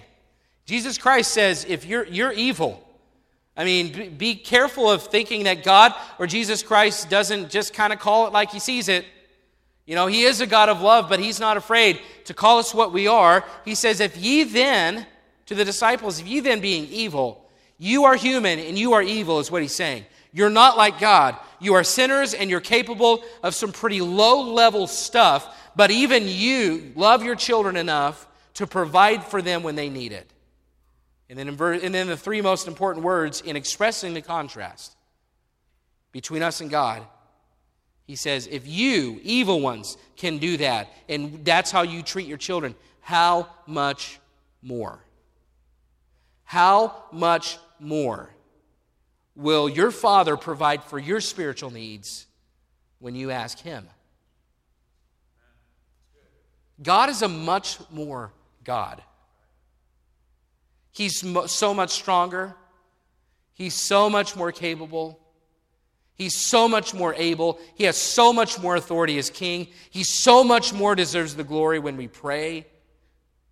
Jesus 0.66 0.97
Christ 0.97 1.32
says, 1.32 1.66
if 1.70 1.86
you're, 1.86 2.05
you're 2.05 2.34
evil, 2.34 2.86
I 3.55 3.64
mean, 3.64 4.18
be 4.18 4.36
careful 4.36 4.91
of 4.91 5.03
thinking 5.03 5.45
that 5.45 5.64
God 5.64 5.93
or 6.20 6.28
Jesus 6.28 6.62
Christ 6.62 7.10
doesn't 7.10 7.49
just 7.49 7.74
kind 7.74 7.93
of 7.93 7.99
call 7.99 8.28
it 8.28 8.34
like 8.34 8.51
he 8.51 8.60
sees 8.60 8.89
it. 8.89 9.05
You 9.86 9.95
know, 9.95 10.07
He 10.07 10.24
is 10.24 10.41
a 10.41 10.45
God 10.45 10.68
of 10.68 10.82
love, 10.82 11.07
but 11.07 11.22
He's 11.22 11.39
not 11.39 11.55
afraid 11.55 12.01
to 12.26 12.34
call 12.34 12.60
us 12.60 12.74
what 12.74 12.91
we 12.91 13.07
are. 13.07 13.45
He 13.64 13.74
says, 13.74 14.01
If 14.01 14.18
ye 14.18 14.43
then, 14.43 15.07
to 15.45 15.55
the 15.55 15.64
disciples, 15.64 16.20
if 16.20 16.28
ye 16.28 16.41
then 16.41 16.60
being 16.60 16.89
evil, 16.89 17.49
you 17.78 18.03
are 18.03 18.16
human 18.16 18.60
and 18.60 18.78
you 18.78 18.91
are 18.91 19.01
evil, 19.01 19.39
is 19.39 19.49
what 19.49 19.62
He's 19.62 19.74
saying. 19.74 20.03
You're 20.34 20.49
not 20.49 20.76
like 20.76 20.99
God. 20.99 21.38
You 21.60 21.74
are 21.76 21.86
sinners 21.86 22.34
and 22.34 22.49
you're 22.49 22.60
capable 22.60 23.24
of 23.43 23.55
some 23.55 23.72
pretty 23.72 24.01
low 24.01 24.53
level 24.53 24.88
stuff, 24.88 25.55
but 25.80 25.91
even 25.91 26.27
you 26.27 26.91
love 26.97 27.23
your 27.23 27.36
children 27.36 27.77
enough 27.77 28.27
to 28.55 28.67
provide 28.67 29.23
for 29.23 29.41
them 29.41 29.63
when 29.63 29.75
they 29.75 29.88
need 29.88 30.11
it. 30.11 30.30
And 31.30 31.39
then, 31.39 31.55
ver- 31.55 31.71
and 31.71 31.95
then 31.95 32.07
the 32.07 32.17
three 32.17 32.41
most 32.41 32.67
important 32.67 33.05
words 33.05 33.39
in 33.39 33.55
expressing 33.55 34.13
the 34.13 34.21
contrast 34.21 34.97
between 36.11 36.43
us 36.43 36.59
and 36.59 36.69
God 36.69 37.07
he 38.09 38.17
says, 38.17 38.45
if 38.51 38.67
you, 38.67 39.21
evil 39.23 39.61
ones, 39.61 39.95
can 40.17 40.39
do 40.39 40.57
that, 40.57 40.91
and 41.07 41.45
that's 41.45 41.71
how 41.71 41.84
you 41.84 42.03
treat 42.03 42.27
your 42.27 42.39
children, 42.39 42.75
how 42.99 43.47
much 43.65 44.19
more? 44.61 44.99
How 46.43 47.03
much 47.13 47.57
more 47.80 48.32
will 49.34 49.69
your 49.69 49.91
Father 49.91 50.36
provide 50.36 50.84
for 50.84 50.99
your 50.99 51.21
spiritual 51.21 51.71
needs 51.71 52.27
when 52.97 53.15
you 53.15 53.32
ask 53.32 53.59
Him? 53.59 53.88
God 56.82 57.09
is 57.09 57.21
a 57.21 57.27
much 57.27 57.77
more 57.91 58.32
God. 58.63 59.01
He's 60.91 61.23
so 61.51 61.73
much 61.73 61.91
stronger. 61.91 62.55
He's 63.53 63.73
so 63.73 64.09
much 64.09 64.36
more 64.36 64.51
capable. 64.51 65.19
He's 66.15 66.36
so 66.36 66.67
much 66.67 66.93
more 66.93 67.13
able. 67.15 67.59
He 67.75 67.86
has 67.86 67.97
so 67.97 68.34
much 68.34 68.59
more 68.59 68.75
authority 68.75 69.17
as 69.17 69.30
king. 69.30 69.67
He 69.89 70.03
so 70.03 70.43
much 70.43 70.73
more 70.73 70.95
deserves 70.95 71.36
the 71.36 71.43
glory 71.43 71.80
when 71.80 71.95
we 71.95 72.07
pray. 72.07 72.67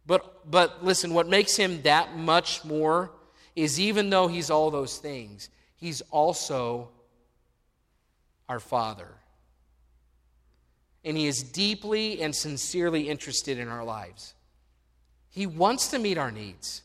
But, 0.06 0.50
but 0.50 0.84
listen, 0.84 1.14
what 1.14 1.28
makes 1.28 1.56
him 1.56 1.82
that 1.84 2.18
much 2.18 2.64
more 2.66 3.12
is 3.56 3.80
even 3.80 4.10
though 4.10 4.28
he's 4.28 4.50
all 4.50 4.72
those 4.72 4.98
things, 4.98 5.50
he's 5.76 6.02
also 6.12 6.90
our 8.50 8.60
Father. 8.60 9.10
And 11.04 11.18
he 11.18 11.28
is 11.28 11.44
deeply 11.44 12.22
and 12.22 12.36
sincerely 12.36 13.10
interested 13.10 13.58
in 13.58 13.68
our 13.70 13.84
lives. 13.84 14.34
He 15.30 15.46
wants 15.46 15.90
to 15.90 16.00
meet 16.00 16.18
our 16.18 16.32
needs. 16.32 16.82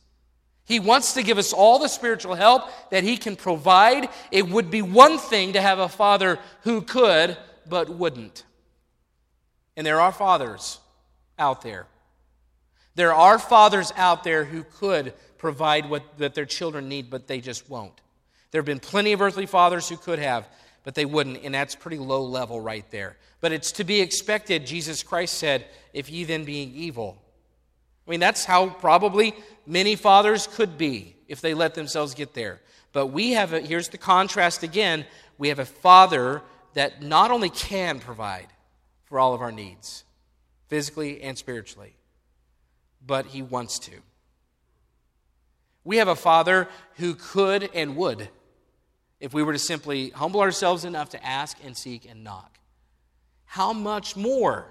He 0.64 0.78
wants 0.78 1.14
to 1.14 1.22
give 1.22 1.38
us 1.38 1.52
all 1.52 1.78
the 1.78 1.88
spiritual 1.88 2.34
help 2.34 2.64
that 2.90 3.04
He 3.04 3.16
can 3.16 3.36
provide. 3.36 4.08
It 4.30 4.48
would 4.48 4.70
be 4.70 4.82
one 4.82 5.18
thing 5.18 5.54
to 5.54 5.60
have 5.60 5.78
a 5.78 5.88
father 5.88 6.38
who 6.62 6.82
could, 6.82 7.36
but 7.68 7.88
wouldn't. 7.88 8.44
And 9.76 9.86
there 9.86 10.00
are 10.00 10.12
fathers 10.12 10.78
out 11.38 11.62
there. 11.62 11.86
There 12.94 13.14
are 13.14 13.38
fathers 13.38 13.92
out 13.96 14.22
there 14.22 14.44
who 14.44 14.64
could 14.64 15.14
provide 15.38 15.88
what 15.88 16.18
that 16.18 16.34
their 16.34 16.46
children 16.46 16.88
need, 16.88 17.10
but 17.10 17.26
they 17.26 17.40
just 17.40 17.68
won't. 17.68 18.00
There 18.50 18.60
have 18.60 18.66
been 18.66 18.80
plenty 18.80 19.12
of 19.12 19.22
earthly 19.22 19.46
fathers 19.46 19.88
who 19.88 19.96
could 19.96 20.18
have, 20.18 20.46
but 20.84 20.94
they 20.94 21.04
wouldn't, 21.04 21.42
and 21.44 21.54
that's 21.54 21.74
pretty 21.74 21.98
low 21.98 22.22
level 22.24 22.60
right 22.60 22.88
there. 22.90 23.16
But 23.40 23.52
it's 23.52 23.72
to 23.72 23.84
be 23.84 24.00
expected, 24.00 24.66
Jesus 24.66 25.02
Christ 25.02 25.34
said, 25.34 25.66
if 25.92 26.10
ye 26.10 26.24
then 26.24 26.44
being 26.44 26.72
evil. 26.74 27.22
I 28.06 28.10
mean, 28.10 28.20
that's 28.20 28.44
how 28.44 28.68
probably 28.68 29.34
many 29.66 29.94
fathers 29.94 30.46
could 30.46 30.76
be 30.76 31.16
if 31.28 31.40
they 31.40 31.54
let 31.54 31.74
themselves 31.74 32.14
get 32.14 32.34
there. 32.34 32.60
But 32.92 33.06
we 33.06 33.32
have 33.32 33.52
a, 33.52 33.60
here's 33.60 33.88
the 33.88 33.98
contrast 33.98 34.62
again 34.62 35.06
we 35.38 35.48
have 35.48 35.58
a 35.58 35.64
father 35.64 36.42
that 36.74 37.02
not 37.02 37.30
only 37.30 37.50
can 37.50 37.98
provide 37.98 38.46
for 39.04 39.18
all 39.18 39.34
of 39.34 39.40
our 39.40 39.50
needs, 39.50 40.04
physically 40.68 41.22
and 41.22 41.36
spiritually, 41.36 41.96
but 43.04 43.26
he 43.26 43.42
wants 43.42 43.78
to. 43.80 43.92
We 45.84 45.96
have 45.96 46.08
a 46.08 46.14
father 46.14 46.68
who 46.96 47.14
could 47.14 47.70
and 47.74 47.96
would 47.96 48.28
if 49.22 49.32
we 49.32 49.42
were 49.42 49.54
to 49.54 49.58
simply 49.58 50.10
humble 50.10 50.40
ourselves 50.40 50.84
enough 50.84 51.08
to 51.10 51.26
ask 51.26 51.56
and 51.64 51.74
seek 51.74 52.06
and 52.10 52.22
knock. 52.22 52.58
How 53.46 53.72
much 53.72 54.16
more 54.16 54.66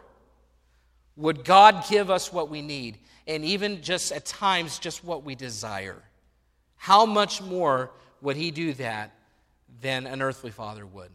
would 1.15 1.43
God 1.43 1.85
give 1.89 2.09
us 2.09 2.31
what 2.31 2.49
we 2.49 2.61
need 2.61 2.99
and 3.27 3.45
even 3.45 3.81
just 3.81 4.11
at 4.11 4.25
times 4.25 4.79
just 4.79 5.03
what 5.03 5.23
we 5.23 5.35
desire. 5.35 6.01
How 6.75 7.05
much 7.05 7.41
more 7.41 7.91
would 8.21 8.35
he 8.35 8.51
do 8.51 8.73
that 8.73 9.13
than 9.81 10.07
an 10.07 10.21
earthly 10.21 10.51
father 10.51 10.85
would? 10.85 11.11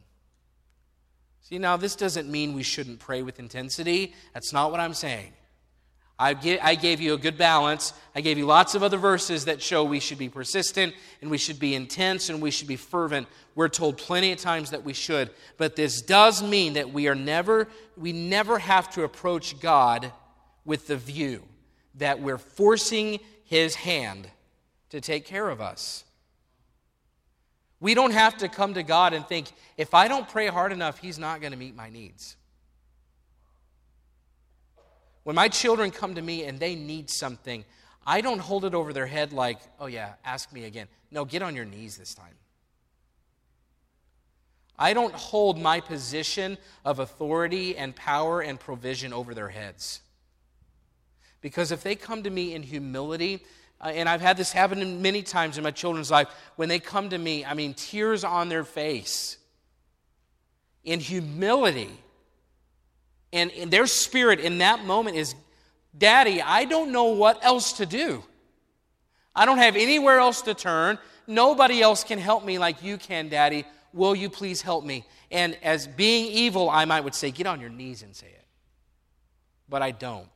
See, 1.43 1.59
now 1.59 1.76
this 1.76 1.95
doesn't 1.97 2.28
mean 2.28 2.55
we 2.55 2.62
shouldn't 2.62 2.99
pray 2.99 3.22
with 3.22 3.39
intensity. 3.39 4.14
That's 4.32 4.53
not 4.53 4.70
what 4.70 4.80
I'm 4.80 4.95
saying. 4.95 5.32
I, 6.18 6.32
gave 6.32 7.00
you 7.00 7.12
a 7.12 7.18
good 7.18 7.36
balance. 7.36 7.92
I 8.14 8.22
gave 8.22 8.38
you 8.38 8.46
lots 8.46 8.74
of 8.74 8.82
other 8.82 8.96
verses 8.96 9.44
that 9.44 9.60
show 9.60 9.84
we 9.84 10.00
should 10.00 10.16
be 10.16 10.30
persistent 10.30 10.94
and 11.20 11.30
we 11.30 11.36
should 11.36 11.58
be 11.58 11.74
intense 11.74 12.30
and 12.30 12.40
we 12.40 12.50
should 12.50 12.68
be 12.68 12.76
fervent. 12.76 13.28
We're 13.54 13.68
told 13.68 13.98
plenty 13.98 14.32
of 14.32 14.38
times 14.38 14.70
that 14.70 14.82
we 14.82 14.94
should. 14.94 15.30
But 15.58 15.76
this 15.76 16.00
does 16.00 16.42
mean 16.42 16.72
that 16.74 16.90
we 16.90 17.08
are 17.08 17.14
never, 17.14 17.68
we 17.98 18.12
never 18.12 18.58
have 18.58 18.90
to 18.92 19.04
approach 19.04 19.60
God 19.60 20.10
with 20.64 20.86
the 20.86 20.96
view 20.96 21.42
that 21.96 22.20
we're 22.20 22.38
forcing 22.38 23.20
his 23.44 23.74
hand 23.74 24.28
to 24.90 25.00
take 25.00 25.26
care 25.26 25.48
of 25.48 25.60
us. 25.60 26.04
We 27.78 27.92
don't 27.94 28.12
have 28.12 28.38
to 28.38 28.48
come 28.48 28.74
to 28.74 28.82
God 28.82 29.12
and 29.12 29.26
think, 29.26 29.52
if 29.76 29.92
I 29.92 30.08
don't 30.08 30.26
pray 30.28 30.46
hard 30.46 30.72
enough, 30.72 30.98
he's 30.98 31.18
not 31.18 31.40
going 31.40 31.52
to 31.52 31.58
meet 31.58 31.76
my 31.76 31.90
needs. 31.90 32.36
When 35.27 35.35
my 35.35 35.49
children 35.49 35.91
come 35.91 36.14
to 36.14 36.22
me 36.22 36.45
and 36.45 36.61
they 36.61 36.77
need 36.77 37.11
something, 37.11 37.64
I 38.07 38.20
don't 38.20 38.39
hold 38.39 38.64
it 38.64 38.77
over 38.77 38.93
their 38.93 39.09
head 39.09 39.33
like, 39.33 39.59
oh 39.81 39.87
yeah, 39.87 40.12
ask 40.24 40.53
me 40.53 40.66
again. 40.66 40.87
No, 41.11 41.24
get 41.24 41.43
on 41.43 41.57
your 41.57 41.64
knees 41.64 41.97
this 41.97 42.14
time. 42.14 42.37
I 44.79 44.93
don't 44.93 45.12
hold 45.12 45.61
my 45.61 45.81
position 45.81 46.59
of 46.85 47.01
authority 47.01 47.77
and 47.77 47.97
power 47.97 48.41
and 48.41 48.61
provision 48.61 49.12
over 49.12 49.35
their 49.35 49.49
heads. 49.49 50.01
Because 51.41 51.72
if 51.72 51.83
they 51.83 51.97
come 51.97 52.22
to 52.22 52.31
me 52.31 52.55
in 52.55 52.62
humility, 52.62 53.45
uh, 53.81 53.89
and 53.89 54.09
I've 54.09 54.20
had 54.20 54.37
this 54.37 54.53
happen 54.53 55.03
many 55.03 55.24
times 55.24 55.59
in 55.59 55.64
my 55.64 55.72
children's 55.72 56.12
life, 56.12 56.29
when 56.55 56.68
they 56.68 56.79
come 56.79 57.11
to 57.11 57.18
me, 57.18 57.45
I 57.45 57.55
mean, 57.55 57.74
tears 57.74 58.22
on 58.22 58.49
their 58.49 58.62
face, 58.62 59.39
in 60.85 61.01
humility, 61.01 61.91
and, 63.37 63.53
and 63.53 63.70
their 63.70 63.87
spirit 63.87 64.41
in 64.41 64.59
that 64.59 64.84
moment 64.84 65.16
is, 65.16 65.34
Daddy, 65.97 66.41
I 66.41 66.64
don't 66.64 66.91
know 66.91 67.05
what 67.05 67.45
else 67.45 67.74
to 67.74 67.87
do. 67.87 68.24
I 69.34 69.45
don't 69.45 69.59
have 69.59 69.76
anywhere 69.76 70.18
else 70.18 70.41
to 70.43 70.55
turn. 70.55 70.99
Nobody 71.26 71.82
else 71.82 72.03
can 72.03 72.18
help 72.18 72.45
me 72.45 72.59
like 72.59 72.82
you 72.82 72.97
can, 72.97 73.28
Daddy. 73.28 73.66
Will 73.93 74.14
you 74.14 74.30
please 74.30 74.62
help 74.62 74.84
me? 74.84 75.05
And 75.30 75.57
as 75.62 75.87
being 75.87 76.32
evil, 76.32 76.70
I 76.70 76.87
might 76.87 77.03
would 77.03 77.14
say, 77.14 77.30
Get 77.30 77.47
on 77.47 77.61
your 77.61 77.68
knees 77.68 78.03
and 78.03 78.16
say 78.16 78.28
it. 78.28 78.45
But 79.68 79.82
I 79.82 79.91
don't. 79.91 80.28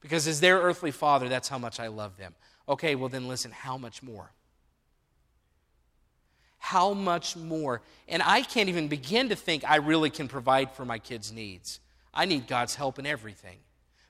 Because 0.00 0.26
as 0.26 0.40
their 0.40 0.58
earthly 0.58 0.92
father, 0.92 1.28
that's 1.28 1.48
how 1.48 1.58
much 1.58 1.78
I 1.78 1.88
love 1.88 2.16
them. 2.16 2.34
Okay, 2.66 2.94
well 2.94 3.10
then 3.10 3.28
listen, 3.28 3.50
how 3.50 3.76
much 3.76 4.02
more? 4.02 4.32
How 6.58 6.94
much 6.94 7.36
more? 7.36 7.82
And 8.08 8.22
I 8.22 8.40
can't 8.40 8.70
even 8.70 8.88
begin 8.88 9.28
to 9.28 9.36
think 9.36 9.68
I 9.68 9.76
really 9.76 10.08
can 10.08 10.28
provide 10.28 10.72
for 10.72 10.86
my 10.86 10.98
kids' 10.98 11.30
needs. 11.32 11.80
I 12.12 12.24
need 12.24 12.46
God's 12.46 12.74
help 12.74 12.98
in 12.98 13.06
everything. 13.06 13.58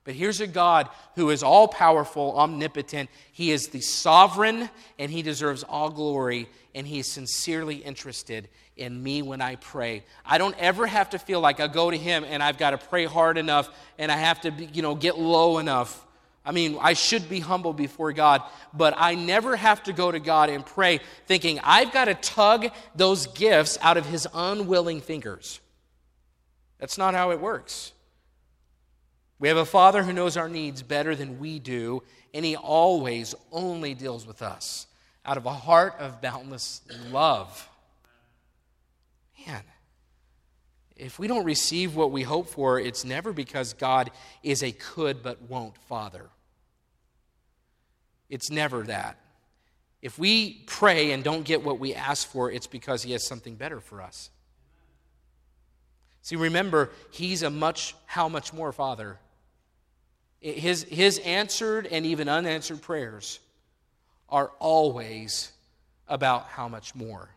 But 0.04 0.14
here's 0.14 0.40
a 0.40 0.46
God 0.46 0.88
who 1.14 1.30
is 1.30 1.42
all 1.42 1.68
powerful, 1.68 2.36
omnipotent. 2.36 3.10
He 3.32 3.50
is 3.50 3.68
the 3.68 3.82
sovereign, 3.82 4.70
and 4.98 5.10
He 5.10 5.22
deserves 5.22 5.62
all 5.62 5.90
glory, 5.90 6.48
and 6.74 6.86
He 6.86 7.00
is 7.00 7.06
sincerely 7.06 7.76
interested 7.76 8.48
in 8.76 9.02
me 9.02 9.20
when 9.20 9.42
I 9.42 9.56
pray. 9.56 10.04
I 10.24 10.38
don't 10.38 10.56
ever 10.58 10.86
have 10.86 11.10
to 11.10 11.18
feel 11.18 11.40
like 11.40 11.60
I 11.60 11.68
go 11.68 11.90
to 11.90 11.96
Him 11.96 12.24
and 12.24 12.42
I've 12.42 12.56
got 12.56 12.70
to 12.70 12.78
pray 12.78 13.04
hard 13.04 13.36
enough 13.36 13.68
and 13.98 14.10
I 14.10 14.16
have 14.16 14.40
to, 14.42 14.50
you 14.50 14.80
know, 14.80 14.94
get 14.94 15.18
low 15.18 15.58
enough. 15.58 16.06
I 16.44 16.52
mean, 16.52 16.78
I 16.80 16.94
should 16.94 17.28
be 17.28 17.40
humble 17.40 17.74
before 17.74 18.12
God, 18.12 18.42
but 18.72 18.94
I 18.96 19.14
never 19.14 19.54
have 19.54 19.82
to 19.82 19.92
go 19.92 20.10
to 20.10 20.18
God 20.18 20.48
and 20.48 20.64
pray 20.64 21.00
thinking 21.26 21.60
I've 21.62 21.92
got 21.92 22.06
to 22.06 22.14
tug 22.14 22.68
those 22.94 23.26
gifts 23.26 23.76
out 23.82 23.98
of 23.98 24.06
His 24.06 24.26
unwilling 24.32 25.02
fingers. 25.02 25.60
That's 26.80 26.98
not 26.98 27.14
how 27.14 27.30
it 27.30 27.40
works. 27.40 27.92
We 29.38 29.48
have 29.48 29.56
a 29.56 29.64
Father 29.64 30.02
who 30.02 30.12
knows 30.12 30.36
our 30.36 30.48
needs 30.48 30.82
better 30.82 31.14
than 31.14 31.38
we 31.38 31.58
do, 31.58 32.02
and 32.34 32.44
He 32.44 32.56
always 32.56 33.34
only 33.52 33.94
deals 33.94 34.26
with 34.26 34.42
us 34.42 34.86
out 35.24 35.36
of 35.36 35.46
a 35.46 35.52
heart 35.52 35.94
of 35.98 36.20
boundless 36.20 36.80
love. 37.10 37.68
Man, 39.46 39.62
if 40.96 41.18
we 41.18 41.28
don't 41.28 41.44
receive 41.44 41.96
what 41.96 42.10
we 42.10 42.22
hope 42.22 42.48
for, 42.48 42.80
it's 42.80 43.04
never 43.04 43.32
because 43.32 43.72
God 43.74 44.10
is 44.42 44.62
a 44.62 44.72
could 44.72 45.22
but 45.22 45.40
won't 45.42 45.76
Father. 45.88 46.28
It's 48.28 48.50
never 48.50 48.82
that. 48.84 49.18
If 50.02 50.18
we 50.18 50.62
pray 50.66 51.12
and 51.12 51.22
don't 51.22 51.44
get 51.44 51.62
what 51.62 51.78
we 51.78 51.94
ask 51.94 52.26
for, 52.28 52.50
it's 52.50 52.66
because 52.66 53.02
He 53.02 53.12
has 53.12 53.26
something 53.26 53.54
better 53.54 53.80
for 53.80 54.00
us. 54.00 54.30
See, 56.22 56.36
remember, 56.36 56.90
He's 57.10 57.42
a 57.42 57.50
much, 57.50 57.94
how 58.06 58.28
much 58.28 58.52
more 58.52 58.72
Father. 58.72 59.18
His, 60.40 60.84
his 60.84 61.18
answered 61.18 61.86
and 61.86 62.06
even 62.06 62.28
unanswered 62.28 62.80
prayers 62.80 63.40
are 64.28 64.50
always 64.58 65.52
about 66.08 66.46
how 66.46 66.68
much 66.68 66.94
more. 66.94 67.28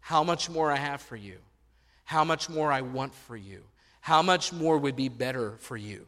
How 0.00 0.24
much 0.24 0.50
more 0.50 0.72
I 0.72 0.76
have 0.76 1.00
for 1.00 1.16
you. 1.16 1.38
How 2.04 2.24
much 2.24 2.48
more 2.48 2.72
I 2.72 2.80
want 2.80 3.14
for 3.14 3.36
you. 3.36 3.62
How 4.00 4.22
much 4.22 4.52
more 4.52 4.76
would 4.76 4.96
be 4.96 5.08
better 5.08 5.52
for 5.60 5.76
you. 5.76 6.06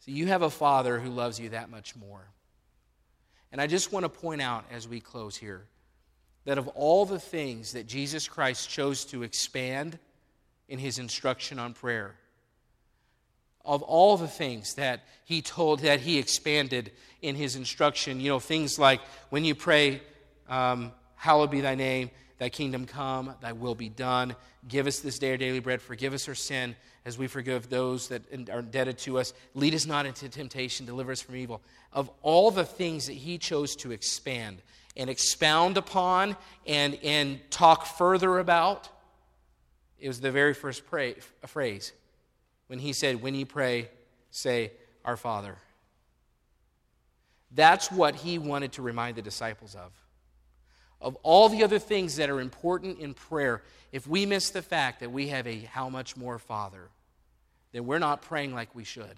So 0.00 0.12
you 0.12 0.28
have 0.28 0.42
a 0.42 0.50
Father 0.50 1.00
who 1.00 1.10
loves 1.10 1.40
you 1.40 1.48
that 1.50 1.70
much 1.70 1.96
more. 1.96 2.20
And 3.50 3.60
I 3.60 3.66
just 3.66 3.92
want 3.92 4.04
to 4.04 4.08
point 4.08 4.42
out 4.42 4.64
as 4.70 4.86
we 4.86 5.00
close 5.00 5.36
here 5.36 5.64
that 6.44 6.58
of 6.58 6.68
all 6.68 7.06
the 7.06 7.18
things 7.18 7.72
that 7.72 7.86
Jesus 7.86 8.28
Christ 8.28 8.68
chose 8.68 9.04
to 9.06 9.22
expand 9.22 9.98
in 10.68 10.78
his 10.78 10.98
instruction 10.98 11.58
on 11.58 11.74
prayer, 11.74 12.14
of 13.64 13.82
all 13.82 14.16
the 14.16 14.28
things 14.28 14.74
that 14.74 15.00
he 15.24 15.40
told, 15.40 15.80
that 15.80 16.00
he 16.00 16.18
expanded 16.18 16.92
in 17.22 17.34
his 17.34 17.56
instruction, 17.56 18.20
you 18.20 18.28
know, 18.28 18.40
things 18.40 18.78
like 18.78 19.00
when 19.30 19.44
you 19.44 19.54
pray, 19.54 20.02
um, 20.48 20.92
Hallowed 21.24 21.50
be 21.50 21.62
thy 21.62 21.74
name, 21.74 22.10
thy 22.36 22.50
kingdom 22.50 22.84
come, 22.84 23.34
thy 23.40 23.52
will 23.52 23.74
be 23.74 23.88
done. 23.88 24.36
Give 24.68 24.86
us 24.86 25.00
this 25.00 25.18
day 25.18 25.30
our 25.30 25.36
daily 25.38 25.58
bread. 25.58 25.80
Forgive 25.80 26.12
us 26.12 26.28
our 26.28 26.34
sin 26.34 26.76
as 27.06 27.16
we 27.16 27.28
forgive 27.28 27.70
those 27.70 28.08
that 28.08 28.22
are 28.50 28.58
indebted 28.58 28.98
to 28.98 29.18
us. 29.18 29.32
Lead 29.54 29.74
us 29.74 29.86
not 29.86 30.04
into 30.04 30.28
temptation, 30.28 30.84
deliver 30.84 31.12
us 31.12 31.22
from 31.22 31.36
evil. 31.36 31.62
Of 31.94 32.10
all 32.20 32.50
the 32.50 32.66
things 32.66 33.06
that 33.06 33.14
he 33.14 33.38
chose 33.38 33.74
to 33.76 33.92
expand 33.92 34.60
and 34.98 35.08
expound 35.08 35.78
upon 35.78 36.36
and, 36.66 36.98
and 37.02 37.40
talk 37.50 37.86
further 37.86 38.38
about, 38.38 38.90
it 40.04 40.08
was 40.08 40.20
the 40.20 40.30
very 40.30 40.52
first 40.52 40.84
pray, 40.84 41.14
phrase 41.46 41.94
when 42.66 42.78
he 42.78 42.92
said, 42.92 43.22
When 43.22 43.34
you 43.34 43.46
pray, 43.46 43.88
say, 44.30 44.72
Our 45.02 45.16
Father. 45.16 45.56
That's 47.50 47.90
what 47.90 48.14
he 48.14 48.38
wanted 48.38 48.72
to 48.72 48.82
remind 48.82 49.16
the 49.16 49.22
disciples 49.22 49.74
of. 49.74 49.92
Of 51.00 51.16
all 51.22 51.48
the 51.48 51.64
other 51.64 51.78
things 51.78 52.16
that 52.16 52.28
are 52.28 52.42
important 52.42 52.98
in 52.98 53.14
prayer, 53.14 53.62
if 53.92 54.06
we 54.06 54.26
miss 54.26 54.50
the 54.50 54.60
fact 54.60 55.00
that 55.00 55.10
we 55.10 55.28
have 55.28 55.46
a 55.46 55.60
how 55.60 55.88
much 55.88 56.18
more 56.18 56.38
Father, 56.38 56.90
then 57.72 57.86
we're 57.86 57.98
not 57.98 58.20
praying 58.20 58.54
like 58.54 58.74
we 58.74 58.84
should. 58.84 59.16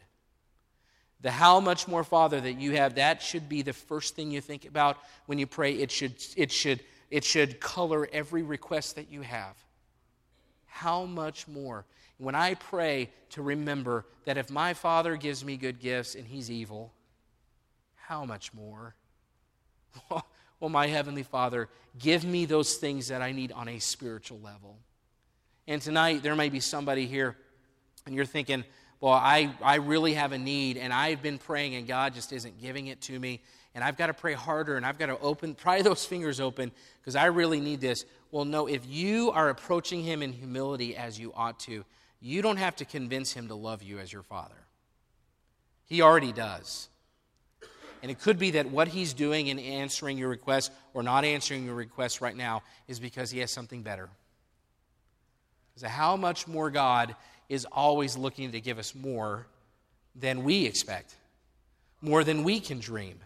The 1.20 1.32
how 1.32 1.58
much 1.58 1.88
more 1.88 2.04
Father 2.04 2.40
that 2.40 2.60
you 2.60 2.76
have, 2.76 2.94
that 2.94 3.22
should 3.22 3.48
be 3.48 3.62
the 3.62 3.72
first 3.72 4.14
thing 4.14 4.30
you 4.30 4.40
think 4.40 4.64
about 4.64 4.98
when 5.26 5.40
you 5.40 5.48
pray. 5.48 5.72
It 5.72 5.90
should, 5.90 6.14
it 6.36 6.52
should, 6.52 6.78
it 7.10 7.24
should 7.24 7.58
color 7.58 8.08
every 8.12 8.44
request 8.44 8.94
that 8.94 9.10
you 9.10 9.22
have. 9.22 9.56
How 10.76 11.06
much 11.06 11.48
more? 11.48 11.86
When 12.18 12.34
I 12.34 12.52
pray 12.52 13.08
to 13.30 13.40
remember 13.40 14.04
that 14.26 14.36
if 14.36 14.50
my 14.50 14.74
Father 14.74 15.16
gives 15.16 15.42
me 15.42 15.56
good 15.56 15.80
gifts 15.80 16.14
and 16.14 16.26
He's 16.26 16.50
evil, 16.50 16.92
how 17.94 18.26
much 18.26 18.52
more? 18.52 18.94
well, 20.10 20.68
my 20.68 20.86
Heavenly 20.86 21.22
Father, 21.22 21.70
give 21.98 22.26
me 22.26 22.44
those 22.44 22.74
things 22.74 23.08
that 23.08 23.22
I 23.22 23.32
need 23.32 23.52
on 23.52 23.68
a 23.68 23.78
spiritual 23.78 24.38
level. 24.40 24.76
And 25.66 25.80
tonight, 25.80 26.22
there 26.22 26.36
may 26.36 26.50
be 26.50 26.60
somebody 26.60 27.06
here, 27.06 27.38
and 28.04 28.14
you're 28.14 28.26
thinking, 28.26 28.62
well, 29.00 29.14
I, 29.14 29.54
I 29.62 29.76
really 29.76 30.12
have 30.12 30.32
a 30.32 30.38
need, 30.38 30.76
and 30.76 30.92
I've 30.92 31.22
been 31.22 31.38
praying, 31.38 31.74
and 31.74 31.88
God 31.88 32.12
just 32.12 32.34
isn't 32.34 32.60
giving 32.60 32.88
it 32.88 33.00
to 33.02 33.18
me, 33.18 33.40
and 33.76 33.84
I've 33.84 33.98
got 33.98 34.06
to 34.06 34.14
pray 34.14 34.32
harder, 34.32 34.78
and 34.78 34.86
I've 34.86 34.98
got 34.98 35.06
to 35.06 35.18
open, 35.20 35.54
pry 35.54 35.82
those 35.82 36.04
fingers 36.04 36.40
open, 36.40 36.72
because 37.00 37.14
I 37.14 37.26
really 37.26 37.60
need 37.60 37.80
this. 37.80 38.06
Well, 38.32 38.46
no, 38.46 38.66
if 38.66 38.86
you 38.86 39.30
are 39.30 39.50
approaching 39.50 40.02
Him 40.02 40.22
in 40.22 40.32
humility 40.32 40.96
as 40.96 41.20
you 41.20 41.32
ought 41.36 41.60
to, 41.60 41.84
you 42.18 42.40
don't 42.40 42.56
have 42.56 42.74
to 42.76 42.86
convince 42.86 43.32
Him 43.32 43.48
to 43.48 43.54
love 43.54 43.82
you 43.82 43.98
as 43.98 44.10
your 44.10 44.22
Father. 44.22 44.56
He 45.84 46.00
already 46.00 46.32
does. 46.32 46.88
And 48.02 48.10
it 48.10 48.18
could 48.18 48.38
be 48.38 48.52
that 48.52 48.70
what 48.70 48.88
he's 48.88 49.14
doing 49.14 49.48
in 49.48 49.58
answering 49.58 50.16
your 50.16 50.28
request 50.28 50.72
or 50.94 51.02
not 51.02 51.24
answering 51.24 51.64
your 51.64 51.74
request 51.74 52.20
right 52.20 52.36
now 52.36 52.62
is 52.88 52.98
because 52.98 53.30
he 53.30 53.40
has 53.40 53.50
something 53.50 53.82
better. 53.82 54.08
So, 55.76 55.88
how 55.88 56.16
much 56.16 56.46
more 56.46 56.70
God 56.70 57.14
is 57.48 57.66
always 57.70 58.16
looking 58.16 58.52
to 58.52 58.60
give 58.60 58.78
us 58.78 58.94
more 58.94 59.46
than 60.14 60.44
we 60.44 60.66
expect, 60.66 61.14
more 62.00 62.22
than 62.24 62.44
we 62.44 62.60
can 62.60 62.78
dream, 62.78 63.18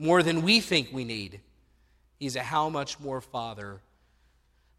more 0.00 0.22
than 0.22 0.42
we 0.42 0.60
think 0.60 0.88
we 0.92 1.04
need. 1.04 1.40
He's 2.18 2.34
a 2.34 2.42
how 2.42 2.70
much 2.70 2.98
more 2.98 3.20
Father. 3.20 3.80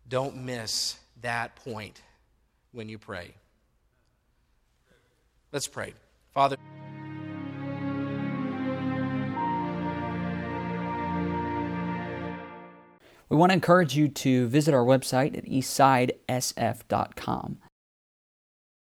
Don't 0.09 0.36
miss 0.36 0.97
that 1.22 1.55
point 1.55 2.01
when 2.72 2.89
you 2.89 2.97
pray. 2.97 3.36
Let's 5.51 5.67
pray. 5.67 5.93
Father, 6.34 6.57
We 13.30 13.38
want 13.38 13.51
to 13.51 13.53
encourage 13.53 13.95
you 13.95 14.07
to 14.09 14.47
visit 14.47 14.74
our 14.74 14.84
website 14.84 15.38
at 15.38 15.45
eastsidesf.com. 15.45 17.59